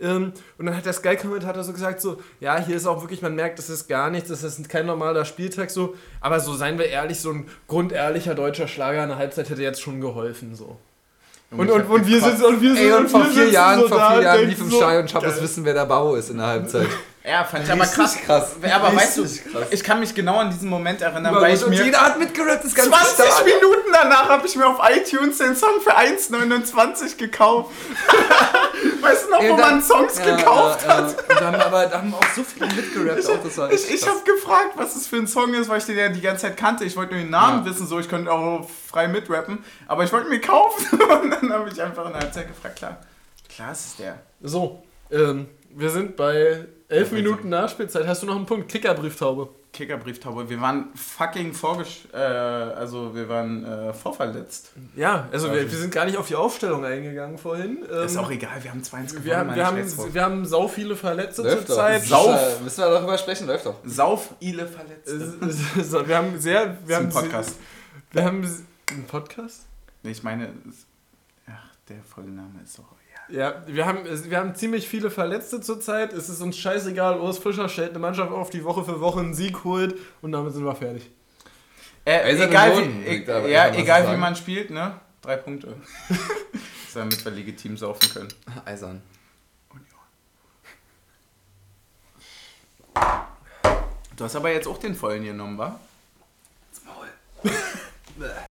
Ähm, 0.00 0.32
und 0.56 0.66
dann 0.66 0.74
hat 0.76 0.86
der 0.86 0.94
Sky-Kommentator 0.94 1.62
so 1.64 1.72
gesagt, 1.72 2.00
so, 2.00 2.16
ja, 2.40 2.58
hier 2.58 2.76
ist 2.76 2.86
auch 2.86 3.02
wirklich, 3.02 3.20
man 3.20 3.34
merkt, 3.34 3.58
das 3.58 3.68
ist 3.68 3.88
gar 3.88 4.08
nichts, 4.10 4.30
das 4.30 4.42
ist 4.42 4.68
kein 4.70 4.86
normaler 4.86 5.26
Spieltag 5.26 5.70
so, 5.70 5.94
aber 6.22 6.40
so, 6.40 6.54
seien 6.54 6.78
wir 6.78 6.86
ehrlich, 6.86 7.20
so 7.20 7.30
ein 7.30 7.46
grundehrlicher 7.68 8.34
deutscher 8.34 8.68
Schlager 8.68 9.02
in 9.02 9.10
der 9.10 9.18
Halbzeit 9.18 9.50
hätte 9.50 9.62
jetzt 9.62 9.82
schon 9.82 10.00
geholfen 10.00 10.54
so. 10.54 10.78
Und, 11.52 11.68
und, 11.68 11.90
und 11.90 12.06
wir 12.06 12.20
sitzen 12.20 12.44
und 12.44 12.62
wir 12.62 12.76
Ey, 12.76 12.76
sind 12.76 12.94
und 12.94 13.08
vor 13.10 13.24
vier 13.24 13.42
sitzen 13.42 13.54
Jahren, 13.54 13.80
so 13.80 13.88
vor 13.88 13.98
vier 13.98 14.18
und 14.18 14.22
Jahren 14.22 14.48
lief 14.48 14.60
im 14.60 14.70
so, 14.70 14.76
Stadion, 14.76 15.04
ich 15.06 15.14
hab 15.14 15.22
geil. 15.22 15.32
es 15.32 15.42
wissen, 15.42 15.64
wer 15.64 15.74
der 15.74 15.86
Bau 15.86 16.14
ist 16.14 16.30
in 16.30 16.36
der 16.36 16.46
Halbzeit. 16.46 16.88
Ja, 17.30 17.44
fand 17.44 17.64
ich 17.64 17.70
aber 17.70 17.86
krass. 17.86 18.16
krass. 18.26 18.50
Aber 18.72 18.96
weißt 18.96 19.18
du, 19.18 19.22
krass. 19.22 19.68
ich 19.70 19.84
kann 19.84 20.00
mich 20.00 20.14
genau 20.14 20.38
an 20.38 20.50
diesen 20.50 20.68
Moment 20.68 21.00
erinnern, 21.00 21.34
weil 21.36 21.54
ich 21.54 21.62
und 21.62 21.70
mir 21.70 21.84
jeder 21.84 22.00
hat 22.00 22.18
mitgerappt, 22.18 22.64
das 22.64 22.74
ganze 22.74 22.90
20 22.90 23.14
Stadion. 23.14 23.44
Minuten 23.44 23.90
danach 23.92 24.28
habe 24.28 24.46
ich 24.46 24.56
mir 24.56 24.66
auf 24.66 24.78
iTunes 24.90 25.38
den 25.38 25.54
Song 25.54 25.80
für 25.82 25.96
1,29 25.96 27.16
gekauft. 27.16 27.70
weißt 29.00 29.26
du 29.26 29.30
noch, 29.30 29.38
wo 29.40 29.44
Ja, 29.44 29.56
da- 29.56 29.70
man 29.70 29.82
Songs 29.82 30.18
Ja, 30.18 30.36
gekauft 30.36 30.80
ja, 30.86 30.96
hat? 30.96 31.16
ja. 31.28 31.40
Haben 31.40 31.54
aber 31.60 31.86
da 31.86 31.98
haben 31.98 32.14
auch 32.14 32.24
so 32.34 32.42
viele 32.42 32.66
mitgerappt. 32.66 33.18
Ich, 33.72 33.90
ich 33.94 34.00
krass. 34.00 34.10
habe 34.10 34.24
gefragt, 34.24 34.70
was 34.76 34.94
das 34.94 35.06
für 35.06 35.16
ein 35.16 35.26
Song 35.26 35.54
ist, 35.54 35.68
weil 35.68 35.78
ich 35.78 35.84
den 35.84 35.96
ja 35.98 36.08
die 36.08 36.20
ganze 36.20 36.46
Zeit 36.46 36.56
kannte. 36.56 36.84
Ich 36.84 36.96
wollte 36.96 37.14
nur 37.14 37.22
den 37.22 37.30
Namen 37.30 37.64
Ja. 37.64 37.70
wissen, 37.70 37.86
so 37.86 37.98
ich 38.00 38.08
könnte 38.08 38.30
auch 38.32 38.68
frei 38.90 39.08
mitrappen. 39.08 39.64
Aber 39.86 40.04
ich 40.04 40.12
wollte 40.12 40.26
ihn 40.26 40.30
mir 40.30 40.40
kaufen 40.40 41.00
und 41.22 41.30
dann 41.30 41.52
habe 41.52 41.68
ich 41.70 41.80
einfach 41.80 42.06
in 42.06 42.12
der 42.12 42.22
Halbzeit 42.22 42.48
gefragt, 42.48 42.76
klar, 42.76 42.98
klar 43.54 43.72
ist 43.72 43.86
es 43.86 43.96
der. 43.96 44.18
So, 44.42 44.82
ähm, 45.10 45.48
wir 45.70 45.90
sind 45.90 46.16
bei 46.16 46.64
elf 46.90 47.12
Minuten 47.12 47.48
Nachspielzeit. 47.48 48.06
Hast 48.06 48.22
du 48.22 48.26
noch 48.26 48.36
einen 48.36 48.46
Punkt? 48.46 48.68
Kickerbrieftaube. 48.68 49.48
Kickerbrieftaube. 49.72 50.48
Wir 50.50 50.60
waren 50.60 50.88
fucking 50.96 51.52
vorgesch... 51.54 52.08
Äh, 52.12 52.16
also 52.16 53.14
wir 53.14 53.28
waren 53.28 53.64
äh, 53.64 53.92
vorverletzt. 53.94 54.72
Ja, 54.96 55.28
also 55.30 55.52
wir, 55.52 55.70
wir 55.70 55.78
sind 55.78 55.92
gar 55.94 56.04
nicht 56.06 56.16
auf 56.16 56.26
die 56.26 56.34
Aufstellung 56.34 56.84
eingegangen 56.84 57.38
vorhin. 57.38 57.78
Ähm, 57.90 58.04
ist 58.06 58.16
auch 58.16 58.30
egal, 58.30 58.62
wir 58.62 58.70
haben 58.72 58.82
2-1 58.82 59.06
gewonnen. 59.06 59.24
wir 59.24 59.36
haben, 59.36 59.54
wir, 59.54 59.66
haben, 59.66 60.14
wir 60.14 60.22
haben 60.22 60.44
sau 60.44 60.66
viele 60.66 60.96
Verletzte 60.96 61.42
Läuft 61.42 61.60
doch. 61.62 61.66
zurzeit. 61.66 62.02
Sau- 62.02 62.24
Sauf. 62.24 62.60
Äh, 62.60 62.64
Müssen 62.64 62.78
wir 62.84 62.90
darüber 62.90 63.18
sprechen? 63.18 63.46
Läuft 63.46 63.66
doch. 63.66 63.76
Sauf 63.84 64.34
ile 64.40 64.66
Verletzte. 64.66 66.08
Wir 66.08 66.16
haben 66.16 66.38
sehr. 66.40 66.76
Wir 66.86 66.96
haben 66.96 67.08
Podcast. 67.08 67.56
Wir 68.10 68.24
haben 68.24 68.42
einen 68.90 69.04
Podcast? 69.06 69.66
Nee, 70.02 70.10
ich 70.10 70.22
meine, 70.24 70.48
ach, 71.46 71.68
der 71.88 72.02
Vollname 72.02 72.60
ist 72.64 72.72
so, 72.74 72.82
ja. 73.32 73.62
Wir 73.66 73.86
haben, 73.86 74.00
wir 74.04 74.38
haben 74.38 74.54
ziemlich 74.54 74.88
viele 74.88 75.10
Verletzte 75.10 75.60
zurzeit. 75.60 76.12
Es 76.12 76.28
ist 76.28 76.40
uns 76.40 76.56
scheißegal. 76.58 77.20
Urs 77.20 77.38
Fischer 77.38 77.68
stellt 77.68 77.90
eine 77.90 77.98
Mannschaft 77.98 78.32
auf, 78.32 78.50
die 78.50 78.64
Woche 78.64 78.84
für 78.84 79.00
Woche 79.00 79.20
einen 79.20 79.34
Sieg 79.34 79.64
holt 79.64 79.96
und 80.22 80.32
damit 80.32 80.52
sind 80.52 80.64
wir 80.64 80.74
fertig. 80.74 81.10
Äh, 82.04 82.34
egal 82.34 82.76
wie, 82.78 83.24
da, 83.24 83.46
ja, 83.46 83.74
egal 83.74 84.06
so 84.06 84.12
wie 84.12 84.16
man 84.16 84.34
spielt, 84.34 84.70
ne? 84.70 84.94
Drei 85.22 85.36
Punkte. 85.36 85.74
Damit 86.94 87.24
wir 87.24 87.32
legitim 87.32 87.76
saufen 87.76 88.08
können. 88.12 88.28
Eisern. 88.64 89.02
Du 94.16 94.24
hast 94.24 94.36
aber 94.36 94.52
jetzt 94.52 94.66
auch 94.66 94.78
den 94.78 94.94
vollen 94.94 95.24
genommen, 95.24 95.56
wa? 95.58 95.78